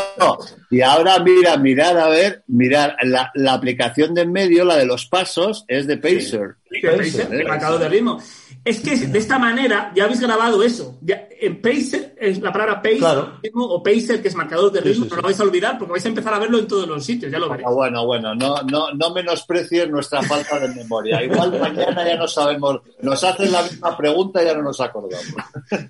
y 0.72 0.82
ahora 0.82 1.20
mira, 1.20 1.58
mirar, 1.58 1.98
a 1.98 2.08
ver, 2.08 2.44
mirar, 2.48 2.96
la, 3.04 3.32
la 3.36 3.54
aplicación 3.54 4.14
de 4.14 4.22
en 4.22 4.32
medio, 4.32 4.64
la 4.64 4.78
de 4.78 4.86
los 4.86 5.06
pasos, 5.08 5.66
es 5.68 5.86
de 5.86 5.98
Pacer. 5.98 6.56
Sí, 6.64 6.65
¿eh? 6.82 7.44
marcador 7.48 7.80
de 7.80 7.90
ritmo. 7.90 8.20
Es 8.64 8.80
que 8.80 8.96
de 8.98 9.20
esta 9.20 9.38
manera 9.38 9.92
ya 9.96 10.06
habéis 10.06 10.20
grabado 10.22 10.64
eso. 10.64 10.98
Ya, 11.02 11.28
en 11.40 11.62
Pacer, 11.62 12.16
es 12.20 12.42
la 12.42 12.52
palabra 12.52 12.82
pace 12.82 12.98
Claro. 12.98 13.34
o 13.54 13.84
Pacer, 13.84 14.24
que 14.24 14.30
es 14.30 14.36
marcador 14.36 14.72
de 14.72 14.82
ritmo, 14.82 15.04
sí, 15.04 15.10
no 15.12 15.18
lo 15.18 15.22
vais 15.22 15.40
a 15.40 15.44
olvidar 15.44 15.78
porque 15.78 15.92
vais 15.92 16.06
a 16.06 16.08
empezar 16.10 16.34
a 16.34 16.40
verlo 16.40 16.58
en 16.58 16.68
todos 16.68 16.88
los 16.88 17.06
sitios, 17.06 17.32
ya 17.32 17.38
lo 17.38 17.48
veréis. 17.48 17.68
Ah, 17.68 17.72
bueno, 17.72 18.06
bueno, 18.08 18.34
no, 18.34 18.64
no, 18.64 18.92
no 18.92 19.14
menosprecies 19.14 19.88
nuestra 19.90 20.24
falta 20.24 20.60
de 20.60 20.70
memoria. 20.74 21.22
Igual 21.24 21.60
mañana 21.60 22.08
ya 22.08 22.16
no 22.18 22.28
sabemos, 22.28 22.80
nos 23.04 23.24
hacen 23.24 23.52
la 23.52 23.62
misma 23.62 23.96
pregunta 23.96 24.42
y 24.42 24.46
ya 24.48 24.56
no 24.56 24.64
nos 24.64 24.82
acordamos. 24.82 25.26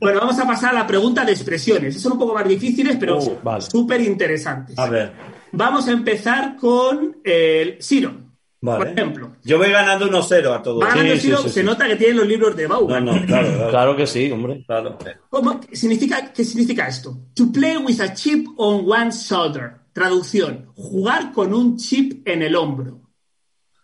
Bueno, 0.02 0.20
vamos 0.20 0.38
a 0.40 0.46
pasar 0.46 0.72
a 0.72 0.80
la 0.80 0.88
pregunta 0.88 1.24
de 1.24 1.32
expresiones. 1.32 2.02
Son 2.02 2.12
un 2.12 2.20
poco 2.20 2.34
más 2.34 2.46
difíciles, 2.48 2.98
pero 3.00 3.20
Uh, 3.20 3.38
vale. 3.42 3.62
súper 3.62 4.02
interesantes. 4.02 4.78
A 4.78 4.90
ver. 4.90 5.14
Vamos 5.54 5.88
a 5.88 5.92
empezar 5.92 6.58
con 6.58 7.16
el 7.24 7.82
Siro. 7.82 8.25
Por 8.66 8.88
ejemplo. 8.88 9.36
Yo 9.44 9.58
voy 9.58 9.70
ganando 9.70 10.10
1-0 10.10 10.54
a 10.54 10.62
todos. 10.62 10.84
Va 10.84 10.90
ganando 10.90 11.18
Siro, 11.18 11.38
se 11.48 11.64
nota 11.64 11.88
que 11.88 11.96
tiene 11.96 12.16
los 12.16 12.28
libros 12.28 12.56
de 12.56 12.68
Bau. 12.68 12.90
No, 12.90 13.00
no, 13.00 13.26
claro, 13.26 13.70
claro. 13.70 13.96
que 13.98 14.08
sí, 14.08 14.32
hombre. 14.32 14.66
significa, 15.72 16.34
¿Qué 16.34 16.44
significa 16.44 16.88
esto? 16.88 17.18
To 17.36 17.52
play 17.52 17.78
with 17.78 18.00
a 18.02 18.14
chip 18.14 18.48
on 18.58 18.86
one's 18.90 19.30
shoulder. 19.30 19.76
Traducción, 19.94 20.72
jugar 20.76 21.32
con 21.32 21.54
un 21.54 21.78
chip 21.78 22.28
en 22.28 22.42
el 22.42 22.56
hombro. 22.56 23.02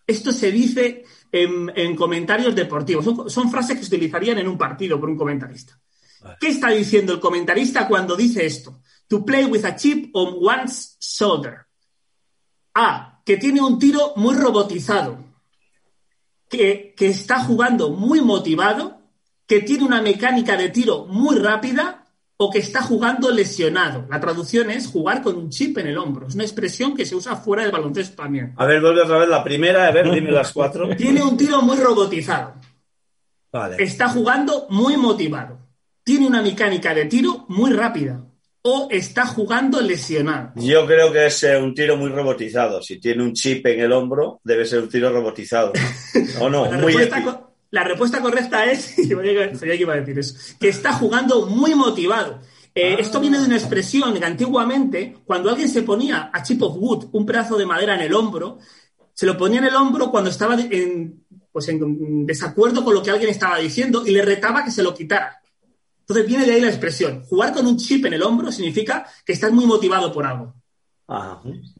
Esto 0.05 0.31
se 0.33 0.51
dice 0.51 1.05
en, 1.31 1.95
comentarios 1.95 2.53
deportivos. 2.53 3.31
Son, 3.31 3.49
frases 3.49 3.77
que 3.77 3.83
se 3.83 3.95
utilizarían 3.95 4.37
en 4.37 4.47
un 4.47 4.57
partido 4.57 4.99
por 4.99 5.09
un 5.09 5.17
comentarista. 5.17 5.79
¿Qué 6.39 6.49
está 6.49 6.69
diciendo 6.69 7.13
el 7.13 7.19
comentarista 7.19 7.87
cuando 7.87 8.15
dice 8.15 8.45
esto? 8.45 8.81
To 9.07 9.25
play 9.25 9.45
with 9.45 9.65
a 9.65 9.75
chip 9.75 10.09
on 10.13 10.35
one's 10.41 10.97
shoulder. 10.99 11.65
A. 12.75 13.10
Que 13.31 13.37
tiene 13.37 13.61
un 13.61 13.79
tiro 13.79 14.11
muy 14.17 14.35
robotizado. 14.35 15.17
Que, 16.49 16.93
que 16.97 17.07
está 17.07 17.39
jugando 17.39 17.91
muy 17.91 18.19
motivado. 18.19 18.99
Que 19.47 19.61
tiene 19.61 19.85
una 19.85 20.01
mecánica 20.01 20.57
de 20.57 20.67
tiro 20.67 21.05
muy 21.05 21.37
rápida 21.37 22.03
o 22.35 22.49
que 22.49 22.59
está 22.59 22.81
jugando 22.81 23.31
lesionado. 23.31 24.05
La 24.09 24.19
traducción 24.19 24.69
es 24.69 24.87
jugar 24.87 25.21
con 25.21 25.37
un 25.37 25.49
chip 25.49 25.77
en 25.77 25.87
el 25.87 25.97
hombro. 25.97 26.27
Es 26.27 26.35
una 26.35 26.43
expresión 26.43 26.93
que 26.93 27.05
se 27.05 27.15
usa 27.15 27.37
fuera 27.37 27.63
del 27.63 27.71
baloncesto 27.71 28.21
también. 28.21 28.53
A 28.57 28.65
ver, 28.65 28.81
vuelve 28.81 29.03
otra 29.03 29.19
vez 29.19 29.29
la 29.29 29.45
primera, 29.45 29.87
a 29.87 29.91
ver, 29.91 30.11
dime 30.11 30.29
las 30.29 30.51
cuatro. 30.51 30.89
Tiene 30.97 31.23
un 31.23 31.37
tiro 31.37 31.61
muy 31.61 31.77
robotizado. 31.77 32.55
Vale. 33.49 33.81
Está 33.81 34.09
jugando 34.09 34.67
muy 34.71 34.97
motivado. 34.97 35.57
Tiene 36.03 36.27
una 36.27 36.41
mecánica 36.41 36.93
de 36.93 37.05
tiro 37.05 37.45
muy 37.47 37.71
rápida. 37.71 38.25
O 38.63 38.87
está 38.91 39.25
jugando 39.25 39.81
lesionado. 39.81 40.51
Yo 40.55 40.85
creo 40.85 41.11
que 41.11 41.25
es 41.25 41.43
eh, 41.43 41.57
un 41.57 41.73
tiro 41.73 41.97
muy 41.97 42.09
robotizado. 42.09 42.81
Si 42.81 42.99
tiene 42.99 43.23
un 43.23 43.33
chip 43.33 43.65
en 43.65 43.79
el 43.79 43.91
hombro, 43.91 44.39
debe 44.43 44.65
ser 44.65 44.81
un 44.81 44.89
tiro 44.89 45.11
robotizado. 45.11 45.73
¿O 46.39 46.49
no? 46.49 46.65
muy 46.71 46.93
la 47.71 47.85
respuesta 47.85 48.21
correcta 48.21 48.65
es, 48.65 48.95
sabía 48.95 49.75
que 49.75 49.81
iba 49.81 49.93
a 49.93 49.97
decir 49.97 50.19
eso, 50.19 50.35
que 50.59 50.69
está 50.69 50.93
jugando 50.93 51.47
muy 51.47 51.73
motivado. 51.73 52.39
Eh, 52.75 52.95
ah. 52.97 53.01
Esto 53.01 53.19
viene 53.19 53.39
de 53.39 53.45
una 53.45 53.57
expresión 53.57 54.13
que 54.13 54.25
antiguamente, 54.25 55.17
cuando 55.25 55.49
alguien 55.49 55.69
se 55.69 55.81
ponía 55.81 56.29
a 56.31 56.43
chip 56.43 56.61
of 56.61 56.75
wood, 56.77 57.05
un 57.13 57.25
pedazo 57.25 57.57
de 57.57 57.65
madera 57.65 57.95
en 57.95 58.01
el 58.01 58.13
hombro, 58.13 58.59
se 59.13 59.25
lo 59.25 59.37
ponía 59.37 59.59
en 59.59 59.65
el 59.65 59.75
hombro 59.75 60.11
cuando 60.11 60.29
estaba 60.29 60.55
en, 60.55 61.23
pues 61.51 61.67
en 61.69 62.25
desacuerdo 62.25 62.83
con 62.83 62.93
lo 62.93 63.01
que 63.01 63.11
alguien 63.11 63.29
estaba 63.29 63.57
diciendo 63.57 64.05
y 64.05 64.11
le 64.11 64.21
retaba 64.21 64.63
que 64.63 64.71
se 64.71 64.83
lo 64.83 64.93
quitara. 64.93 65.40
Entonces 66.01 66.27
viene 66.27 66.45
de 66.45 66.53
ahí 66.53 66.61
la 66.61 66.69
expresión. 66.69 67.23
Jugar 67.23 67.53
con 67.53 67.65
un 67.65 67.77
chip 67.77 68.05
en 68.05 68.13
el 68.13 68.23
hombro 68.23 68.51
significa 68.51 69.07
que 69.25 69.33
estás 69.33 69.51
muy 69.51 69.65
motivado 69.65 70.11
por 70.11 70.25
algo. 70.25 70.53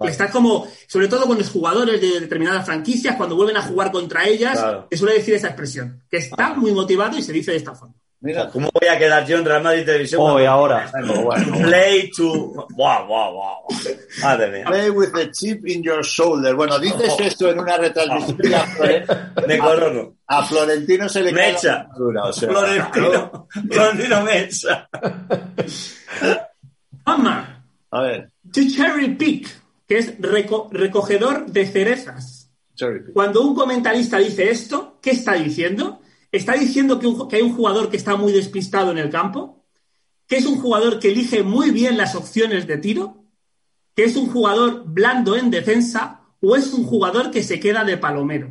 Está 0.02 0.30
como, 0.30 0.68
sobre 0.88 1.08
todo 1.08 1.26
con 1.26 1.38
los 1.38 1.50
jugadores 1.50 2.02
de 2.02 2.20
determinadas 2.20 2.66
franquicias, 2.66 3.16
cuando 3.16 3.36
vuelven 3.36 3.58
a 3.58 3.62
jugar 3.62 3.92
contra 3.92 4.28
ellas, 4.28 4.60
se 4.90 4.98
suele 4.98 5.16
decir 5.16 5.34
esa 5.36 5.48
expresión, 5.48 6.04
que 6.10 6.18
está 6.18 6.54
muy 6.54 6.72
motivado 6.72 7.18
y 7.18 7.24
se 7.24 7.32
dice 7.32 7.52
de 7.52 7.58
esta 7.58 7.74
forma. 7.74 7.96
Mira, 8.24 8.50
¿cómo 8.50 8.70
voy 8.72 8.88
a 8.88 9.00
quedar 9.00 9.26
yo 9.26 9.40
en 9.40 9.46
Real 9.46 9.64
Madrid 9.64 9.84
Televisión? 9.84 10.22
Hoy, 10.22 10.46
ahora. 10.46 10.92
Play 11.64 12.12
to. 12.12 12.68
Wow, 12.76 13.08
wow, 13.08 13.34
wow. 13.34 13.68
Madre 14.22 14.52
mía. 14.52 14.66
Play 14.66 14.92
with 14.92 15.12
the 15.12 15.32
chip 15.32 15.68
in 15.68 15.82
your 15.82 16.04
shoulder. 16.06 16.54
Bueno, 16.54 16.78
dices 16.78 17.16
oh. 17.18 17.24
esto 17.24 17.50
en 17.50 17.60
una 17.60 17.78
retransmisión. 17.78 18.38
De 19.48 19.58
corono. 19.58 20.18
A 20.28 20.46
Florentino 20.46 21.10
se 21.10 21.24
le 21.24 21.32
Mecha. 21.32 21.88
O 21.98 22.32
sea, 22.32 22.48
Florentino. 22.48 23.48
Florentino 23.72 24.22
Mecha. 24.22 24.88
Mamá. 27.04 27.66
A 27.90 28.02
ver. 28.02 28.30
To 28.54 28.62
cherry 28.70 29.16
pick, 29.16 29.48
que 29.88 29.98
es 29.98 30.14
recogedor 30.20 31.48
de 31.48 31.66
cerezas. 31.66 32.52
Cuando 33.14 33.42
un 33.42 33.56
comentarista 33.56 34.20
dice 34.20 34.50
esto, 34.52 35.00
¿qué 35.02 35.12
está 35.12 35.34
diciendo? 35.34 36.01
Está 36.32 36.54
diciendo 36.54 37.00
que, 37.00 37.08
que, 37.30 37.36
hay 37.38 37.42
un 37.42 37.56
jugador 37.56 37.90
que 37.90 37.98
está 37.98 38.16
muy 38.16 38.32
despistado 38.32 38.92
en 38.92 38.98
el 38.98 39.10
campo, 39.10 39.66
que 40.28 40.38
es 40.38 40.46
un 40.46 40.60
jugador 40.62 41.00
que 41.00 41.10
elige 41.10 41.44
muy 41.44 41.72
bien 41.72 41.98
las 41.98 42.16
opciones 42.16 42.68
de 42.68 42.78
tiro, 42.78 43.26
que 43.96 44.06
es 44.06 44.16
un 44.16 44.30
jugador 44.32 44.84
blando 44.86 45.36
en 45.36 45.52
defensa 45.52 46.22
o 46.42 46.56
es 46.56 46.74
un 46.74 46.86
jugador 46.86 47.32
que 47.32 47.44
se 47.44 47.60
queda 47.60 47.84
de 47.84 47.98
palomero. 47.98 48.50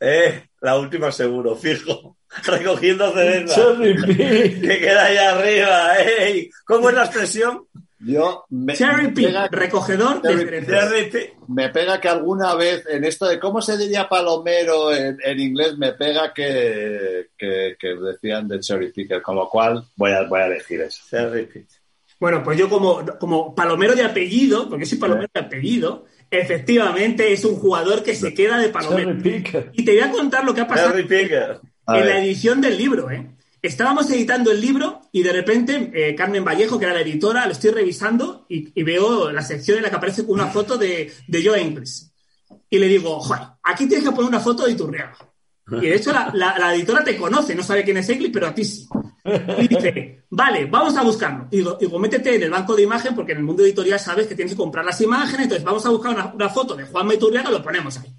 Eh, 0.00 0.48
la 0.60 0.78
última 0.78 1.12
seguro, 1.12 1.54
fijo. 1.54 2.16
Recogiendo 2.44 3.12
cerezas. 3.12 3.78
que 3.78 4.78
queda 4.80 5.04
ahí 5.04 5.16
arriba. 5.16 5.98
Ey. 5.98 6.50
¿Cómo 6.64 6.88
es 6.88 6.94
la 6.94 7.04
expresión? 7.04 7.66
Yo 7.98 8.44
me, 8.50 8.74
Cherry 8.74 9.10
pega, 9.12 9.48
recogedor 9.48 10.20
de 10.20 11.32
Me 11.48 11.70
pega 11.70 11.98
que 11.98 12.08
alguna 12.08 12.54
vez 12.54 12.84
en 12.90 13.04
esto 13.04 13.26
de 13.26 13.40
cómo 13.40 13.62
se 13.62 13.78
diría 13.78 14.08
palomero 14.08 14.94
en, 14.94 15.40
inglés, 15.40 15.78
me 15.78 15.92
pega 15.92 16.34
que, 16.34 17.28
que, 17.38 17.76
decían 17.80 18.48
de 18.48 18.60
cherry 18.60 18.92
picker, 18.92 19.22
con 19.22 19.36
lo 19.36 19.48
cual 19.48 19.82
voy 19.96 20.10
a, 20.12 20.24
voy 20.24 20.40
a 20.40 20.46
elegir 20.46 20.82
eso. 20.82 21.02
Bueno, 22.20 22.42
pues 22.42 22.58
yo 22.58 22.68
como, 22.68 23.04
como 23.18 23.54
palomero 23.54 23.94
de 23.94 24.04
apellido, 24.04 24.68
porque 24.68 24.86
soy 24.86 24.98
palomero 24.98 25.28
de 25.32 25.40
apellido, 25.40 26.04
efectivamente 26.30 27.32
es 27.32 27.44
un 27.44 27.56
jugador 27.56 28.02
que 28.02 28.14
se 28.14 28.34
queda 28.34 28.58
de 28.58 28.68
palomero. 28.68 29.16
Y 29.72 29.84
te 29.84 29.92
voy 29.92 30.00
a 30.00 30.10
contar 30.10 30.44
lo 30.44 30.54
que 30.54 30.60
ha 30.62 30.68
pasado 30.68 30.98
en 30.98 31.60
la 31.86 32.18
edición 32.18 32.60
del 32.60 32.76
libro, 32.76 33.10
¿eh? 33.10 33.35
Estábamos 33.66 34.08
editando 34.12 34.52
el 34.52 34.60
libro 34.60 35.02
y 35.10 35.24
de 35.24 35.32
repente 35.32 35.90
eh, 35.92 36.14
Carmen 36.14 36.44
Vallejo, 36.44 36.78
que 36.78 36.84
era 36.84 36.94
la 36.94 37.00
editora, 37.00 37.46
lo 37.46 37.52
estoy 37.52 37.70
revisando 37.72 38.46
y, 38.48 38.80
veo 38.84 39.32
la 39.32 39.42
sección 39.42 39.78
en 39.78 39.82
la 39.82 39.90
que 39.90 39.96
aparece 39.96 40.22
una 40.22 40.46
foto 40.46 40.78
de, 40.78 41.12
de 41.26 41.44
Joe 41.44 41.60
Ingles. 41.60 42.12
Y 42.70 42.78
le 42.78 42.86
digo, 42.86 43.18
joder, 43.18 43.42
aquí 43.64 43.88
tienes 43.88 44.08
que 44.08 44.14
poner 44.14 44.28
una 44.28 44.38
foto 44.38 44.64
de 44.64 44.72
Iturriaga. 44.72 45.16
Y 45.68 45.86
de 45.86 45.96
hecho 45.96 46.12
la, 46.12 46.74
editora 46.76 47.02
te 47.02 47.16
conoce, 47.16 47.56
no 47.56 47.64
sabe 47.64 47.82
quién 47.82 47.96
es 47.96 48.08
Ingles, 48.08 48.30
pero 48.32 48.46
a 48.46 48.54
ti 48.54 48.64
sí. 48.64 48.86
Y 49.58 49.66
dice, 49.66 50.26
vale, 50.30 50.66
vamos 50.66 50.96
a 50.96 51.02
buscarlo. 51.02 51.48
Y 51.50 51.56
digo, 51.56 51.98
métete 51.98 52.36
en 52.36 52.44
el 52.44 52.50
banco 52.50 52.76
de 52.76 52.82
imagen 52.82 53.16
porque 53.16 53.32
en 53.32 53.38
el 53.38 53.44
mundo 53.44 53.64
editorial 53.64 53.98
sabes 53.98 54.28
que 54.28 54.36
tienes 54.36 54.54
que 54.54 54.58
comprar 54.58 54.84
las 54.84 55.00
imágenes, 55.00 55.42
entonces 55.42 55.64
vamos 55.64 55.84
a 55.84 55.90
buscar 55.90 56.32
una, 56.32 56.48
foto 56.50 56.76
de 56.76 56.84
Juan 56.84 57.10
Iturriaga 57.10 57.50
lo 57.50 57.64
ponemos 57.64 57.98
ahí. 57.98 58.14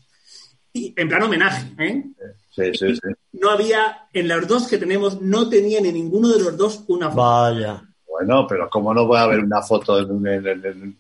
Y 0.74 0.94
en 0.98 1.08
plan 1.08 1.24
homenaje, 1.24 1.72
¿eh? 1.80 2.04
No 3.34 3.52
había, 3.52 4.08
en 4.14 4.28
los 4.28 4.48
dos 4.48 4.68
que 4.68 4.78
tenemos, 4.78 5.22
no 5.22 5.50
tenía 5.50 5.80
ni 5.82 5.92
ninguno 5.92 6.30
de 6.30 6.40
los 6.40 6.58
dos 6.58 6.84
una 6.88 7.10
foto. 7.10 7.22
Vaya. 7.22 7.84
Bueno, 8.08 8.48
pero 8.48 8.70
¿cómo 8.70 8.94
no 8.94 9.06
voy 9.06 9.20
a 9.20 9.28
ver 9.28 9.40
una 9.40 9.62
foto 9.62 10.00
en, 10.00 10.98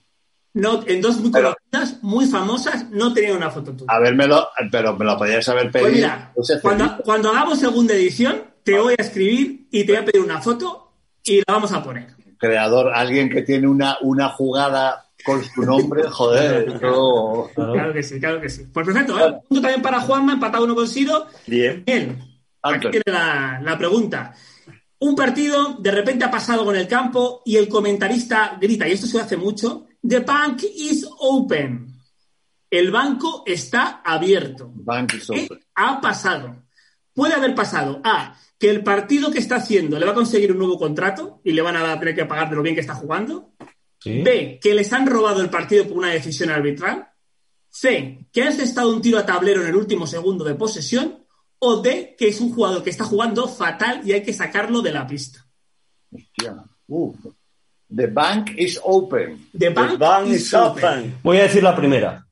no, 0.57 0.83
en 0.87 1.01
dos 1.01 1.19
muy 1.19 1.31
conocidas, 1.31 2.01
muy 2.01 2.25
famosas, 2.25 2.89
no 2.89 3.13
tenían 3.13 3.37
una 3.37 3.51
foto 3.51 3.73
tuya. 3.73 3.91
A 3.93 3.99
vermelo, 3.99 4.49
pero 4.71 4.95
me 4.95 5.05
lo 5.05 5.15
podías 5.15 5.47
haber 5.49 5.71
pues 5.71 5.83
pedido. 5.83 6.09
Pues 6.33 6.49
mira, 6.63 6.99
cuando, 7.03 7.29
hagamos 7.29 7.59
segunda 7.59 7.93
edición, 7.93 8.43
te 8.63 8.79
voy 8.79 8.95
a 8.97 9.01
escribir 9.01 9.67
y 9.71 9.85
te 9.85 9.91
voy 9.91 10.01
a 10.01 10.05
pedir 10.05 10.23
una 10.23 10.41
foto 10.41 10.93
y 11.23 11.37
la 11.37 11.53
vamos 11.53 11.71
a 11.73 11.83
poner. 11.83 12.15
Creador, 12.39 12.91
alguien 12.93 13.29
que 13.29 13.43
tiene 13.43 13.67
una, 13.67 13.97
una 14.01 14.29
jugada 14.29 15.06
con 15.27 15.43
su 15.43 15.61
nombre, 15.61 16.03
joder. 16.09 16.79
Claro 16.79 17.93
que 17.93 18.01
sí, 18.01 18.17
claro 18.17 18.39
que 18.39 18.47
sí. 18.49 18.65
Pues 18.71 18.85
perfecto, 18.85 19.19
¿eh? 19.19 19.41
punto 19.45 19.61
también 19.61 19.81
para 19.81 19.99
Juanma, 19.99 20.31
empatado 20.31 20.63
uno 20.63 20.73
con 20.73 20.87
Siro. 20.87 21.27
Bien. 21.45 21.83
Bien. 21.85 22.17
Aquí 22.61 22.89
tiene 22.89 23.03
la, 23.07 23.59
la 23.61 23.77
pregunta. 23.77 24.33
Un 24.99 25.15
partido 25.15 25.75
de 25.79 25.91
repente 25.91 26.23
ha 26.23 26.31
pasado 26.31 26.63
con 26.63 26.77
el 26.77 26.87
campo 26.87 27.41
y 27.45 27.57
el 27.57 27.67
comentarista 27.67 28.57
grita, 28.59 28.87
y 28.87 28.93
esto 28.93 29.05
se 29.05 29.19
hace 29.19 29.35
mucho, 29.35 29.87
The 30.07 30.19
bank 30.19 30.63
is 30.63 31.05
open. 31.19 31.93
El 32.71 32.89
banco 32.89 33.43
está 33.45 34.01
abierto. 34.05 34.71
Bank 34.75 35.13
is 35.15 35.29
open. 35.29 35.59
ha 35.75 35.99
pasado? 35.99 36.63
Puede 37.13 37.33
haber 37.33 37.53
pasado 37.53 37.99
A, 38.05 38.37
que 38.57 38.69
el 38.69 38.81
partido 38.81 39.29
que 39.29 39.39
está 39.39 39.57
haciendo 39.57 39.99
le 39.99 40.05
va 40.05 40.13
a 40.13 40.15
conseguir 40.15 40.53
un 40.53 40.59
nuevo 40.59 40.77
contrato 40.79 41.41
y 41.43 41.51
le 41.51 41.61
van 41.61 41.75
a 41.75 41.99
tener 41.99 42.15
que 42.15 42.25
pagar 42.25 42.49
de 42.49 42.55
lo 42.55 42.61
bien 42.61 42.75
que 42.75 42.81
está 42.81 42.95
jugando. 42.95 43.51
B, 44.05 44.60
que 44.62 44.73
les 44.73 44.91
han 44.93 45.07
robado 45.07 45.41
el 45.41 45.49
partido 45.49 45.88
por 45.88 45.97
una 45.97 46.12
decisión 46.12 46.49
arbitral. 46.49 47.10
C, 47.69 48.27
que 48.31 48.43
ha 48.43 48.49
estado 48.49 48.93
un 48.93 49.01
tiro 49.01 49.19
a 49.19 49.25
tablero 49.25 49.62
en 49.62 49.67
el 49.67 49.75
último 49.75 50.07
segundo 50.07 50.43
de 50.43 50.55
posesión. 50.55 51.23
O 51.60 51.81
D, 51.81 52.15
que 52.17 52.27
es 52.27 52.39
un 52.39 52.53
jugador 52.53 52.83
que 52.83 52.91
está 52.91 53.03
jugando 53.03 53.47
fatal 53.47 54.01
y 54.03 54.12
hay 54.12 54.23
que 54.23 54.33
sacarlo 54.33 54.81
de 54.81 54.91
la 54.91 55.07
pista. 55.07 55.45
Hostia. 56.12 56.63
The 57.89 58.07
bank 58.07 58.51
is 58.57 58.79
open. 58.83 59.49
The 59.57 59.69
bank, 59.69 60.27
is, 60.27 60.53
open. 60.53 61.19
Voy 61.23 61.38
a 61.38 61.43
decir 61.43 61.63
la 61.63 61.75
primera. 61.75 62.27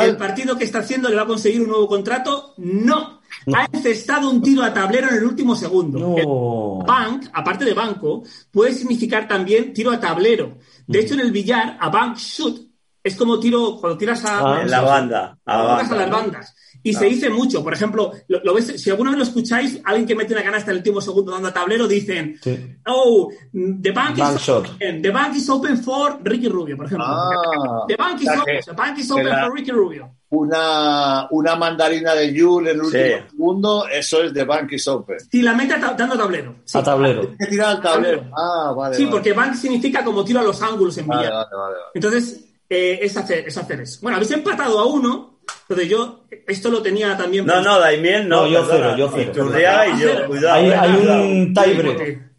¿El 0.00 0.16
partido 0.16 0.56
que 0.56 0.64
está 0.64 0.78
haciendo 0.78 1.08
le 1.08 1.16
va 1.16 1.22
a 1.22 1.26
conseguir 1.26 1.60
un 1.60 1.68
nuevo 1.68 1.88
contrato? 1.88 2.54
No. 2.56 3.11
Ha 3.54 3.68
encestado 3.72 4.30
un 4.30 4.42
tiro 4.42 4.62
a 4.62 4.72
tablero 4.72 5.08
en 5.08 5.16
el 5.16 5.24
último 5.24 5.56
segundo. 5.56 6.84
bank, 6.86 7.28
aparte 7.32 7.64
de 7.64 7.74
banco, 7.74 8.22
puede 8.50 8.72
significar 8.72 9.26
también 9.26 9.72
tiro 9.72 9.90
a 9.90 10.00
tablero. 10.00 10.58
De 10.86 11.00
hecho, 11.00 11.14
en 11.14 11.20
el 11.20 11.32
billar, 11.32 11.76
a 11.80 11.88
bank 11.88 12.16
shoot 12.16 12.72
es 13.04 13.16
como 13.16 13.40
tiro 13.40 13.78
cuando 13.80 13.98
tiras 13.98 14.24
a, 14.24 14.38
ah, 14.38 14.64
la 14.64 14.80
banda, 14.80 15.38
a, 15.44 15.82
las 15.82 16.10
bandas. 16.10 16.54
Y 16.84 16.94
se 16.94 17.06
dice 17.06 17.30
mucho. 17.30 17.62
Por 17.62 17.72
ejemplo, 17.72 18.12
lo, 18.28 18.54
ves, 18.54 18.80
si 18.80 18.90
alguna 18.90 19.10
vez 19.10 19.18
lo 19.18 19.24
escucháis, 19.24 19.80
alguien 19.84 20.06
que 20.06 20.14
mete 20.14 20.34
una 20.34 20.42
canasta 20.42 20.70
en 20.70 20.76
el 20.76 20.78
último 20.78 21.00
segundo 21.00 21.32
dando 21.32 21.48
a 21.48 21.52
tablero, 21.52 21.86
dicen, 21.86 22.38
oh, 22.86 23.30
the 23.52 23.90
bank, 23.92 24.18
is 24.18 24.48
open, 24.48 25.02
the 25.02 25.10
bank 25.10 25.36
is 25.36 25.48
open 25.48 25.78
for 25.78 26.18
Ricky 26.22 26.48
Rubio, 26.48 26.76
por 26.76 26.86
ejemplo. 26.86 27.06
Ah. 27.08 27.84
the 27.88 27.96
bank 27.96 28.22
is 28.22 28.28
open, 28.28 28.60
the 28.64 28.72
bank 28.72 28.98
is 28.98 29.10
open 29.10 29.26
for 29.26 29.52
Ricky 29.52 29.70
Rubio. 29.70 30.16
Una, 30.34 31.26
una 31.30 31.56
mandarina 31.56 32.14
de 32.14 32.32
Yule 32.32 32.70
en 32.70 32.76
el 32.76 32.82
último 32.82 33.28
segundo, 33.30 33.86
eso 33.86 34.22
es 34.22 34.32
The 34.32 34.44
Bank 34.44 34.72
is 34.72 34.88
Open. 34.88 35.20
Si 35.20 35.42
la 35.42 35.52
mete 35.52 35.74
dando 35.78 36.16
tablero. 36.16 36.56
A 36.72 36.82
tablero. 36.82 37.36
que 37.38 37.46
tirar 37.46 37.76
al 37.76 37.82
tablero. 37.82 38.24
Ah, 38.34 38.72
vale. 38.74 38.96
Sí, 38.96 39.06
porque 39.10 39.34
bank 39.34 39.54
significa 39.54 40.02
como 40.02 40.24
tiro 40.24 40.40
a 40.40 40.42
los 40.42 40.62
ángulos 40.62 40.96
en 40.96 41.06
vale, 41.06 41.28
vale, 41.28 41.48
vale, 41.54 41.76
Entonces, 41.92 42.46
eh, 42.66 43.00
es, 43.02 43.14
hacer, 43.14 43.46
es 43.46 43.56
hacer 43.58 43.82
eso. 43.82 43.98
Bueno, 44.00 44.16
habéis 44.16 44.30
empatado 44.30 44.78
a 44.78 44.86
uno, 44.86 45.40
entonces 45.68 45.88
yo 45.90 46.24
esto 46.46 46.70
lo 46.70 46.80
tenía 46.80 47.14
también. 47.14 47.44
No, 47.44 47.60
no, 47.60 47.78
Daimiel 47.78 48.26
no. 48.26 48.42
no 48.42 48.48
yo 48.48 48.66
cero, 48.70 48.96
yo 48.96 49.10
cero. 49.14 49.32
y 49.34 50.00
yo, 50.00 50.26
cuidado. 50.26 50.54
Hay, 50.54 50.70
hay 50.70 51.06
un 51.06 51.52
tiebreak. 51.52 52.32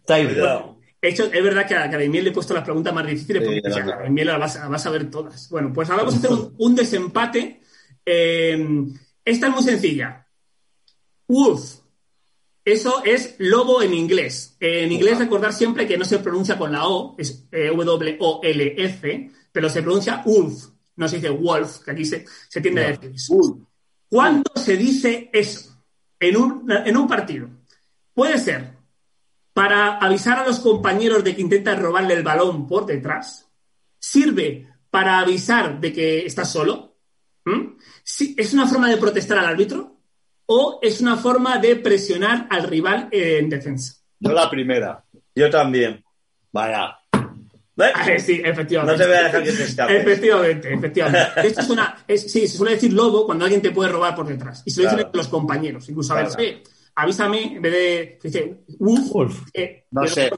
Hecho, 1.00 1.24
es 1.30 1.44
verdad 1.44 1.66
que 1.66 1.74
a, 1.74 1.86
Daimiel 1.86 2.24
le 2.24 2.30
he 2.30 2.32
puesto 2.32 2.54
las 2.54 2.64
preguntas 2.64 2.94
más 2.94 3.06
difíciles 3.06 3.42
porque 3.42 3.60
sí, 3.70 3.78
a 3.78 3.84
Daimiel 3.84 4.26
las 4.26 4.38
vas, 4.38 4.70
vas, 4.70 4.86
a 4.86 4.90
ver 4.90 5.10
todas. 5.10 5.48
Bueno, 5.50 5.70
pues 5.72 5.90
ahora 5.90 6.04
vamos 6.04 6.14
a 6.14 6.18
hacer 6.18 6.30
un, 6.56 6.74
desempate. 6.74 7.60
Eh, 8.04 8.86
esta 9.24 9.46
es 9.46 9.52
muy 9.52 9.62
sencilla. 9.62 10.26
Wolf. 11.28 11.84
Eso 12.64 13.04
es 13.04 13.36
lobo 13.38 13.82
en 13.82 13.92
inglés. 13.92 14.56
En 14.58 14.90
inglés 14.90 15.18
recordar 15.18 15.52
siempre 15.52 15.86
que 15.86 15.98
no 15.98 16.04
se 16.04 16.18
pronuncia 16.18 16.56
con 16.56 16.72
la 16.72 16.86
O, 16.86 17.14
es 17.18 17.46
eh, 17.52 17.70
W-O-L-F, 17.70 19.30
pero 19.52 19.68
se 19.68 19.82
pronuncia 19.82 20.22
wolf, 20.24 20.68
no 20.96 21.06
se 21.06 21.16
dice 21.16 21.28
wolf, 21.28 21.80
que 21.80 21.90
aquí 21.90 22.04
se, 22.06 22.24
se 22.48 22.60
tiende 22.62 22.84
a 22.84 22.90
decir 22.92 23.12
eso. 23.14 23.68
¿Cuándo 24.08 24.50
se 24.56 24.76
dice 24.76 25.28
eso 25.32 25.84
en 26.18 26.36
un, 26.36 26.70
en 26.70 26.96
un 26.96 27.06
partido? 27.06 27.50
Puede 28.14 28.38
ser 28.38 28.72
para 29.52 29.98
avisar 29.98 30.38
a 30.38 30.46
los 30.46 30.60
compañeros 30.60 31.22
de 31.22 31.34
que 31.34 31.42
intentan 31.42 31.82
robarle 31.82 32.14
el 32.14 32.22
balón 32.22 32.66
por 32.66 32.86
detrás. 32.86 33.46
Sirve 33.98 34.68
para 34.90 35.18
avisar 35.18 35.80
de 35.80 35.92
que 35.92 36.24
estás 36.24 36.50
solo. 36.50 36.93
¿Mm? 38.20 38.34
¿Es 38.36 38.52
una 38.52 38.66
forma 38.66 38.88
de 38.88 38.96
protestar 38.96 39.38
al 39.38 39.46
árbitro? 39.46 39.96
¿O 40.46 40.78
es 40.82 41.00
una 41.00 41.16
forma 41.16 41.58
de 41.58 41.76
presionar 41.76 42.46
al 42.50 42.64
rival 42.64 43.08
en 43.10 43.48
defensa? 43.48 43.94
Yo 44.20 44.32
la 44.32 44.50
primera. 44.50 45.02
Yo 45.34 45.50
también. 45.50 46.04
Vaya. 46.52 46.98
sí, 48.18 48.40
efectivamente. 48.44 48.92
No 48.92 48.98
te 48.98 49.06
voy 49.06 49.16
a 49.16 49.22
dejar 49.24 49.42
que 49.42 49.52
te 49.52 49.64
escapes. 49.64 50.02
Efectivamente, 50.02 50.72
efectivamente. 50.72 51.46
Esto 51.46 51.60
es 51.60 51.70
una, 51.70 52.04
sí, 52.08 52.46
se 52.46 52.48
suele 52.48 52.74
decir 52.74 52.92
lobo 52.92 53.26
cuando 53.26 53.44
alguien 53.44 53.62
te 53.62 53.70
puede 53.70 53.90
robar 53.90 54.14
por 54.14 54.26
detrás. 54.26 54.62
Y 54.64 54.70
se 54.70 54.82
lo 54.82 54.90
dicen 54.90 55.08
los 55.12 55.28
compañeros. 55.28 55.88
Incluso 55.88 56.12
a 56.14 56.22
ver, 56.22 56.62
avísame 56.94 57.56
en 57.56 57.62
vez 57.62 57.72
de. 57.72 58.18
Dice, 58.22 58.64
uf, 58.78 59.42
no 59.90 60.06
sé. 60.06 60.30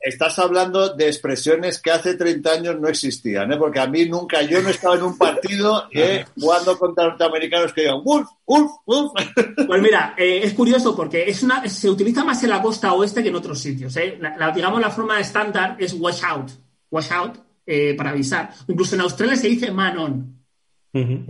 estás, 0.00 0.38
hablando 0.38 0.94
de 0.94 1.06
expresiones 1.06 1.80
que 1.80 1.90
hace 1.90 2.14
30 2.14 2.50
años 2.50 2.80
no 2.80 2.88
existían, 2.88 3.52
¿eh? 3.52 3.56
porque 3.56 3.80
a 3.80 3.86
mí 3.86 4.06
nunca, 4.06 4.42
yo 4.42 4.62
no 4.62 4.68
he 4.68 4.72
estado 4.72 4.94
en 4.94 5.02
un 5.02 5.18
partido 5.18 5.88
eh, 5.92 6.24
jugando 6.38 6.78
contra 6.78 7.08
norteamericanos 7.08 7.72
que 7.72 7.82
digan 7.82 8.02
Wolf, 8.04 8.28
Wolf, 8.46 8.70
Wolf. 8.86 9.12
Pues 9.66 9.82
mira, 9.82 10.14
eh, 10.16 10.40
es 10.44 10.54
curioso 10.54 10.94
porque 10.94 11.28
es 11.28 11.42
una, 11.42 11.66
se 11.68 11.90
utiliza 11.90 12.24
más 12.24 12.42
en 12.44 12.50
la 12.50 12.62
costa 12.62 12.92
oeste 12.92 13.22
que 13.22 13.30
en 13.30 13.36
otros 13.36 13.58
sitios. 13.58 13.96
¿eh? 13.96 14.18
La, 14.20 14.50
digamos, 14.52 14.80
la 14.80 14.90
forma 14.90 15.18
estándar 15.18 15.76
es 15.78 15.92
watch 15.94 16.22
out, 16.22 16.50
watch 16.90 17.10
out, 17.10 17.36
eh, 17.66 17.94
para 17.96 18.10
avisar. 18.10 18.52
Incluso 18.68 18.94
en 18.94 19.00
Australia 19.00 19.36
se 19.36 19.48
dice 19.48 19.70
man 19.72 19.98
on. 19.98 20.45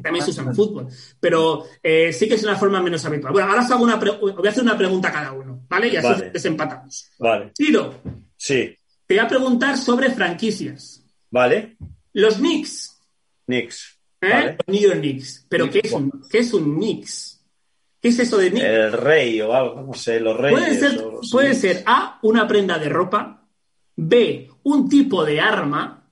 También 0.02 0.24
se 0.24 0.30
usa 0.30 0.44
en 0.44 0.54
fútbol. 0.54 0.88
Pero 1.18 1.64
eh, 1.82 2.12
sí 2.12 2.28
que 2.28 2.34
es 2.34 2.42
una 2.42 2.56
forma 2.56 2.82
menos 2.82 3.04
habitual. 3.04 3.32
Bueno, 3.32 3.48
ahora 3.48 3.62
os 3.62 3.70
hago 3.70 3.84
una 3.84 3.96
voy 3.96 4.46
a 4.46 4.50
hacer 4.50 4.62
una 4.62 4.76
pregunta 4.76 5.08
a 5.08 5.12
cada 5.12 5.32
uno, 5.32 5.64
¿vale? 5.68 5.88
Y 5.88 5.96
así 5.96 6.24
desempatamos. 6.32 7.10
Vale. 7.18 7.52
Tiro. 7.54 8.02
Sí. 8.36 8.76
Te 9.06 9.14
voy 9.14 9.24
a 9.24 9.28
preguntar 9.28 9.78
sobre 9.78 10.10
franquicias. 10.10 11.04
Vale. 11.30 11.76
Los 12.12 12.36
Knicks. 12.36 13.00
Knicks. 13.46 13.98
¿Eh? 14.20 14.56
New 14.66 14.80
York 14.80 14.98
Knicks. 14.98 15.46
¿Pero 15.48 15.70
qué, 15.70 15.80
es 15.84 15.92
un, 15.92 16.10
qué 16.30 16.38
es 16.38 16.52
un 16.52 16.76
Knicks? 16.76 17.44
¿Qué 18.00 18.08
es 18.08 18.18
eso 18.18 18.38
de 18.38 18.50
Knicks? 18.50 18.66
El 18.66 18.92
rey 18.92 19.40
o 19.40 19.52
algo, 19.52 19.82
no 19.82 19.94
sé, 19.94 20.20
los 20.20 20.36
reyes. 20.36 20.58
Puede 20.58 20.78
ser, 20.78 21.04
puede 21.30 21.54
ser 21.54 21.82
A, 21.86 22.18
una 22.22 22.46
prenda 22.46 22.78
de 22.78 22.88
ropa. 22.88 23.46
B, 23.96 24.50
un 24.64 24.88
tipo 24.88 25.24
de 25.24 25.40
arma. 25.40 26.05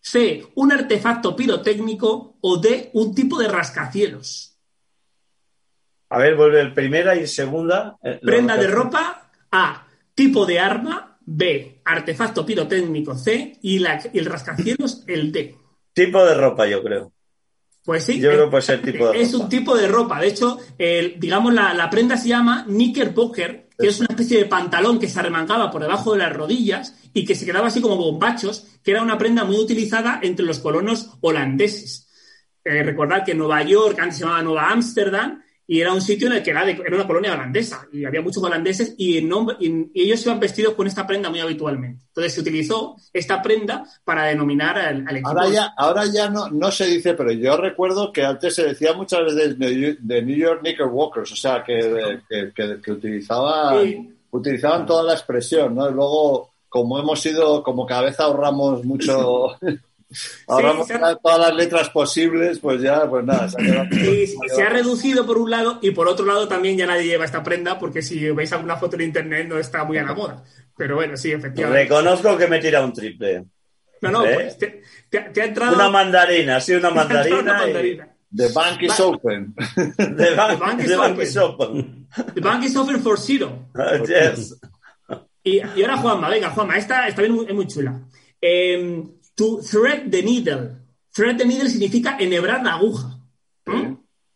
C, 0.00 0.46
un 0.54 0.72
artefacto 0.72 1.36
pirotécnico 1.36 2.36
o 2.40 2.56
D, 2.56 2.90
un 2.94 3.14
tipo 3.14 3.38
de 3.38 3.48
rascacielos. 3.48 4.58
A 6.08 6.18
ver, 6.18 6.34
vuelve 6.34 6.60
el 6.60 6.74
primera 6.74 7.14
y 7.14 7.26
segunda. 7.26 7.96
Eh, 8.02 8.18
Prenda 8.22 8.56
de 8.56 8.66
ropa, 8.66 9.30
A, 9.52 9.86
tipo 10.14 10.44
de 10.46 10.58
arma, 10.58 11.18
B, 11.20 11.82
artefacto 11.84 12.44
pirotécnico, 12.44 13.14
C, 13.14 13.58
y, 13.62 13.78
la, 13.78 14.02
el 14.12 14.24
rascacielos, 14.24 15.04
el 15.06 15.30
D. 15.30 15.56
Tipo 15.92 16.24
de 16.24 16.34
ropa, 16.34 16.66
yo 16.66 16.82
creo. 16.82 17.12
Pues 17.84 18.04
sí. 18.04 18.20
Yo 18.20 18.30
creo 18.30 18.44
que 18.44 18.50
puede 18.50 18.62
ser 18.62 18.82
tipo 18.82 19.06
de 19.06 19.12
ropa. 19.12 19.18
Es 19.18 19.34
un 19.34 19.48
tipo 19.48 19.76
de 19.76 19.88
ropa. 19.88 20.20
De 20.20 20.28
hecho, 20.28 20.58
digamos, 21.16 21.54
la, 21.54 21.74
la, 21.74 21.88
prenda 21.88 22.16
se 22.16 22.28
llama 22.28 22.64
knickerbocker, 22.66 23.68
que 23.78 23.88
es 23.88 23.98
una 24.00 24.08
especie 24.10 24.38
de 24.38 24.44
pantalón 24.44 24.98
que 24.98 25.08
se 25.08 25.18
arremangaba 25.18 25.70
por 25.70 25.82
debajo 25.82 26.12
de 26.12 26.18
las 26.18 26.32
rodillas 26.32 26.94
y 27.14 27.24
que 27.24 27.34
se 27.34 27.46
quedaba 27.46 27.68
así 27.68 27.80
como 27.80 27.96
bombachos, 27.96 28.66
que 28.82 28.90
era 28.90 29.02
una 29.02 29.18
prenda 29.18 29.44
muy 29.44 29.56
utilizada 29.56 30.20
entre 30.22 30.44
los 30.44 30.58
colonos 30.58 31.10
holandeses. 31.20 32.08
Eh, 32.64 32.82
recordad 32.82 33.24
que 33.24 33.34
Nueva 33.34 33.62
York 33.62 33.98
antes 33.98 34.18
se 34.18 34.24
llamaba 34.24 34.42
Nueva 34.42 34.70
Ámsterdam 34.70 35.42
y 35.70 35.80
era 35.80 35.92
un 35.92 36.00
sitio 36.00 36.26
en 36.26 36.32
el 36.32 36.42
que 36.42 36.50
era, 36.50 36.68
era 36.68 36.96
una 36.96 37.06
colonia 37.06 37.32
holandesa 37.32 37.86
y 37.92 38.04
había 38.04 38.20
muchos 38.20 38.42
holandeses 38.42 38.92
y, 38.98 39.18
y, 39.18 39.90
ellos 39.94 40.26
iban 40.26 40.40
vestidos 40.40 40.74
con 40.74 40.88
esta 40.88 41.06
prenda 41.06 41.30
muy 41.30 41.38
habitualmente. 41.38 42.02
Entonces 42.08 42.34
se 42.34 42.40
utilizó 42.40 42.96
esta 43.12 43.40
prenda 43.40 43.84
para 44.02 44.24
denominar 44.24 44.76
al, 44.76 45.08
equipo. 45.08 45.28
Ahora 45.28 45.48
ya, 45.48 45.72
ahora 45.76 46.06
ya 46.12 46.28
no, 46.28 46.48
no 46.48 46.72
se 46.72 46.86
dice, 46.86 47.14
pero 47.14 47.30
yo 47.30 47.56
recuerdo 47.56 48.12
que 48.12 48.24
antes 48.24 48.52
se 48.52 48.64
decía 48.64 48.94
muchas 48.94 49.26
veces 49.26 49.56
de, 49.60 50.22
New 50.22 50.36
York 50.36 50.58
Knickerbockers, 50.62 51.30
o 51.30 51.36
sea, 51.36 51.62
que, 51.62 52.18
que, 52.28 52.90
utilizaban, 52.90 54.12
utilizaban 54.32 54.84
toda 54.86 55.04
la 55.04 55.12
expresión, 55.12 55.76
¿no? 55.76 55.88
Y 55.88 55.94
luego 55.94 56.50
como 56.68 56.98
hemos 56.98 57.20
sido, 57.20 57.62
como 57.62 57.86
cada 57.86 58.02
vez 58.02 58.18
ahorramos 58.18 58.84
mucho, 58.84 59.56
ahorramos 60.46 60.88
todas 61.22 61.38
las 61.38 61.54
letras 61.54 61.90
posibles, 61.90 62.58
pues 62.58 62.82
ya, 62.82 63.08
pues 63.08 63.24
nada. 63.24 63.48
Se 63.48 63.76
ha, 63.76 63.88
se 64.54 64.62
ha 64.62 64.68
reducido 64.68 65.26
por 65.26 65.38
un 65.38 65.50
lado 65.50 65.78
y 65.82 65.90
por 65.90 66.08
otro 66.08 66.26
lado 66.26 66.48
también 66.48 66.76
ya 66.76 66.86
nadie 66.86 67.04
lleva 67.04 67.24
esta 67.24 67.42
prenda 67.42 67.78
porque 67.78 68.02
si 68.02 68.30
veis 68.30 68.52
alguna 68.52 68.76
foto 68.76 68.96
en 68.96 69.02
internet 69.02 69.46
no 69.48 69.58
está 69.58 69.84
muy 69.84 69.98
a 69.98 70.04
la 70.04 70.14
moda. 70.14 70.42
Pero 70.76 70.96
bueno, 70.96 71.16
sí, 71.16 71.32
efectivamente. 71.32 71.82
Reconozco 71.82 72.36
que 72.38 72.46
me 72.46 72.58
tira 72.58 72.84
un 72.84 72.92
triple. 72.92 73.44
No, 74.02 74.10
no, 74.10 74.24
¿Eh? 74.24 74.34
pues 74.34 74.58
te, 74.58 75.40
ha 75.40 75.44
entrado... 75.44 75.74
Una 75.74 75.90
mandarina, 75.90 76.60
sí, 76.60 76.72
una 76.72 76.90
mandarina. 76.90 78.08
The 78.34 78.48
bank 78.48 78.82
is 78.82 79.00
open. 79.00 79.54
The 79.96 80.34
bank, 80.36 80.80
is, 80.80 81.36
open. 81.36 82.06
The 82.34 82.40
bank 82.40 82.64
is 82.64 82.76
open 82.76 83.00
for 83.00 83.18
zero. 83.18 83.66
yes. 84.06 84.56
Y, 85.42 85.60
ahora 85.60 85.96
Juanma, 85.96 86.28
venga, 86.28 86.50
Juanma, 86.50 86.76
esta 86.76 87.08
está 87.08 87.22
bien, 87.22 87.44
es 87.48 87.54
muy 87.54 87.66
chula. 87.66 88.00
Eh, 88.40 89.02
to 89.40 89.62
thread 89.62 90.10
the 90.10 90.22
needle. 90.22 90.76
Thread 91.10 91.38
the 91.38 91.46
needle 91.46 91.70
significa 91.70 92.18
enhebrar 92.20 92.62
la 92.62 92.74
aguja. 92.74 93.18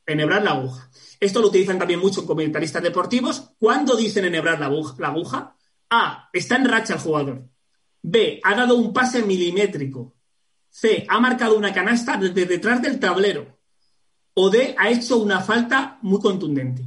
Enhebrar 0.07 0.43
la 0.43 0.53
aguja. 0.53 0.89
Esto 1.21 1.43
lo 1.43 1.49
utilizan 1.49 1.79
también 1.79 2.01
mucho 2.01 2.25
comentaristas 2.25 2.83
deportivos. 2.83 3.51
¿Cuándo 3.59 3.97
dicen 3.97 4.25
enhebrar 4.25 4.59
la 4.59 4.67
aguja, 4.67 4.95
la 4.99 5.09
aguja? 5.09 5.57
A. 5.91 6.31
Está 6.33 6.57
en 6.57 6.65
racha 6.65 6.95
el 6.95 7.01
jugador. 7.01 7.45
B. 8.01 8.41
Ha 8.43 8.55
dado 8.55 8.77
un 8.77 8.95
pase 8.95 9.23
milimétrico. 9.23 10.15
C. 10.71 11.07
Ha 11.07 11.21
marcado 11.21 11.59
una 11.59 11.75
canasta 11.75 12.17
desde 12.17 12.47
detrás 12.47 12.81
del 12.81 12.99
tablero. 12.99 13.59
O 14.33 14.49
D. 14.49 14.75
Ha 14.79 14.89
hecho 14.89 15.19
una 15.19 15.43
falta 15.43 15.99
muy 16.01 16.19
contundente. 16.19 16.83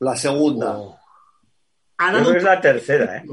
La 0.00 0.16
segunda. 0.16 0.76
Oh. 0.76 0.98
Ha 2.02 2.36
es 2.36 2.42
la 2.42 2.60
tercera, 2.60 3.18
¿eh? 3.18 3.24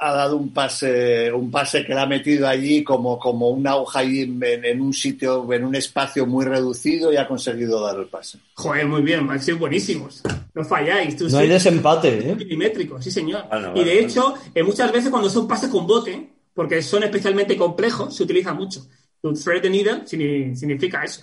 Ha, 0.00 0.12
dado 0.12 0.36
un 0.36 0.52
pase, 0.52 1.32
un 1.32 1.50
pase 1.50 1.84
que 1.84 1.94
le 1.94 2.00
ha 2.00 2.06
metido 2.06 2.48
allí 2.48 2.82
como, 2.82 3.18
como 3.18 3.50
una 3.50 3.76
hoja 3.76 4.00
ahí 4.00 4.22
en, 4.40 4.80
un 4.80 4.92
sitio, 4.92 5.52
en 5.52 5.64
un 5.64 5.74
espacio 5.76 6.26
muy 6.26 6.44
reducido 6.44 7.12
y 7.12 7.16
ha 7.16 7.28
conseguido 7.28 7.80
dar 7.80 7.96
el 7.96 8.06
pase. 8.06 8.38
Joder, 8.54 8.86
muy 8.86 9.02
bien, 9.02 9.30
han 9.30 9.40
sido 9.40 9.58
buenísimos. 9.58 10.22
No 10.54 10.64
falláis. 10.64 11.20
no 11.20 11.38
hay 11.38 11.48
desempate, 11.48 12.30
¿eh? 12.30 12.34
Milimétrico, 12.34 13.00
sí, 13.00 13.10
señor. 13.10 13.44
Ah, 13.50 13.72
y 13.74 13.84
de 13.84 14.00
hecho, 14.00 14.34
eh, 14.54 14.62
muchas 14.62 14.90
veces 14.90 15.10
cuando 15.10 15.30
son 15.30 15.46
pases 15.46 15.70
con 15.70 15.86
bote, 15.86 16.28
porque 16.52 16.82
son 16.82 17.04
especialmente 17.04 17.56
complejos, 17.56 18.16
se 18.16 18.24
utiliza 18.24 18.52
mucho. 18.52 18.86
To 19.22 19.32
thread 19.34 19.62
the 19.62 19.70
needle 19.70 20.06
significa 20.06 21.04
eso. 21.04 21.22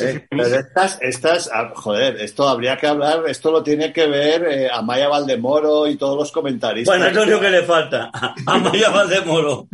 Eh, 0.00 0.26
pero 0.28 0.44
estas, 0.44 0.98
estas, 1.00 1.50
ah, 1.52 1.72
joder, 1.74 2.16
esto 2.20 2.46
habría 2.46 2.76
que 2.76 2.86
hablar, 2.86 3.22
esto 3.26 3.50
lo 3.50 3.62
tiene 3.62 3.90
que 3.92 4.06
ver 4.06 4.44
eh, 4.44 4.68
Amaya 4.70 5.08
Valdemoro 5.08 5.86
y 5.86 5.96
todos 5.96 6.16
los 6.18 6.30
comentaristas. 6.30 6.94
Bueno, 6.98 7.10
eso 7.10 7.22
es 7.22 7.28
lo 7.30 7.40
que 7.40 7.50
le 7.50 7.62
falta. 7.62 8.10
Amaya 8.46 8.90
Valdemoro. 8.90 9.68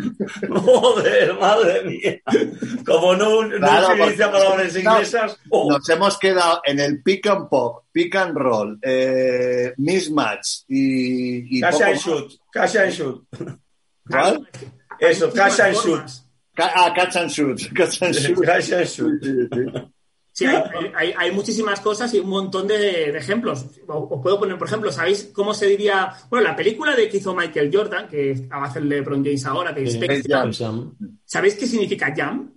Joder, 0.48 1.34
madre 1.34 1.82
mía. 1.84 2.20
Como 2.86 3.16
no, 3.16 3.42
no 3.44 3.56
Claro, 3.58 3.94
utiliza 4.04 4.30
palabras 4.30 4.76
inglesas. 4.76 5.36
oh. 5.50 5.68
Nos 5.70 5.88
hemos 5.88 6.16
quedado 6.18 6.60
en 6.64 6.78
el 6.78 7.02
pick 7.02 7.26
and 7.26 7.48
pop, 7.48 7.84
pick 7.90 8.14
and 8.14 8.36
roll, 8.36 8.78
eh, 8.82 9.72
mismatch 9.78 10.62
y, 10.68 11.58
y 11.58 11.60
Cash 11.60 11.80
and 11.82 11.96
shoot. 11.98 12.32
Cash 12.52 12.76
and 12.76 12.92
shoot. 12.92 13.24
¿Cuál? 14.08 14.48
Eso, 15.00 15.32
cash 15.32 15.60
and 15.60 15.76
shoot. 15.76 16.02
Ah, 16.58 16.92
catch 16.94 17.16
and 17.16 17.30
shoot. 17.30 17.58
Catch 17.74 18.02
and 18.02 18.14
shoot. 18.14 18.40
Cash 18.44 18.72
and 18.72 18.86
shoot. 18.86 19.22
Sí, 19.22 19.48
sí. 19.52 19.88
Sí, 20.32 20.44
hay, 20.46 20.62
hay- 20.94 21.14
hay 21.16 21.32
muchísimas 21.32 21.80
cosas 21.80 22.14
y 22.14 22.20
un 22.20 22.28
montón 22.28 22.68
de, 22.68 22.78
de 22.78 23.18
ejemplos. 23.18 23.64
O- 23.88 24.08
Os 24.14 24.22
puedo 24.22 24.38
poner, 24.38 24.56
por 24.56 24.68
ejemplo, 24.68 24.92
¿sabéis 24.92 25.30
cómo 25.32 25.52
se 25.52 25.66
diría? 25.66 26.12
Bueno, 26.30 26.46
la 26.46 26.54
película 26.54 26.94
de 26.94 27.08
que 27.08 27.16
hizo 27.16 27.34
Michael 27.34 27.70
Jordan, 27.72 28.06
que 28.08 28.46
va 28.46 28.58
a 28.58 28.64
hacer 28.66 28.84
LeBron 28.84 29.24
James 29.24 29.44
ahora, 29.46 29.74
que 29.74 29.82
es 29.82 29.92
Sí. 29.94 29.98
Space 29.98 30.22
Jam. 30.28 30.52
Jam. 30.52 30.96
¿Sabéis 31.24 31.54
qué 31.54 31.66
significa 31.66 32.14
jam? 32.16 32.52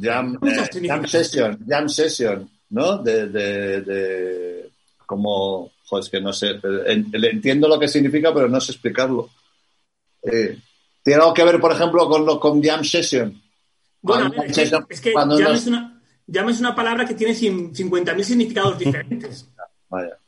Jam, 0.00 0.38
eh, 0.44 0.86
jam 0.88 1.06
session, 1.06 1.58
jam 1.66 1.88
session, 1.88 2.50
¿no? 2.70 2.98
De, 2.98 3.28
de, 3.28 3.80
de 3.82 4.70
como, 5.06 5.70
joder, 5.86 6.04
es 6.04 6.10
que 6.10 6.20
no 6.20 6.32
sé, 6.32 6.60
en- 6.86 7.10
le 7.12 7.30
entiendo 7.30 7.68
lo 7.68 7.78
que 7.78 7.88
significa, 7.88 8.34
pero 8.34 8.48
no 8.48 8.60
sé 8.60 8.72
explicarlo. 8.72 9.30
Eh, 10.22 10.58
¿Tiene 11.08 11.22
algo 11.22 11.32
que 11.32 11.42
ver, 11.44 11.58
por 11.58 11.72
ejemplo, 11.72 12.06
con, 12.06 12.26
lo, 12.26 12.38
con 12.38 12.62
jam 12.62 12.84
session? 12.84 13.40
Bueno, 14.02 14.28
ver, 14.30 14.40
es 14.50 14.56
que, 14.56 14.66
session- 14.66 14.86
es 14.90 15.00
que 15.00 15.12
cuando 15.14 15.38
jam, 15.38 15.54
es 15.54 15.66
una, 15.66 16.02
jam 16.30 16.48
es 16.50 16.60
una 16.60 16.74
palabra 16.74 17.06
que 17.06 17.14
tiene 17.14 17.32
cin- 17.32 17.72
50.000 17.74 18.22
significados 18.24 18.78
diferentes. 18.78 19.48
Vaya. 19.88 20.18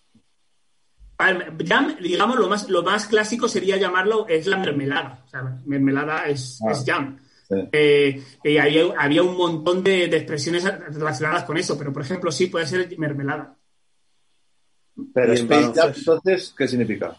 A 1.19 1.33
ver, 1.35 1.55
Jam, 1.67 1.97
digamos, 2.01 2.39
lo 2.39 2.49
más, 2.49 2.71
lo 2.71 2.83
más 2.83 3.05
clásico 3.05 3.47
sería 3.47 3.77
llamarlo, 3.77 4.27
es 4.27 4.47
la 4.47 4.57
mermelada. 4.57 5.23
O 5.27 5.29
sea, 5.29 5.61
mermelada 5.67 6.25
es, 6.29 6.59
Ah, 6.67 6.73
es 6.73 6.83
jam. 6.87 7.19
sí. 7.47 7.57
Eh, 7.73 8.25
y 8.43 8.57
había, 8.57 8.85
había 8.99 9.23
un 9.23 9.37
montón 9.37 9.85
de, 9.85 10.09
de 10.09 10.17
expresiones 10.17 10.65
relacionadas 10.65 11.45
con 11.45 11.59
eso, 11.59 11.77
pero 11.77 11.93
por 11.93 12.01
ejemplo, 12.01 12.33
sí 12.33 12.47
puede 12.47 12.67
ser 12.67 12.89
mermelada. 12.99 13.55
Pero 15.13 15.35
Space 15.35 15.73
Jam, 15.75 15.93
entonces, 15.95 16.55
¿qué 16.57 16.67
significa? 16.67 17.15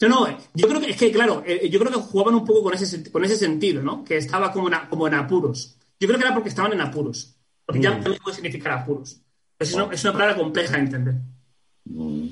No, 0.00 0.08
no, 0.08 0.38
yo 0.54 0.68
creo 0.68 0.80
que 0.80 0.90
es 0.90 0.96
que, 0.96 1.10
claro, 1.12 1.42
eh, 1.46 1.68
yo 1.70 1.78
creo 1.78 1.90
que 1.92 1.98
jugaban 1.98 2.34
un 2.34 2.44
poco 2.44 2.64
con 2.64 2.74
ese, 2.74 3.10
con 3.10 3.24
ese 3.24 3.36
sentido, 3.36 3.82
¿no? 3.82 4.04
Que 4.04 4.16
estaba 4.18 4.52
como, 4.52 4.68
en, 4.68 4.74
como 4.90 5.06
en 5.06 5.14
apuros. 5.14 5.76
Yo 6.00 6.08
creo 6.08 6.18
que 6.18 6.26
era 6.26 6.34
porque 6.34 6.48
estaban 6.50 6.72
en 6.72 6.80
apuros. 6.80 7.36
Porque 7.64 7.82
jam 7.82 7.94
también 8.02 8.20
puede 8.22 8.34
significar 8.36 8.72
apuros. 8.72 9.20
Es 9.58 9.72
una, 9.72 9.84
es 9.94 10.02
una 10.04 10.12
palabra 10.12 10.36
compleja 10.36 10.74
de 10.76 10.80
entender. 10.82 11.14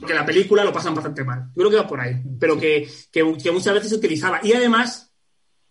Porque 0.01 0.13
la 0.15 0.27
película 0.27 0.65
lo 0.65 0.73
pasan 0.73 0.95
bastante 0.95 1.25
mal. 1.25 1.47
Yo 1.49 1.55
creo 1.55 1.71
que 1.71 1.77
va 1.77 1.87
por 1.87 2.01
ahí. 2.01 2.21
Pero 2.39 2.59
que, 2.59 2.89
que- 3.11 3.37
que 3.43 3.53
muchas 3.53 3.75
veces 3.75 3.91
se 3.91 3.97
utilizaba. 3.97 4.41
Y 4.43 4.53
además, 4.53 5.13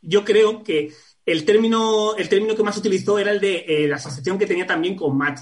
yo 0.02 0.24
creo 0.24 0.64
que 0.64 0.92
el 1.26 1.46
término, 1.46 2.16
el 2.16 2.30
término 2.30 2.56
que 2.56 2.64
más 2.64 2.78
utilizó 2.78 3.20
era 3.20 3.32
el 3.32 3.40
de 3.40 3.66
eh, 3.68 3.88
la 3.88 3.98
asociación 3.98 4.40
que 4.40 4.48
tenía 4.48 4.66
también 4.66 4.96
con 4.96 5.16
mate. 5.18 5.42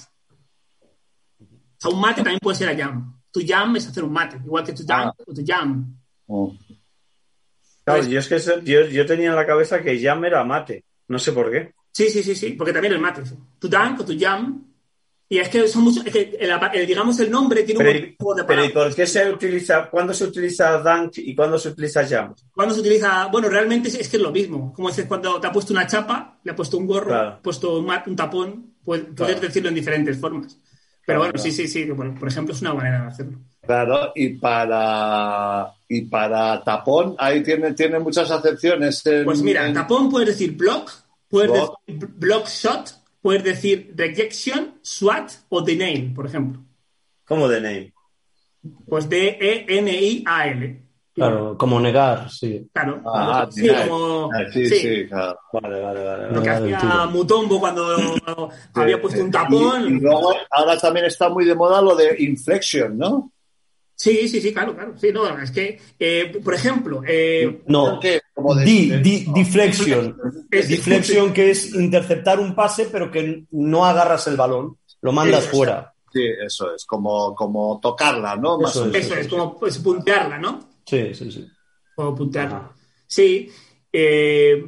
O 1.39 1.45
sea, 1.77 1.91
un 1.91 2.01
mate 2.01 2.15
también 2.23 2.39
puede 2.41 2.57
ser 2.57 2.69
a 2.69 2.75
jam. 2.77 3.21
Tu 3.31 3.41
jam 3.47 3.75
es 3.75 3.87
hacer 3.87 4.03
un 4.03 4.11
mate, 4.11 4.37
igual 4.43 4.65
que 4.65 4.73
tu 4.73 4.83
jam 4.85 5.09
Ah. 5.09 5.13
o 5.25 5.33
tu 5.33 5.43
jam. 5.45 5.95
Oh. 6.31 6.55
Claro, 7.83 8.03
yo 8.05 8.19
es 8.19 8.27
que 8.27 8.39
yo, 8.63 8.85
yo 8.85 9.05
tenía 9.05 9.29
en 9.29 9.35
la 9.35 9.45
cabeza 9.47 9.81
que 9.81 9.99
jam 9.99 10.23
era 10.25 10.43
mate. 10.43 10.83
No 11.07 11.17
sé 11.17 11.31
por 11.31 11.51
qué. 11.51 11.73
Sí, 11.91 12.09
sí, 12.09 12.21
sí, 12.21 12.35
sí, 12.35 12.51
porque 12.51 12.71
también 12.71 12.93
el 12.93 12.99
mate. 12.99 13.23
Tu 13.57 13.67
dunk 13.67 14.01
o 14.01 14.05
tu 14.05 14.17
jam. 14.17 14.63
Y 15.31 15.37
es 15.39 15.49
que 15.49 15.67
son 15.67 15.83
muchos, 15.83 16.05
es 16.05 16.11
que 16.13 16.37
el, 16.39 16.51
el- 16.73 16.87
digamos 16.87 17.19
el 17.19 17.29
nombre 17.29 17.61
tiene 17.63 17.79
un 17.79 17.85
Pero, 17.85 17.99
de 17.99 18.15
juegos 18.17 18.37
de 18.37 18.43
pero 18.45 18.65
¿y 18.65 18.69
por 18.69 18.95
qué 18.95 19.05
se 19.05 19.29
utiliza, 19.31 19.87
cuándo 19.89 20.11
se 20.13 20.23
utiliza 20.25 20.77
dunk 20.79 21.17
y 21.17 21.35
cuándo 21.35 21.57
se 21.59 21.69
utiliza 21.69 22.05
jam? 22.07 22.33
Cuando 22.51 22.73
se 22.73 22.81
utiliza, 22.81 23.27
bueno, 23.27 23.47
realmente 23.49 23.89
es, 23.89 23.95
es 23.95 24.09
que 24.09 24.17
es 24.17 24.23
lo 24.23 24.31
mismo. 24.31 24.73
Como 24.73 24.89
dices, 24.89 25.05
cuando 25.05 25.39
te 25.39 25.45
ha 25.47 25.51
puesto 25.51 25.71
una 25.73 25.85
chapa, 25.85 26.39
le 26.43 26.51
ha 26.51 26.55
puesto 26.55 26.77
un 26.77 26.87
gorro, 26.87 27.07
Claro. 27.09 27.29
ha 27.29 27.41
puesto 27.41 27.77
un, 27.79 27.91
un 28.07 28.15
tapón, 28.15 28.73
puedes 28.83 29.05
Claro. 29.15 29.39
decirlo 29.39 29.69
en 29.69 29.75
diferentes 29.75 30.17
formas. 30.19 30.57
Pero 31.05 31.19
bueno, 31.19 31.37
sí, 31.39 31.51
sí, 31.51 31.67
sí. 31.67 31.85
Bueno, 31.85 32.15
por 32.19 32.27
ejemplo, 32.27 32.53
es 32.53 32.61
una 32.61 32.73
manera 32.73 33.01
de 33.01 33.07
hacerlo. 33.07 33.39
Claro, 33.69 34.11
y 34.15 34.29
para 34.29 35.71
y 35.87 36.01
para 36.01 36.59
tapón, 36.63 37.13
ahí 37.19 37.43
tiene, 37.43 37.73
tiene 37.73 37.99
muchas 37.99 38.31
acepciones. 38.31 39.05
en- 39.05 39.23
Pues 39.25 39.43
mira, 39.43 39.67
en- 39.67 39.75
tapón 39.75 40.09
puedes 40.09 40.29
decir 40.29 40.57
block, 40.57 40.89
puedes 41.29 41.51
Block. 41.51 41.79
decir 41.85 42.07
block 42.17 42.47
shot, 42.47 42.89
puedes 43.21 43.43
decir 43.43 43.93
rejection, 43.95 44.79
SWAT 44.81 45.31
o 45.49 45.61
denial, 45.61 46.11
por 46.15 46.25
ejemplo. 46.25 46.63
¿Cómo 47.27 47.47
de 47.47 47.61
name? 47.61 47.93
Pues 48.87 49.05
E 49.05 49.07
D-E-N-I-A-L. 49.07 50.81
Claro, 51.13 51.55
como 51.55 51.79
negar, 51.79 52.27
sí. 52.31 52.67
Claro. 52.73 53.03
Ah, 53.05 53.47
sí, 53.51 53.61
denial. 53.67 53.87
como, 53.87 54.29
Ah, 54.33 54.45
sí, 54.51 54.65
sí, 54.67 54.79
sí, 54.79 55.07
claro. 55.07 55.37
Vale, 55.53 55.79
vale, 55.79 56.03
vale. 56.05 56.31
Lo 56.31 56.41
que 56.41 56.49
hacía. 56.49 57.05
Mutombo 57.05 57.59
cuando 57.59 57.85
había 58.73 58.99
puesto 58.99 59.21
un 59.21 59.29
tapón. 59.29 59.83
Y, 59.83 59.97
y 59.97 59.99
luego 59.99 60.33
ahora 60.49 60.75
también 60.79 61.05
está 61.05 61.29
muy 61.29 61.45
de 61.45 61.53
moda 61.53 61.83
lo 61.83 61.95
de 61.95 62.15
inflection, 62.17 62.97
¿no? 62.97 63.31
Sí, 64.01 64.29
sí, 64.29 64.39
sí, 64.39 64.53
claro, 64.53 64.73
claro. 64.73 64.93
Sí, 64.97 65.11
no, 65.11 65.27
es 65.37 65.51
que, 65.51 65.77
eh, 65.99 66.39
por 66.41 66.53
ejemplo, 66.53 67.01
eh, 67.05 67.63
No, 67.67 67.99
¿Qué? 67.99 68.21
Como 68.33 68.55
de- 68.55 68.63
di, 68.63 68.89
de- 68.91 68.99
di- 68.99 69.25
deflection. 69.35 70.15
Es- 70.49 70.69
Deflection 70.69 71.33
que 71.33 71.51
es 71.51 71.75
interceptar 71.75 72.39
un 72.39 72.55
pase 72.55 72.85
pero 72.89 73.11
que 73.11 73.43
no 73.51 73.85
agarras 73.85 74.25
el 74.27 74.37
balón, 74.37 74.77
lo 75.01 75.11
mandas 75.11 75.43
Eso, 75.43 75.51
fuera. 75.57 75.93
Sí, 76.13 76.23
eso 76.45 76.73
es, 76.73 76.85
como, 76.85 77.35
como 77.35 77.77
tocarla, 77.81 78.37
¿no? 78.37 78.57
Más 78.57 78.71
Eso 78.71 78.85
o 78.85 78.87
es. 78.87 79.05
eso 79.05 79.15
es 79.15 79.27
como 79.27 79.59
pues, 79.59 79.77
puntearla, 79.79 80.37
¿no? 80.39 80.59
Sí, 80.85 81.13
sí, 81.13 81.29
sí. 81.29 81.45
Como 81.93 82.15
puntearla. 82.15 82.71
Sí. 83.05 83.51
eh, 83.91 84.65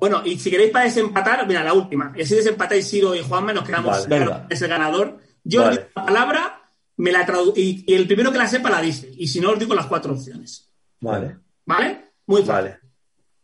bueno, 0.00 0.22
y 0.24 0.38
si 0.38 0.50
queréis 0.50 0.70
para 0.70 0.84
desempatar, 0.84 1.46
mira, 1.46 1.62
la 1.64 1.72
última. 1.72 2.12
Y 2.16 2.22
así 2.22 2.34
desempatáis 2.36 2.88
Ciro 2.88 3.14
y 3.14 3.20
Juanma, 3.22 3.52
nos 3.52 3.64
quedamos 3.64 3.90
Vale. 3.90 4.06
claro 4.24 4.46
es 4.50 4.62
el 4.62 4.68
ganador. 4.68 5.18
Yo 5.44 5.62
Vale. 5.62 5.70
os 5.72 5.78
digo 5.78 5.90
la 5.96 6.04
palabra, 6.06 6.63
me 6.96 7.12
la 7.12 7.26
tradu 7.26 7.52
y, 7.56 7.84
y 7.86 7.94
el 7.94 8.06
primero 8.06 8.30
que 8.32 8.38
la 8.38 8.46
sepa 8.46 8.70
la 8.70 8.80
dice. 8.80 9.10
Y 9.16 9.26
si 9.28 9.40
no, 9.40 9.50
os 9.50 9.58
digo 9.58 9.74
las 9.74 9.86
cuatro 9.86 10.14
opciones. 10.14 10.70
Vale, 11.00 11.36
¿Vale? 11.66 12.12
Muy 12.26 12.42
fácil. 12.42 12.72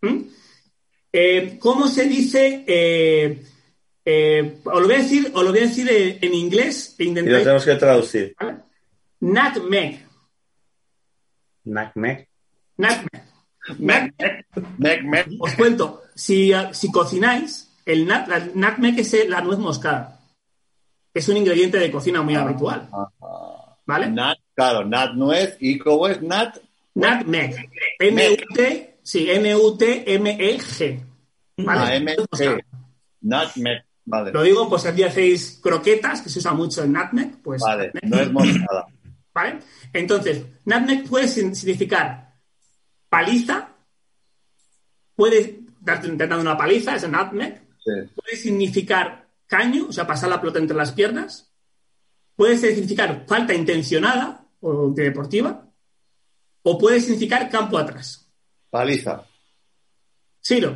vale. 0.00 0.14
¿Mm? 0.14 0.22
Eh, 1.12 1.56
¿Cómo 1.58 1.88
se 1.88 2.04
dice? 2.04 2.64
eh, 2.66 3.42
eh, 4.04 4.58
os 4.64 4.80
lo 4.80 4.86
voy 4.86 4.94
a 4.94 4.98
decir, 4.98 5.30
os 5.34 5.44
lo 5.44 5.50
voy 5.50 5.58
a 5.58 5.62
decir 5.66 5.88
eh, 5.90 6.18
en 6.20 6.34
inglés 6.34 6.94
e 6.98 7.04
Y 7.04 7.14
lo 7.14 7.38
tenemos 7.38 7.64
que 7.64 7.74
traducir. 7.76 8.34
¿vale? 8.40 8.56
Nutmeg. 9.20 10.06
Nutmeg. 11.64 12.28
Nutmeg. 12.78 14.14
Os 15.38 15.54
cuento, 15.54 16.02
si, 16.14 16.52
si 16.72 16.90
cocináis, 16.90 17.70
el 17.84 18.06
nut, 18.06 18.26
la 18.28 18.38
nutmeg 18.54 18.98
es 18.98 19.28
la 19.28 19.40
nuez 19.42 19.58
moscada. 19.58 20.19
Es 21.12 21.29
un 21.29 21.37
ingrediente 21.37 21.79
de 21.79 21.90
cocina 21.90 22.23
muy 22.23 22.35
habitual. 22.35 22.88
¿Vale? 23.87 24.09
Nat, 24.11 24.38
claro, 24.55 24.85
nat 24.85 25.12
nuez. 25.14 25.57
¿Y 25.61 25.79
cómo 25.79 26.07
es 26.09 26.23
nat? 26.23 26.57
Nutmeg. 26.94 27.68
N-U-T, 27.99 28.99
sí, 29.03 29.31
N-U-T-M-E-G. 29.31 31.01
¿Vale? 31.59 31.81
Ah, 31.81 31.94
M, 31.96 32.16
moscada. 32.31 32.57
G. 32.57 32.64
Nutmeg. 33.23 33.85
Vale, 34.05 34.33
Lo 34.33 34.42
digo, 34.42 34.68
pues 34.68 34.83
si 34.83 35.03
hacéis 35.03 35.61
croquetas, 35.62 36.23
que 36.23 36.29
se 36.31 36.38
usa 36.40 36.53
mucho 36.53 36.83
el 36.83 36.92
nutmeg, 36.92 37.40
pues. 37.42 37.62
vale, 37.62 37.90
nutmeg. 37.94 38.11
no 38.11 38.20
es 38.20 38.33
moscada. 38.33 38.87
¿Vale? 39.35 39.59
Entonces, 39.92 40.44
nutmeg 40.64 41.09
puede 41.09 41.29
significar 41.29 42.35
paliza, 43.09 43.68
puede 45.14 45.61
darte 45.81 46.09
una 46.11 46.57
paliza, 46.57 46.96
es 46.96 47.09
nutmeg, 47.09 47.61
Sí. 47.85 47.90
puede 48.14 48.37
significar 48.37 49.27
caño, 49.50 49.86
o 49.88 49.92
sea, 49.92 50.06
pasar 50.06 50.30
la 50.30 50.40
pelota 50.40 50.60
entre 50.60 50.76
las 50.76 50.92
piernas, 50.92 51.52
puede 52.36 52.56
significar 52.56 53.24
falta 53.26 53.52
intencionada 53.52 54.46
o 54.60 54.90
deportiva, 54.90 55.66
o 56.62 56.78
puede 56.78 57.00
significar 57.00 57.50
campo 57.50 57.76
atrás. 57.76 58.30
Paliza. 58.70 59.24
Siro, 60.40 60.74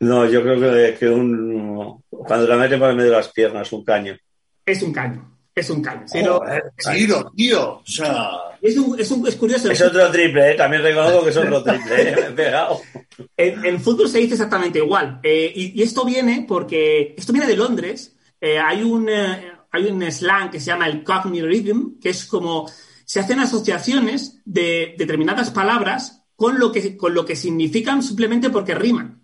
No, 0.00 0.28
yo 0.28 0.42
creo 0.42 0.60
que, 0.60 0.98
que 0.98 1.08
un. 1.08 2.02
Cuando 2.10 2.46
la 2.46 2.56
meten 2.56 2.78
por 2.78 2.90
el 2.90 2.96
medio 2.96 3.10
de 3.10 3.16
las 3.16 3.32
piernas, 3.32 3.72
un 3.72 3.82
caño. 3.84 4.16
es 4.66 4.82
un 4.82 4.92
caño, 4.92 5.33
es 5.54 5.70
un 5.70 5.82
caño. 5.82 6.04
Joder, 6.10 6.72
Ciro, 6.78 7.32
tío. 7.36 7.70
O 7.76 7.82
sea, 7.86 8.30
es, 8.60 8.76
un- 8.76 8.98
es 8.98 9.10
un- 9.10 9.26
es 9.28 9.36
curioso. 9.36 9.70
Es 9.70 9.80
otro 9.82 10.10
triple, 10.10 10.52
¿eh? 10.52 10.54
También 10.54 10.82
reconozco 10.82 11.22
que 11.24 11.30
es 11.30 11.36
otro 11.36 11.62
triple, 11.62 12.02
¿eh? 12.10 12.16
Me 12.16 12.26
he 12.26 12.30
pegado. 12.32 12.80
En, 13.36 13.64
en 13.64 13.80
fútbol 13.80 14.08
se 14.08 14.18
dice 14.18 14.34
exactamente 14.34 14.78
igual. 14.78 15.20
Eh, 15.22 15.52
y, 15.54 15.80
y 15.80 15.82
esto 15.82 16.04
viene 16.04 16.44
porque. 16.48 17.14
Esto 17.16 17.32
viene 17.32 17.46
de 17.46 17.56
Londres. 17.56 18.16
Eh, 18.40 18.58
hay, 18.58 18.82
un, 18.82 19.08
eh, 19.08 19.52
hay 19.70 19.84
un 19.86 20.02
slang 20.10 20.50
que 20.50 20.58
se 20.60 20.66
llama 20.66 20.86
el 20.88 21.04
Cockney 21.04 21.40
Rhythm, 21.42 21.98
que 22.00 22.10
es 22.10 22.24
como. 22.26 22.68
Se 23.06 23.20
hacen 23.20 23.38
asociaciones 23.38 24.40
de 24.44 24.94
determinadas 24.98 25.50
palabras 25.50 26.22
con 26.36 26.58
lo 26.58 26.72
que, 26.72 26.96
con 26.96 27.14
lo 27.14 27.24
que 27.24 27.36
significan 27.36 28.02
simplemente 28.02 28.50
porque 28.50 28.74
riman. 28.74 29.22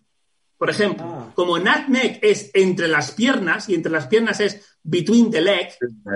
Por 0.59 0.68
ejemplo, 0.70 1.05
Ah. 1.07 1.33
como 1.35 1.59
nutmeg 1.59 2.18
es 2.22 2.51
entre 2.53 2.87
las 2.87 3.11
piernas 3.12 3.68
y 3.70 3.74
entre 3.74 3.91
las 3.91 4.07
piernas 4.07 4.39
es 4.41 4.70
between 4.83 5.31
the 5.31 5.41
leg 5.41 5.68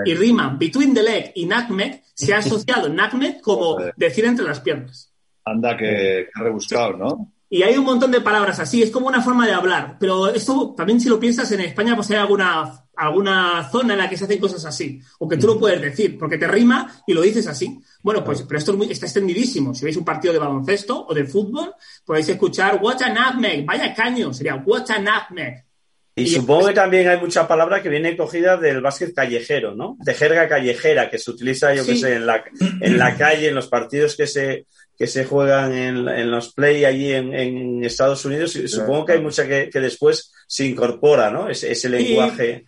y 0.05 0.13
riman 0.13 0.57
between 0.57 0.93
the 0.93 1.03
leg 1.03 1.31
y 1.35 1.45
nutmeg, 1.45 2.03
se 2.13 2.33
ha 2.33 2.39
asociado 2.39 2.89
nutmeg 2.89 3.41
como 3.41 3.77
decir 3.95 4.25
entre 4.25 4.45
las 4.45 4.59
piernas. 4.59 5.11
Anda, 5.43 5.77
que, 5.77 6.27
que 6.33 6.43
rebuscado, 6.43 6.93
¿no? 6.93 7.31
Y 7.47 7.61
hay 7.61 7.77
un 7.77 7.85
montón 7.85 8.11
de 8.11 8.21
palabras 8.21 8.59
así, 8.59 8.81
es 8.81 8.89
como 8.89 9.07
una 9.07 9.21
forma 9.21 9.45
de 9.45 9.53
hablar. 9.53 9.97
Pero 9.99 10.29
esto 10.29 10.73
también, 10.75 10.99
si 10.99 11.07
lo 11.09 11.19
piensas, 11.19 11.51
en 11.51 11.61
España 11.61 11.95
pues 11.95 12.09
hay 12.09 12.17
alguna, 12.17 12.85
alguna 12.95 13.69
zona 13.69 13.93
en 13.93 13.99
la 13.99 14.09
que 14.09 14.17
se 14.17 14.25
hacen 14.25 14.39
cosas 14.39 14.65
así. 14.65 14.99
O 15.19 15.27
que 15.27 15.37
tú 15.37 15.47
lo 15.47 15.59
puedes 15.59 15.79
decir, 15.79 16.17
porque 16.17 16.39
te 16.39 16.47
rima 16.47 16.91
y 17.05 17.13
lo 17.13 17.21
dices 17.21 17.45
así. 17.47 17.79
Bueno, 18.01 18.23
pues, 18.23 18.41
pero 18.41 18.57
esto 18.57 18.75
está 18.89 19.05
extendidísimo. 19.05 19.75
Si 19.75 19.85
veis 19.85 19.95
un 19.95 20.03
partido 20.03 20.33
de 20.33 20.39
baloncesto 20.39 21.05
o 21.07 21.13
de 21.13 21.25
fútbol, 21.25 21.73
podéis 22.03 22.29
escuchar 22.29 22.79
What 22.81 23.03
a 23.03 23.09
nutmeg, 23.09 23.63
vaya 23.63 23.93
caño, 23.93 24.33
sería 24.33 24.55
What 24.55 24.89
a 24.89 24.99
nutmeg. 24.99 25.64
Y, 26.17 26.27
supongo 26.27 26.67
que 26.67 26.73
también 26.73 27.09
hay 27.09 27.19
mucha 27.19 27.45
palabra 27.45 27.83
que 27.83 27.89
viene 27.89 28.15
cogida 28.15 28.55
del 28.55 28.79
básquet 28.79 29.13
callejero, 29.13 29.75
¿no? 29.75 29.97
De 29.99 30.13
jerga 30.13 30.47
callejera, 30.47 31.09
que 31.09 31.17
se 31.17 31.29
utiliza, 31.29 31.75
yo 31.75 31.85
qué 31.85 31.97
sé, 31.97 32.13
en 32.15 32.25
la, 32.25 32.41
en 32.79 32.97
la 32.97 33.17
calle, 33.17 33.49
en 33.49 33.55
los 33.55 33.67
partidos 33.67 34.15
que 34.15 34.25
se, 34.25 34.65
que 34.97 35.07
se 35.07 35.25
juegan 35.25 35.73
en, 35.73 36.31
los 36.31 36.53
play 36.53 36.85
allí 36.85 37.11
en, 37.11 37.83
Estados 37.83 38.23
Unidos. 38.23 38.55
Y 38.55 38.69
supongo 38.69 39.05
que 39.05 39.11
hay 39.13 39.21
mucha 39.21 39.45
que, 39.45 39.69
después 39.73 40.31
se 40.47 40.65
incorpora, 40.65 41.29
¿no? 41.31 41.49
Ese, 41.49 41.73
ese 41.73 41.89
lenguaje. 41.89 42.65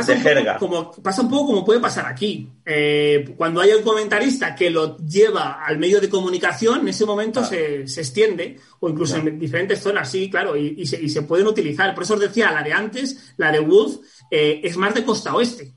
Pasa 0.00 0.12
de 0.12 0.20
jerga. 0.20 0.58
como, 0.58 0.92
pasa 0.92 1.22
un 1.22 1.30
poco 1.30 1.46
como 1.46 1.64
puede 1.64 1.80
pasar 1.80 2.06
aquí. 2.06 2.48
Eh, 2.64 3.34
cuando 3.36 3.60
hay 3.60 3.72
un 3.72 3.82
comentarista 3.82 4.54
que 4.54 4.70
lo 4.70 4.96
lleva 4.98 5.64
al 5.64 5.78
medio 5.78 6.00
de 6.00 6.08
comunicación, 6.08 6.80
en 6.80 6.88
ese 6.88 7.04
momento 7.04 7.44
se, 7.44 7.82
extiende, 7.82 8.58
o 8.80 8.88
incluso 8.88 9.16
en 9.16 9.38
diferentes 9.38 9.80
zonas, 9.80 10.10
sí, 10.10 10.30
claro, 10.30 10.56
y, 10.56 10.86
se, 10.86 11.22
pueden 11.22 11.46
utilizar. 11.46 11.94
Por 11.94 12.04
eso 12.04 12.14
os 12.14 12.20
decía, 12.20 12.52
la 12.52 12.62
de 12.62 12.72
antes, 12.72 13.34
la 13.36 13.50
de 13.50 13.60
Wolf, 13.60 13.96
eh, 14.30 14.60
es 14.62 14.76
más 14.76 14.94
de 14.94 15.04
costa 15.04 15.34
oeste. 15.34 15.74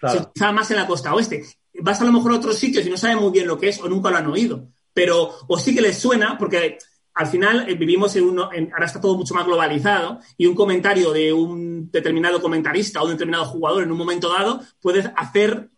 Se 0.00 0.16
utiliza 0.16 0.52
más 0.52 0.70
en 0.70 0.76
la 0.76 0.86
costa 0.86 1.14
oeste. 1.14 1.44
Vas 1.80 2.00
a 2.00 2.04
lo 2.04 2.12
mejor 2.12 2.32
a 2.32 2.36
otros 2.36 2.56
sitios 2.56 2.86
y 2.86 2.90
no 2.90 2.96
sabes 2.96 3.16
muy 3.16 3.30
bien 3.30 3.46
lo 3.46 3.58
que 3.58 3.68
es 3.68 3.80
o 3.80 3.88
nunca 3.88 4.10
lo 4.10 4.16
han 4.16 4.26
oído 4.26 4.68
pero 4.92 5.30
o 5.46 5.58
sí 5.58 5.74
que 5.74 5.80
les 5.80 5.98
suena, 5.98 6.36
porque 6.38 6.78
al 7.14 7.26
final 7.26 7.68
eh, 7.68 7.74
vivimos 7.74 8.14
en 8.16 8.24
uno, 8.24 8.44
ahora 8.44 8.86
está 8.86 9.00
todo 9.00 9.16
mucho 9.16 9.34
más 9.34 9.46
globalizado 9.46 10.20
y 10.36 10.46
un 10.46 10.54
comentario 10.54 11.12
de 11.12 11.32
un 11.32 11.90
determinado 11.90 12.40
comentarista 12.40 13.00
o 13.00 13.04
un 13.04 13.12
determinado 13.12 13.44
jugador 13.46 13.82
en 13.82 13.90
un 13.90 13.98
momento 13.98 14.32
dado 14.32 14.60
puede 14.80 15.12
hacer, 15.16 15.68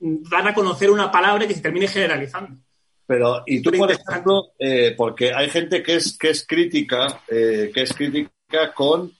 dar 0.00 0.48
a 0.48 0.54
conocer 0.54 0.90
una 0.90 1.10
palabra 1.10 1.46
que 1.46 1.54
se 1.54 1.60
termine 1.60 1.88
generalizando. 1.88 2.56
Pero, 3.06 3.42
y 3.46 3.62
tú, 3.62 3.70
por 3.72 3.90
ejemplo, 3.90 4.52
eh, 4.58 4.94
porque 4.96 5.32
hay 5.32 5.48
gente 5.48 5.82
que 5.82 5.96
es, 5.96 6.16
que 6.18 6.30
es 6.30 6.46
crítica, 6.46 7.22
eh, 7.28 7.70
que 7.72 7.82
es 7.82 7.94
crítica 7.94 8.74
con, 8.74 9.12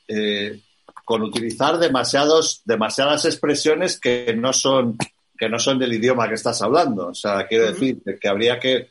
con 1.04 1.22
utilizar 1.22 1.78
demasiados, 1.78 2.60
demasiadas 2.66 3.24
expresiones 3.24 3.98
que 3.98 4.34
no 4.36 4.52
son, 4.52 4.98
que 5.38 5.48
no 5.48 5.58
son 5.58 5.78
del 5.78 5.94
idioma 5.94 6.28
que 6.28 6.34
estás 6.34 6.60
hablando. 6.60 7.08
O 7.08 7.14
sea, 7.14 7.46
quiero 7.46 7.72
decir 7.72 8.02
que 8.20 8.28
habría 8.28 8.58
que, 8.58 8.90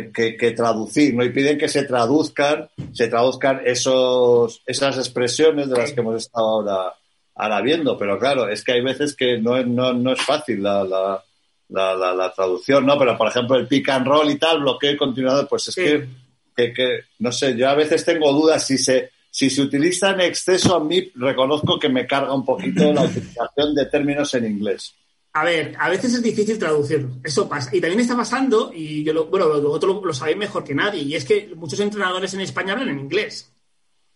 que, 0.00 0.54
traducir, 0.56 1.14
¿no? 1.14 1.24
Y 1.24 1.30
piden 1.30 1.58
que 1.58 1.68
se 1.68 1.84
traduzcan, 1.84 2.68
se 2.92 3.08
traduzcan 3.08 3.60
esos, 3.64 4.62
esas 4.66 4.96
expresiones 4.96 5.68
de 5.68 5.76
las 5.76 5.92
que 5.92 6.00
hemos 6.00 6.16
estado 6.16 6.46
ahora, 6.46 6.94
ahora 7.34 7.60
viendo. 7.60 7.98
Pero 7.98 8.18
claro, 8.18 8.48
es 8.48 8.64
que 8.64 8.72
hay 8.72 8.80
veces 8.80 9.14
que 9.14 9.38
no, 9.38 9.56
es 10.12 10.22
fácil 10.22 10.62
la, 10.62 10.84
la, 10.84 11.22
la, 12.14 12.32
traducción, 12.34 12.86
¿no? 12.86 12.98
Pero 12.98 13.18
por 13.18 13.28
ejemplo 13.28 13.56
el 13.56 13.68
pick 13.68 13.90
and 13.90 14.06
roll 14.06 14.30
y 14.30 14.38
tal, 14.38 14.60
bloqueo 14.60 14.92
y 14.92 14.96
continuador, 14.96 15.46
pues 15.46 15.68
es 15.68 15.74
que, 15.74 16.72
que, 16.72 17.00
no 17.18 17.30
sé, 17.30 17.56
yo 17.56 17.68
a 17.68 17.74
veces 17.74 18.04
tengo 18.04 18.32
dudas 18.32 18.66
si 18.66 18.78
se, 18.78 19.10
si 19.30 19.50
se 19.50 19.60
utiliza 19.60 20.10
en 20.10 20.22
exceso, 20.22 20.74
a 20.74 20.84
mí 20.84 21.10
reconozco 21.16 21.78
que 21.78 21.90
me 21.90 22.06
carga 22.06 22.34
un 22.34 22.44
poquito 22.44 22.92
la 22.92 23.02
utilización 23.02 23.74
de 23.74 23.86
términos 23.86 24.32
en 24.34 24.46
inglés. 24.46 24.94
A 25.34 25.44
ver, 25.44 25.74
a 25.78 25.88
veces 25.88 26.12
es 26.12 26.22
difícil 26.22 26.58
traducirlo, 26.58 27.16
eso 27.24 27.48
pasa. 27.48 27.74
Y 27.74 27.80
también 27.80 28.00
está 28.00 28.14
pasando, 28.14 28.70
y 28.74 29.02
yo 29.02 29.14
lo, 29.14 29.26
bueno, 29.26 29.48
vosotros 29.48 30.02
lo, 30.04 30.12
sabéis 30.12 30.36
mejor 30.36 30.62
que 30.62 30.74
nadie, 30.74 31.02
y 31.02 31.14
es 31.14 31.24
que 31.24 31.54
muchos 31.56 31.80
entrenadores 31.80 32.34
en 32.34 32.40
España 32.42 32.74
hablan 32.74 32.90
en 32.90 33.00
inglés. 33.00 33.50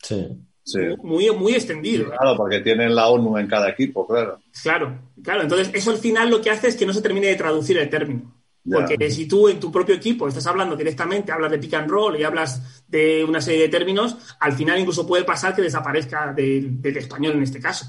Sí. 0.02 0.28
sí. 0.62 0.78
Muy, 1.02 1.30
muy 1.30 1.54
extendido. 1.54 2.10
claro, 2.10 2.36
porque 2.36 2.60
tienen 2.60 2.94
la 2.94 3.08
ONU 3.08 3.38
en 3.38 3.46
cada 3.46 3.70
equipo, 3.70 4.06
claro. 4.06 4.40
Claro, 4.62 4.98
claro. 5.22 5.42
Entonces, 5.42 5.70
eso 5.72 5.90
al 5.90 5.98
final 5.98 6.28
lo 6.28 6.42
que 6.42 6.50
hace 6.50 6.68
es 6.68 6.76
que 6.76 6.84
no 6.84 6.92
se 6.92 7.00
termine 7.00 7.28
de 7.28 7.36
traducir 7.36 7.78
el 7.78 7.88
término. 7.88 8.36
Porque 8.70 9.10
si 9.10 9.26
tú 9.26 9.48
en 9.48 9.60
tu 9.60 9.70
propio 9.70 9.94
equipo 9.94 10.26
estás 10.26 10.46
hablando 10.46 10.76
directamente, 10.76 11.32
hablas 11.32 11.52
de 11.52 11.58
pick 11.58 11.74
and 11.74 11.88
roll 11.88 12.18
y 12.18 12.24
hablas 12.24 12.82
de 12.88 13.24
una 13.24 13.40
serie 13.40 13.62
de 13.62 13.68
términos, 13.68 14.16
al 14.40 14.52
final 14.54 14.78
incluso 14.78 15.06
puede 15.06 15.24
pasar 15.24 15.54
que 15.54 15.62
desaparezca 15.62 16.32
del 16.32 16.80
español 16.84 17.34
en 17.34 17.42
este 17.42 17.60
caso. 17.60 17.86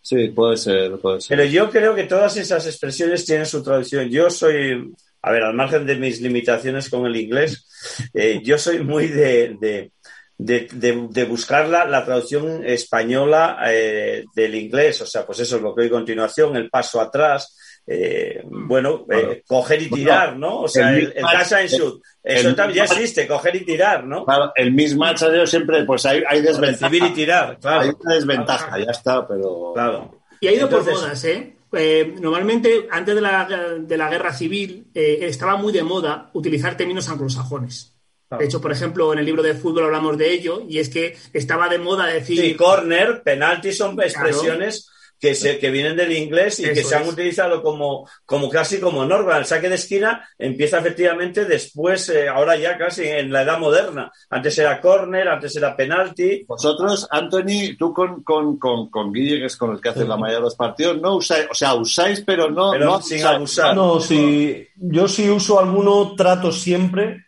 Sí, 0.00 0.28
puede 0.28 0.56
ser, 0.56 0.98
puede 0.98 1.20
ser. 1.20 1.36
Pero 1.36 1.50
yo 1.50 1.70
creo 1.70 1.94
que 1.94 2.04
todas 2.04 2.36
esas 2.36 2.66
expresiones 2.66 3.24
tienen 3.24 3.46
su 3.46 3.62
traducción. 3.62 4.08
Yo 4.08 4.30
soy, 4.30 4.92
a 5.22 5.30
ver, 5.30 5.42
al 5.42 5.54
margen 5.54 5.86
de 5.86 5.96
mis 5.96 6.20
limitaciones 6.20 6.88
con 6.88 7.06
el 7.06 7.16
inglés, 7.16 7.66
eh, 8.14 8.40
yo 8.42 8.58
soy 8.58 8.80
muy 8.82 9.08
de, 9.08 9.90
de, 10.38 11.24
buscar 11.24 11.68
la, 11.68 12.04
traducción 12.04 12.64
española 12.64 13.58
eh, 13.66 14.24
del 14.34 14.54
inglés. 14.54 15.00
O 15.02 15.06
sea, 15.06 15.26
pues 15.26 15.40
eso 15.40 15.56
es 15.56 15.62
lo 15.62 15.74
que 15.74 15.82
hay 15.82 15.88
a 15.88 15.92
continuación, 15.92 16.56
el 16.56 16.70
paso 16.70 17.00
atrás. 17.00 17.56
Eh, 17.90 18.42
bueno, 18.44 19.06
eh, 19.10 19.42
coger 19.46 19.80
y 19.80 19.88
tirar, 19.88 20.36
¿no? 20.36 20.60
O 20.60 20.68
sea, 20.68 20.94
el, 20.94 21.14
casa 21.14 21.62
en 21.62 21.68
shoot. 21.68 22.02
Eso 22.22 22.54
también 22.54 22.84
ya 22.86 22.92
existe, 22.92 23.26
coger 23.26 23.56
y 23.56 23.64
tirar, 23.64 24.04
¿no? 24.04 24.26
Claro, 24.26 24.52
el 24.54 24.72
mismatch 24.72 25.22
siempre, 25.46 25.84
pues 25.84 26.04
hay, 26.04 26.22
hay 26.28 26.42
desventaja. 26.42 26.94
y 26.94 27.12
tirar, 27.14 27.58
claro. 27.58 27.80
Hay 27.80 27.90
una 27.98 28.14
desventaja, 28.14 28.78
ya 28.78 28.90
está, 28.90 29.26
pero... 29.26 29.72
Claro. 29.72 30.20
Y 30.38 30.48
ha 30.48 30.52
ido 30.52 30.68
por 30.68 30.84
modas, 30.84 31.24
¿eh? 31.24 31.56
¿eh? 31.72 32.14
normalmente, 32.20 32.88
antes 32.90 33.14
de 33.14 33.20
la, 33.22 33.78
de 33.80 33.96
la 33.96 34.10
guerra 34.10 34.34
civil, 34.34 34.88
estaba 34.92 35.56
muy 35.56 35.72
de 35.72 35.82
moda 35.82 36.28
utilizar 36.34 36.76
términos 36.76 37.08
anglosajones. 37.08 37.94
De 38.38 38.44
hecho, 38.44 38.60
por 38.60 38.70
ejemplo, 38.70 39.10
en 39.14 39.20
el 39.20 39.24
libro 39.24 39.42
de 39.42 39.54
fútbol 39.54 39.84
hablamos 39.84 40.18
de 40.18 40.30
ello, 40.30 40.62
y 40.68 40.78
es 40.78 40.90
que 40.90 41.16
estaba 41.32 41.70
de 41.70 41.78
moda 41.78 42.06
decir. 42.06 42.38
Sí, 42.38 42.54
corner, 42.54 43.22
penalti 43.22 43.72
son 43.72 43.98
expresiones 44.02 44.90
que, 45.20 45.34
se, 45.34 45.58
que 45.58 45.70
vienen 45.70 45.96
del 45.96 46.12
inglés 46.12 46.60
y 46.60 46.64
que 46.64 46.84
se 46.84 46.94
han 46.94 47.08
utilizado 47.08 47.62
como, 47.62 48.08
como 48.24 48.48
casi 48.48 48.80
como 48.80 49.04
norma. 49.04 49.36
El 49.36 49.46
saque 49.46 49.68
de 49.68 49.74
esquina 49.74 50.28
empieza 50.38 50.78
efectivamente 50.78 51.44
después, 51.44 52.08
eh, 52.08 52.28
ahora 52.28 52.56
ya 52.56 52.78
casi 52.78 53.04
en 53.04 53.32
la 53.32 53.42
edad 53.42 53.58
moderna. 53.58 54.10
Antes 54.30 54.58
era 54.58 54.80
córner, 54.80 55.28
antes 55.28 55.56
era 55.56 55.76
penalti. 55.76 56.44
Vosotros, 56.46 57.06
Anthony, 57.10 57.76
tú 57.78 57.92
con, 57.92 58.22
con, 58.22 58.58
con, 58.58 58.90
con 58.90 59.12
Guille, 59.12 59.40
que 59.40 59.46
es 59.46 59.56
con 59.56 59.72
el 59.72 59.80
que 59.80 59.88
hace 59.88 60.06
la 60.06 60.16
mayoría 60.16 60.38
de 60.38 60.44
los 60.44 60.56
partidos, 60.56 61.00
no 61.00 61.16
usáis, 61.16 61.46
o 61.50 61.54
sea, 61.54 61.74
usáis, 61.74 62.22
pero 62.24 62.50
no, 62.50 62.76
no 62.78 63.00
sin 63.02 63.24
abusar. 63.24 63.74
No, 63.74 64.00
si, 64.00 64.66
yo 64.76 65.08
si 65.08 65.28
uso 65.28 65.58
alguno, 65.58 66.14
trato 66.16 66.52
siempre 66.52 67.24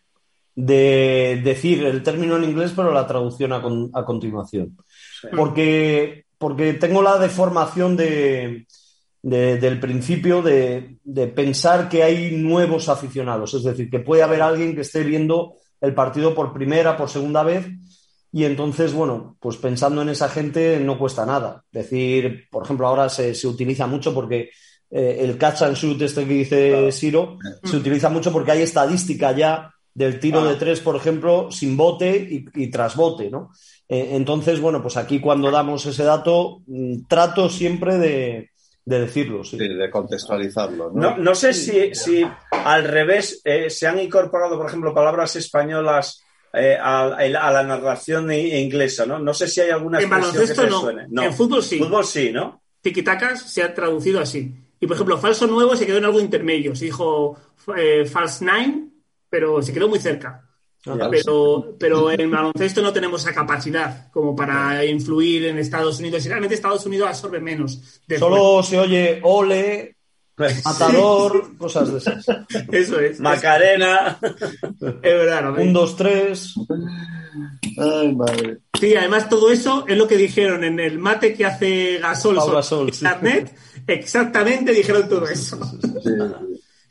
de 0.54 1.40
decir 1.42 1.84
el 1.84 2.02
término 2.02 2.36
en 2.36 2.44
inglés, 2.44 2.72
pero 2.74 2.92
la 2.92 3.06
traducción 3.06 3.52
a, 3.52 3.62
a 3.94 4.04
continuación. 4.04 4.76
Porque 5.34 6.24
porque 6.40 6.72
tengo 6.72 7.02
la 7.02 7.18
deformación 7.18 7.98
de, 7.98 8.66
del 9.20 9.78
principio 9.78 10.40
de, 10.40 10.96
pensar 11.36 11.90
que 11.90 12.02
hay 12.02 12.30
nuevos 12.30 12.88
aficionados, 12.88 13.52
es 13.52 13.62
decir, 13.62 13.90
que 13.90 13.98
puede 13.98 14.22
haber 14.22 14.40
alguien 14.40 14.74
que 14.74 14.80
esté 14.80 15.04
viendo 15.04 15.52
el 15.82 15.92
partido 15.92 16.34
por 16.34 16.54
primera, 16.54 16.96
por 16.96 17.10
segunda 17.10 17.42
vez, 17.42 17.66
y 18.32 18.44
entonces, 18.44 18.94
bueno, 18.94 19.36
pues 19.38 19.58
pensando 19.58 20.00
en 20.00 20.08
esa 20.08 20.30
gente 20.30 20.80
no 20.80 20.98
cuesta 20.98 21.26
nada. 21.26 21.62
Decir, 21.70 22.48
por 22.50 22.64
ejemplo, 22.64 22.86
ahora 22.86 23.10
se, 23.10 23.34
utiliza 23.46 23.86
mucho 23.86 24.14
porque 24.14 24.48
eh, 24.90 25.18
el 25.20 25.36
catch 25.36 25.60
and 25.60 25.76
shoot, 25.76 26.00
este 26.00 26.24
que 26.26 26.34
dice 26.34 26.90
Siro, 26.90 27.36
se 27.64 27.76
utiliza 27.76 28.08
mucho 28.08 28.32
porque 28.32 28.52
hay 28.52 28.62
estadística 28.62 29.32
ya 29.36 29.74
del 30.00 30.18
tiro 30.18 30.44
de 30.44 30.56
tres, 30.56 30.80
por 30.80 30.96
ejemplo, 30.96 31.50
sin 31.50 31.76
bote 31.76 32.16
y, 32.16 32.46
y 32.54 32.70
tras 32.70 32.96
bote, 32.96 33.30
¿no? 33.30 33.50
Eh, 33.86 34.10
entonces, 34.12 34.60
bueno, 34.60 34.80
pues 34.80 34.96
aquí 34.96 35.20
cuando 35.20 35.50
damos 35.50 35.84
ese 35.84 36.04
dato, 36.04 36.62
mm, 36.66 37.06
trato 37.08 37.48
siempre 37.50 37.98
de, 37.98 38.50
decirlo. 38.84 39.44
Sí. 39.44 39.58
de 39.58 39.90
contextualizarlo. 39.90 40.92
No, 40.94 41.18
no, 41.18 41.34
sé 41.34 41.52
si, 41.52 41.94
si, 41.94 42.24
al 42.50 42.84
revés 42.84 43.42
eh, 43.44 43.68
se 43.68 43.86
han 43.86 43.98
incorporado, 43.98 44.56
por 44.56 44.66
ejemplo, 44.66 44.94
palabras 44.94 45.36
españolas 45.36 46.22
eh, 46.52 46.78
a, 46.80 47.16
la 47.28 47.62
narración 47.62 48.32
inglesa, 48.32 49.06
¿no? 49.06 49.18
No 49.18 49.34
sé 49.34 49.48
si 49.48 49.60
hay 49.60 49.70
alguna 49.70 50.00
en 50.00 50.08
baloncesto 50.08 50.66
no. 51.08 51.22
En 51.22 51.34
fútbol 51.34 51.62
sí. 51.62 51.78
Fútbol 51.78 52.04
sí, 52.04 52.32
¿no? 52.32 52.62
Tiquitacas 52.80 53.42
se 53.42 53.62
ha 53.62 53.74
traducido 53.74 54.20
así. 54.20 54.54
Y 54.80 54.86
por 54.86 54.94
ejemplo, 54.94 55.18
falso 55.18 55.46
nuevo 55.46 55.76
se 55.76 55.84
quedó 55.84 55.98
en 55.98 56.06
algo 56.06 56.20
intermedio. 56.20 56.74
Se 56.74 56.86
dijo 56.86 57.36
false 58.06 58.44
nine, 58.44 58.89
pero 59.30 59.62
se 59.62 59.72
quedó 59.72 59.88
muy 59.88 59.98
cerca. 59.98 60.46
Pero, 60.82 61.76
pero 61.78 62.10
en 62.10 62.30
baloncesto 62.30 62.80
no 62.80 62.92
tenemos 62.92 63.22
esa 63.22 63.34
capacidad 63.34 64.10
como 64.10 64.34
para 64.34 64.82
influir 64.84 65.46
en 65.46 65.58
Estados 65.58 65.98
Unidos. 66.00 66.24
Y 66.24 66.28
realmente 66.28 66.54
Estados 66.54 66.86
Unidos 66.86 67.08
absorbe 67.08 67.38
menos. 67.38 68.00
Solo 68.18 68.62
se 68.62 68.78
oye 68.78 69.20
ole, 69.22 69.96
matador, 70.64 71.56
cosas 71.58 71.92
de 71.92 71.98
esas. 71.98 72.26
Eso 72.72 72.98
es. 72.98 73.20
Macarena. 73.20 74.18
Es 74.22 75.02
verdad. 75.02 75.58
Un, 75.58 75.72
dos, 75.74 75.96
tres. 75.96 76.54
Ay, 77.76 78.14
madre. 78.14 78.58
Sí, 78.78 78.94
además 78.94 79.28
todo 79.28 79.50
eso 79.50 79.84
es 79.86 79.96
lo 79.96 80.08
que 80.08 80.16
dijeron 80.16 80.64
en 80.64 80.80
el 80.80 80.98
mate 80.98 81.34
que 81.34 81.44
hace 81.44 81.98
Gasol, 81.98 82.36
Gasol 82.36 82.88
Internet 82.88 83.54
exactamente 83.86 84.72
dijeron 84.72 85.08
todo 85.08 85.26
eso. 85.28 85.58
Sí, 86.02 86.10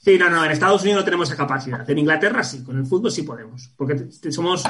no, 0.05 0.29
no, 0.29 0.45
en 0.45 0.51
Estados 0.51 0.81
Unidos 0.81 1.01
no 1.01 1.05
tenemos 1.05 1.27
esa 1.27 1.37
capacidad. 1.37 1.89
En 1.89 1.97
Inglaterra 1.97 2.43
sí, 2.43 2.63
con 2.63 2.77
el 2.77 2.85
fútbol 2.85 3.11
sí 3.11 3.23
podemos, 3.23 3.71
porque 3.75 4.07
somos 4.31 4.63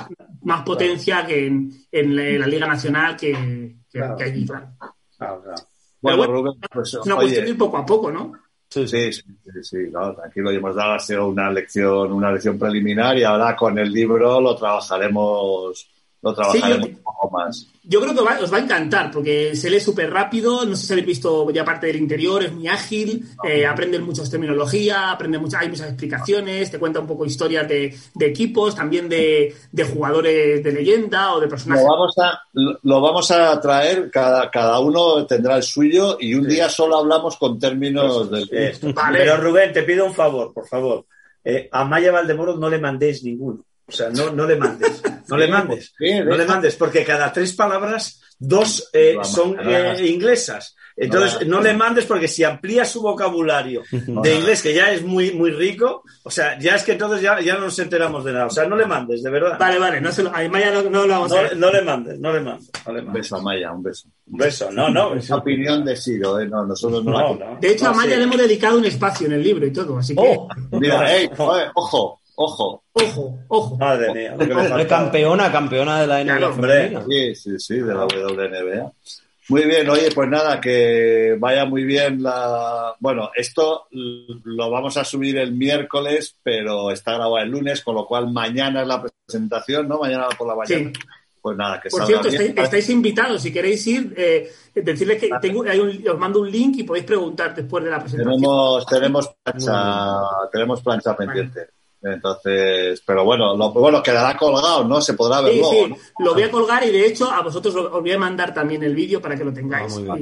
más 0.43 0.63
potencia 0.63 1.25
que 1.25 1.47
en, 1.47 2.15
la, 2.15 2.47
Liga 2.47 2.67
Nacional 2.67 3.15
que, 3.15 3.77
que, 3.91 4.01
allí. 4.01 4.45
Claro. 4.45 5.53
Bueno, 6.01 6.17
bueno, 6.17 6.55
pues, 6.71 6.93
es 6.93 7.05
una 7.05 7.15
cuestión 7.15 7.45
de 7.45 7.51
ir 7.51 7.57
poco 7.57 7.77
a 7.77 7.85
poco, 7.85 8.11
¿no? 8.11 8.33
Sí, 8.69 8.87
sí, 8.87 9.11
sí, 9.11 9.23
sí, 9.63 9.77
claro, 9.89 10.15
tranquilo, 10.15 10.51
hemos 10.51 10.75
dado 10.75 11.27
una 11.27 11.51
lección, 11.51 12.11
una 12.11 12.31
lección 12.31 12.59
preliminar 12.59 13.17
y 13.17 13.23
ahora 13.23 13.55
con 13.55 13.77
el 13.79 13.91
libro 13.91 14.39
lo 14.39 14.55
trabajaremos 14.55 15.89
lo 16.21 16.33
trabajaremos 16.33 16.89
un 16.89 16.95
poco 17.03 17.29
más. 17.31 17.67
Yo 17.83 18.01
creo 18.01 18.13
que 18.13 18.43
os 18.43 18.53
va 18.53 18.57
a 18.57 18.61
encantar 18.61 19.09
porque 19.09 19.55
se 19.55 19.69
lee 19.69 19.79
súper 19.79 20.11
rápido, 20.11 20.65
no 20.65 20.75
sé 20.75 20.85
si 20.85 20.93
habéis 20.93 21.07
visto 21.07 21.49
ya 21.51 21.63
parte 21.63 21.87
del 21.87 21.95
interior, 21.95 22.43
es 22.43 22.51
muy 22.51 22.67
ágil, 22.67 23.25
eh, 23.43 23.65
aprendes 23.65 24.01
muchas 24.01 24.29
terminología, 24.29 25.11
aprende 25.11 25.39
mucha, 25.39 25.59
hay 25.59 25.69
muchas 25.69 25.87
explicaciones, 25.87 26.69
te 26.69 26.77
cuenta 26.77 26.99
un 26.99 27.07
poco 27.07 27.25
historias 27.25 27.67
de, 27.67 27.95
equipos, 28.19 28.75
también 28.75 29.07
de, 29.07 29.55
jugadores 29.93 30.63
de 30.63 30.71
leyenda 30.71 31.33
o 31.33 31.39
de 31.39 31.47
personajes. 31.47 31.83
Lo 31.83 31.89
vamos 31.89 32.17
a, 32.17 32.41
lo 32.83 33.01
vamos 33.01 33.31
a 33.31 33.59
traer, 33.59 34.11
cada, 34.11 34.51
cada 34.51 34.79
uno 34.79 35.25
tendrá 35.25 35.55
el 35.55 35.63
suyo 35.63 36.17
y 36.19 36.35
un 36.35 36.47
día 36.47 36.69
solo 36.69 36.97
hablamos 36.97 37.37
con 37.37 37.57
términos 37.57 38.27
pues, 38.29 38.49
del... 38.49 38.93
Pero 39.13 39.37
Rubén, 39.37 39.71
te 39.71 39.83
pido 39.83 40.05
un 40.05 40.13
favor, 40.13 40.53
por 40.53 40.67
favor. 40.67 41.05
Eh, 41.43 41.69
a 41.71 41.85
Maya 41.85 42.11
Valdemoro 42.11 42.57
no 42.57 42.69
le 42.69 42.77
mandéis 42.77 43.23
ninguno. 43.23 43.63
O 43.89 43.91
sea, 43.91 44.09
no, 44.09 44.31
no 44.31 44.45
le 44.45 44.55
mandes. 44.55 45.01
No 45.27 45.35
le 45.35 45.47
mandes. 45.47 45.93
No 45.99 46.37
le 46.37 46.45
mandes, 46.45 46.75
porque 46.75 47.03
cada 47.03 47.33
tres 47.33 47.53
palabras, 47.53 48.21
dos 48.37 48.89
eh, 48.93 49.17
son 49.23 49.57
eh, 49.59 50.05
inglesas. 50.05 50.75
Entonces, 51.01 51.47
no 51.47 51.61
le 51.61 51.73
mandes 51.73 52.05
porque 52.05 52.27
si 52.27 52.43
amplía 52.43 52.83
su 52.83 53.01
vocabulario 53.01 53.83
de 53.89 54.35
inglés, 54.35 54.61
que 54.61 54.73
ya 54.73 54.91
es 54.91 55.01
muy, 55.01 55.31
muy 55.31 55.51
rico, 55.51 56.03
o 56.23 56.29
sea, 56.29 56.59
ya 56.59 56.75
es 56.75 56.83
que 56.83 56.91
entonces 56.91 57.21
ya, 57.21 57.39
ya 57.39 57.53
no 57.55 57.61
nos 57.61 57.79
enteramos 57.79 58.25
de 58.25 58.33
nada. 58.33 58.47
O 58.47 58.49
sea, 58.49 58.67
no 58.67 58.75
le 58.75 58.85
mandes, 58.85 59.23
de 59.23 59.29
verdad. 59.29 59.57
Vale, 59.57 59.79
vale, 59.79 60.01
no 60.01 60.11
se 60.11 60.23
lo, 60.23 60.35
a 60.35 60.45
Maya 60.49 60.71
no, 60.71 60.83
no, 60.89 61.05
lo 61.05 61.13
vamos 61.13 61.31
a 61.31 61.55
no, 61.55 61.71
le 61.71 61.81
mandes, 61.83 62.19
no 62.19 62.33
le 62.33 62.41
mandes. 62.41 62.69
Un 62.85 63.13
beso 63.13 63.37
a 63.37 63.41
Maya, 63.41 63.71
un 63.71 63.81
beso. 63.81 64.09
Un 64.27 64.37
beso, 64.37 64.71
no, 64.71 64.89
no. 64.89 65.15
Es 65.15 65.31
opinión 65.31 65.85
de 65.85 65.95
Siro, 65.95 66.37
¿eh? 66.37 66.47
No, 66.47 66.65
nosotros 66.65 67.03
no, 67.05 67.35
la... 67.35 67.57
De 67.61 67.71
hecho, 67.71 67.87
a 67.87 67.93
Maya 67.93 68.17
le 68.17 68.23
hemos 68.23 68.37
dedicado 68.37 68.77
un 68.77 68.85
espacio 68.85 69.27
en 69.27 69.33
el 69.33 69.43
libro 69.43 69.65
y 69.65 69.71
todo, 69.71 69.99
así 69.99 70.13
que... 70.13 70.21
Oh, 70.21 70.49
mira, 70.71 71.05
hey, 71.07 71.29
ojo, 71.75 72.18
Ojo. 72.41 72.83
Ojo, 72.93 73.37
ojo. 73.49 73.77
Madre 73.77 74.13
mía. 74.13 74.87
campeona, 74.87 75.51
campeona 75.51 75.99
de 75.99 76.07
la 76.07 76.23
NBA. 76.23 77.03
sí, 77.05 77.35
sí, 77.35 77.59
sí, 77.59 77.75
de 77.75 77.93
la 77.93 78.05
WNBA. 78.05 78.93
Muy 79.49 79.65
bien, 79.65 79.89
oye, 79.89 80.09
pues 80.15 80.29
nada, 80.29 80.61
que 80.61 81.35
vaya 81.37 81.65
muy 81.65 81.83
bien 81.83 82.23
la... 82.23 82.95
Bueno, 82.99 83.31
esto 83.35 83.87
lo 83.91 84.71
vamos 84.71 84.95
a 84.95 85.03
subir 85.03 85.37
el 85.37 85.51
miércoles, 85.51 86.37
pero 86.41 86.91
está 86.91 87.15
grabado 87.15 87.39
el 87.39 87.49
lunes, 87.49 87.81
con 87.81 87.95
lo 87.95 88.05
cual 88.05 88.31
mañana 88.31 88.83
es 88.83 88.87
la 88.87 89.03
presentación, 89.03 89.89
¿no? 89.89 89.99
Mañana 89.99 90.29
por 90.37 90.47
la 90.47 90.55
mañana. 90.55 90.93
Pues 91.41 91.57
nada, 91.57 91.81
que 91.81 91.89
Por 91.89 92.05
cierto, 92.05 92.29
estáis, 92.29 92.89
invitados, 92.89 93.41
si 93.41 93.51
queréis 93.51 93.85
ir, 93.85 94.13
eh, 94.15 94.49
decirles 94.75 95.19
que 95.19 95.29
tengo, 95.41 95.63
hay 95.63 95.79
un, 95.79 96.07
os 96.07 96.17
mando 96.17 96.39
un 96.39 96.49
link 96.49 96.77
y 96.77 96.83
podéis 96.83 97.05
preguntar 97.05 97.53
después 97.53 97.83
de 97.83 97.89
la 97.89 97.99
presentación. 97.99 98.39
Tenemos, 98.39 98.85
tenemos 98.85 99.29
plancha, 99.43 100.49
tenemos 100.53 100.81
plancha 100.81 101.17
pendiente. 101.17 101.78
Entonces, 102.01 103.01
pero 103.05 103.25
bueno, 103.25 103.55
lo, 103.55 103.71
bueno, 103.71 104.01
quedará 104.01 104.37
colgado, 104.37 104.85
¿no? 104.85 105.01
Se 105.01 105.13
podrá 105.13 105.41
ver 105.41 105.55
luego. 105.55 105.71
Sí, 105.71 106.01
lo 106.19 106.33
voy 106.33 106.43
a 106.43 106.51
colgar 106.51 106.83
y 106.85 106.91
de 106.91 107.05
hecho 107.05 107.29
a 107.29 107.41
vosotros 107.41 107.75
os 107.75 108.01
voy 108.01 108.11
a 108.11 108.17
mandar 108.17 108.53
también 108.53 108.83
el 108.83 108.95
vídeo 108.95 109.21
para 109.21 109.35
que 109.35 109.43
lo 109.43 109.53
tengáis. 109.53 109.99
Ah, 110.09 110.17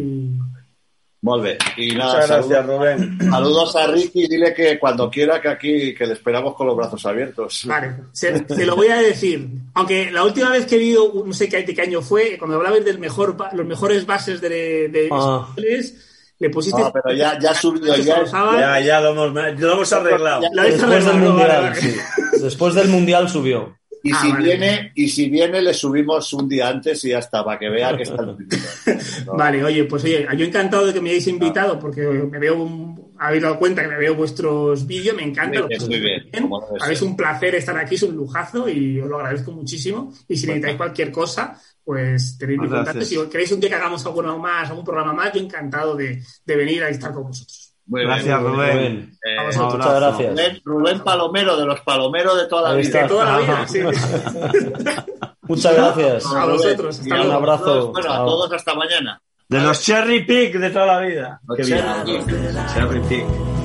muy 1.22 1.42
bien. 1.42 1.58
Y 1.76 1.96
nada, 1.96 2.14
Muchas 2.14 2.30
gracias, 2.30 2.66
Rubén. 2.66 3.20
Saludos 3.30 3.76
a 3.76 3.88
Ricky 3.88 4.26
y 4.26 4.28
dile 4.28 4.54
que 4.54 4.80
cuando 4.80 5.10
quiera 5.10 5.42
que 5.42 5.50
aquí, 5.50 5.94
que 5.94 6.06
le 6.06 6.14
esperamos 6.14 6.56
con 6.56 6.68
los 6.68 6.78
brazos 6.78 7.06
abiertos. 7.06 7.64
Vale, 7.66 7.96
se, 8.12 8.66
lo 8.66 8.76
voy 8.76 8.88
a 8.88 8.98
decir. 8.98 9.48
Aunque 9.74 10.12
la 10.12 10.24
última 10.24 10.52
vez 10.52 10.66
que 10.66 10.76
he 10.76 10.80
visto, 10.80 11.24
no 11.26 11.34
sé 11.34 11.50
qué, 11.50 11.82
año 11.82 12.02
fue, 12.02 12.38
cuando 12.38 12.58
hablabais 12.58 12.86
del 12.86 13.00
mejor, 13.00 13.36
los 13.54 13.66
mejores 13.66 14.06
bases 14.06 14.42
de, 14.42 14.90
de 14.90 15.10
ah. 15.12 15.48
Le 16.40 16.50
pusiste. 16.50 16.80
No, 16.80 16.92
pero 16.92 17.16
ya, 17.16 17.40
ya 17.40 17.54
subió, 17.54 17.96
ya, 17.96 18.24
ya, 18.26 18.80
ya 18.80 19.02
lo 19.02 19.12
hemos, 19.12 19.60
lo 19.60 19.74
hemos 19.74 19.94
arreglado. 19.94 20.44
Después 20.54 21.06
del 21.06 21.18
mundial, 21.18 21.76
sí. 21.76 21.96
Después 22.42 22.76
del 22.76 22.90
mundial 22.90 23.30
subió. 23.30 23.78
Y 24.04 24.12
ah, 24.14 24.20
si 24.22 24.32
viene, 24.32 24.92
y 24.96 25.10
si 25.10 25.30
viene, 25.30 25.62
le 25.62 25.74
subimos 25.74 26.32
un 26.34 26.48
día 26.48 26.70
antes 26.70 27.04
y 27.04 27.10
ya 27.10 27.20
está, 27.20 27.44
para 27.44 27.58
que 27.58 27.70
vea 27.70 27.98
que 27.98 28.04
está 28.04 28.24
el 28.24 28.38
Vale, 29.38 29.64
oye, 29.64 29.84
pues 29.86 30.04
oye, 30.04 30.28
yo 30.38 30.46
encantado 30.46 30.86
de 30.86 30.94
que 30.94 31.02
me 31.02 31.10
hayáis 31.10 31.28
invitado, 31.28 31.80
porque 31.80 32.02
me 32.02 32.38
veo 32.40 32.62
un, 32.62 33.07
habéis 33.20 33.44
dado 33.44 33.60
cuenta 33.60 33.82
que 33.82 33.88
me 33.88 33.98
veo 33.98 34.16
vuestros 34.16 34.86
vídeos, 34.86 35.16
me 35.16 35.24
encanta. 35.24 35.62
Muy 35.62 36.00
bien, 36.00 36.30
Es 36.90 37.02
un 37.02 37.16
placer 37.16 37.56
estar 37.56 37.78
aquí, 37.78 37.96
es 37.96 38.04
un 38.04 38.16
lujazo 38.16 38.70
y 38.70 39.00
os 39.00 39.10
lo 39.10 39.18
agradezco 39.18 39.52
muchísimo. 39.52 40.14
Y 40.28 40.38
si 40.38 40.48
necesitáis 40.48 40.78
cualquier 40.78 41.12
cosa, 41.12 41.60
pues 41.84 42.38
tenéis 42.38 42.60
mi 42.60 42.70
contacto. 42.70 43.06
Si 43.06 43.18
queréis 43.28 43.52
un 43.52 43.60
día 43.60 43.70
que 43.70 43.76
hagamos 43.76 44.06
alguno 44.06 44.38
más, 44.38 44.70
algún 44.70 44.86
programa 44.86 45.14
más, 45.14 45.34
yo 45.34 45.42
encantado 45.42 45.96
de, 45.96 46.22
de 46.46 46.56
venir 46.56 46.84
a 46.84 46.90
estar 46.90 47.14
con 47.14 47.24
vosotros. 47.24 47.68
Muy 47.88 48.04
gracias, 48.04 48.42
Rubén. 48.42 49.18
Eh, 49.24 49.38
muchas 49.58 49.96
gracias. 49.96 50.62
Rubén, 50.66 51.00
Palomero, 51.00 51.56
de 51.56 51.66
los 51.66 51.80
Palomeros 51.82 52.38
de 52.38 52.48
toda 52.48 52.70
la 52.70 52.76
vida. 52.76 53.02
De 53.04 53.08
toda 53.08 53.26
la 53.26 53.38
vida, 53.40 53.68
sí. 53.68 53.80
muchas 55.44 55.74
gracias. 55.74 56.26
A 56.26 56.46
vosotros. 56.46 57.00
un 57.06 57.32
abrazo. 57.32 57.92
Bueno, 57.94 58.12
a 58.12 58.18
todos 58.26 58.52
hasta 58.52 58.74
mañana. 58.74 59.22
De 59.50 59.62
los 59.62 59.82
Cherry 59.82 60.26
Pig 60.26 60.60
de 60.60 60.70
toda 60.72 60.86
la 60.86 61.00
vida. 61.00 61.42
Cherry 61.56 62.04
Pig. 62.06 62.26
Cherry 62.74 63.00
Pig. 63.08 63.57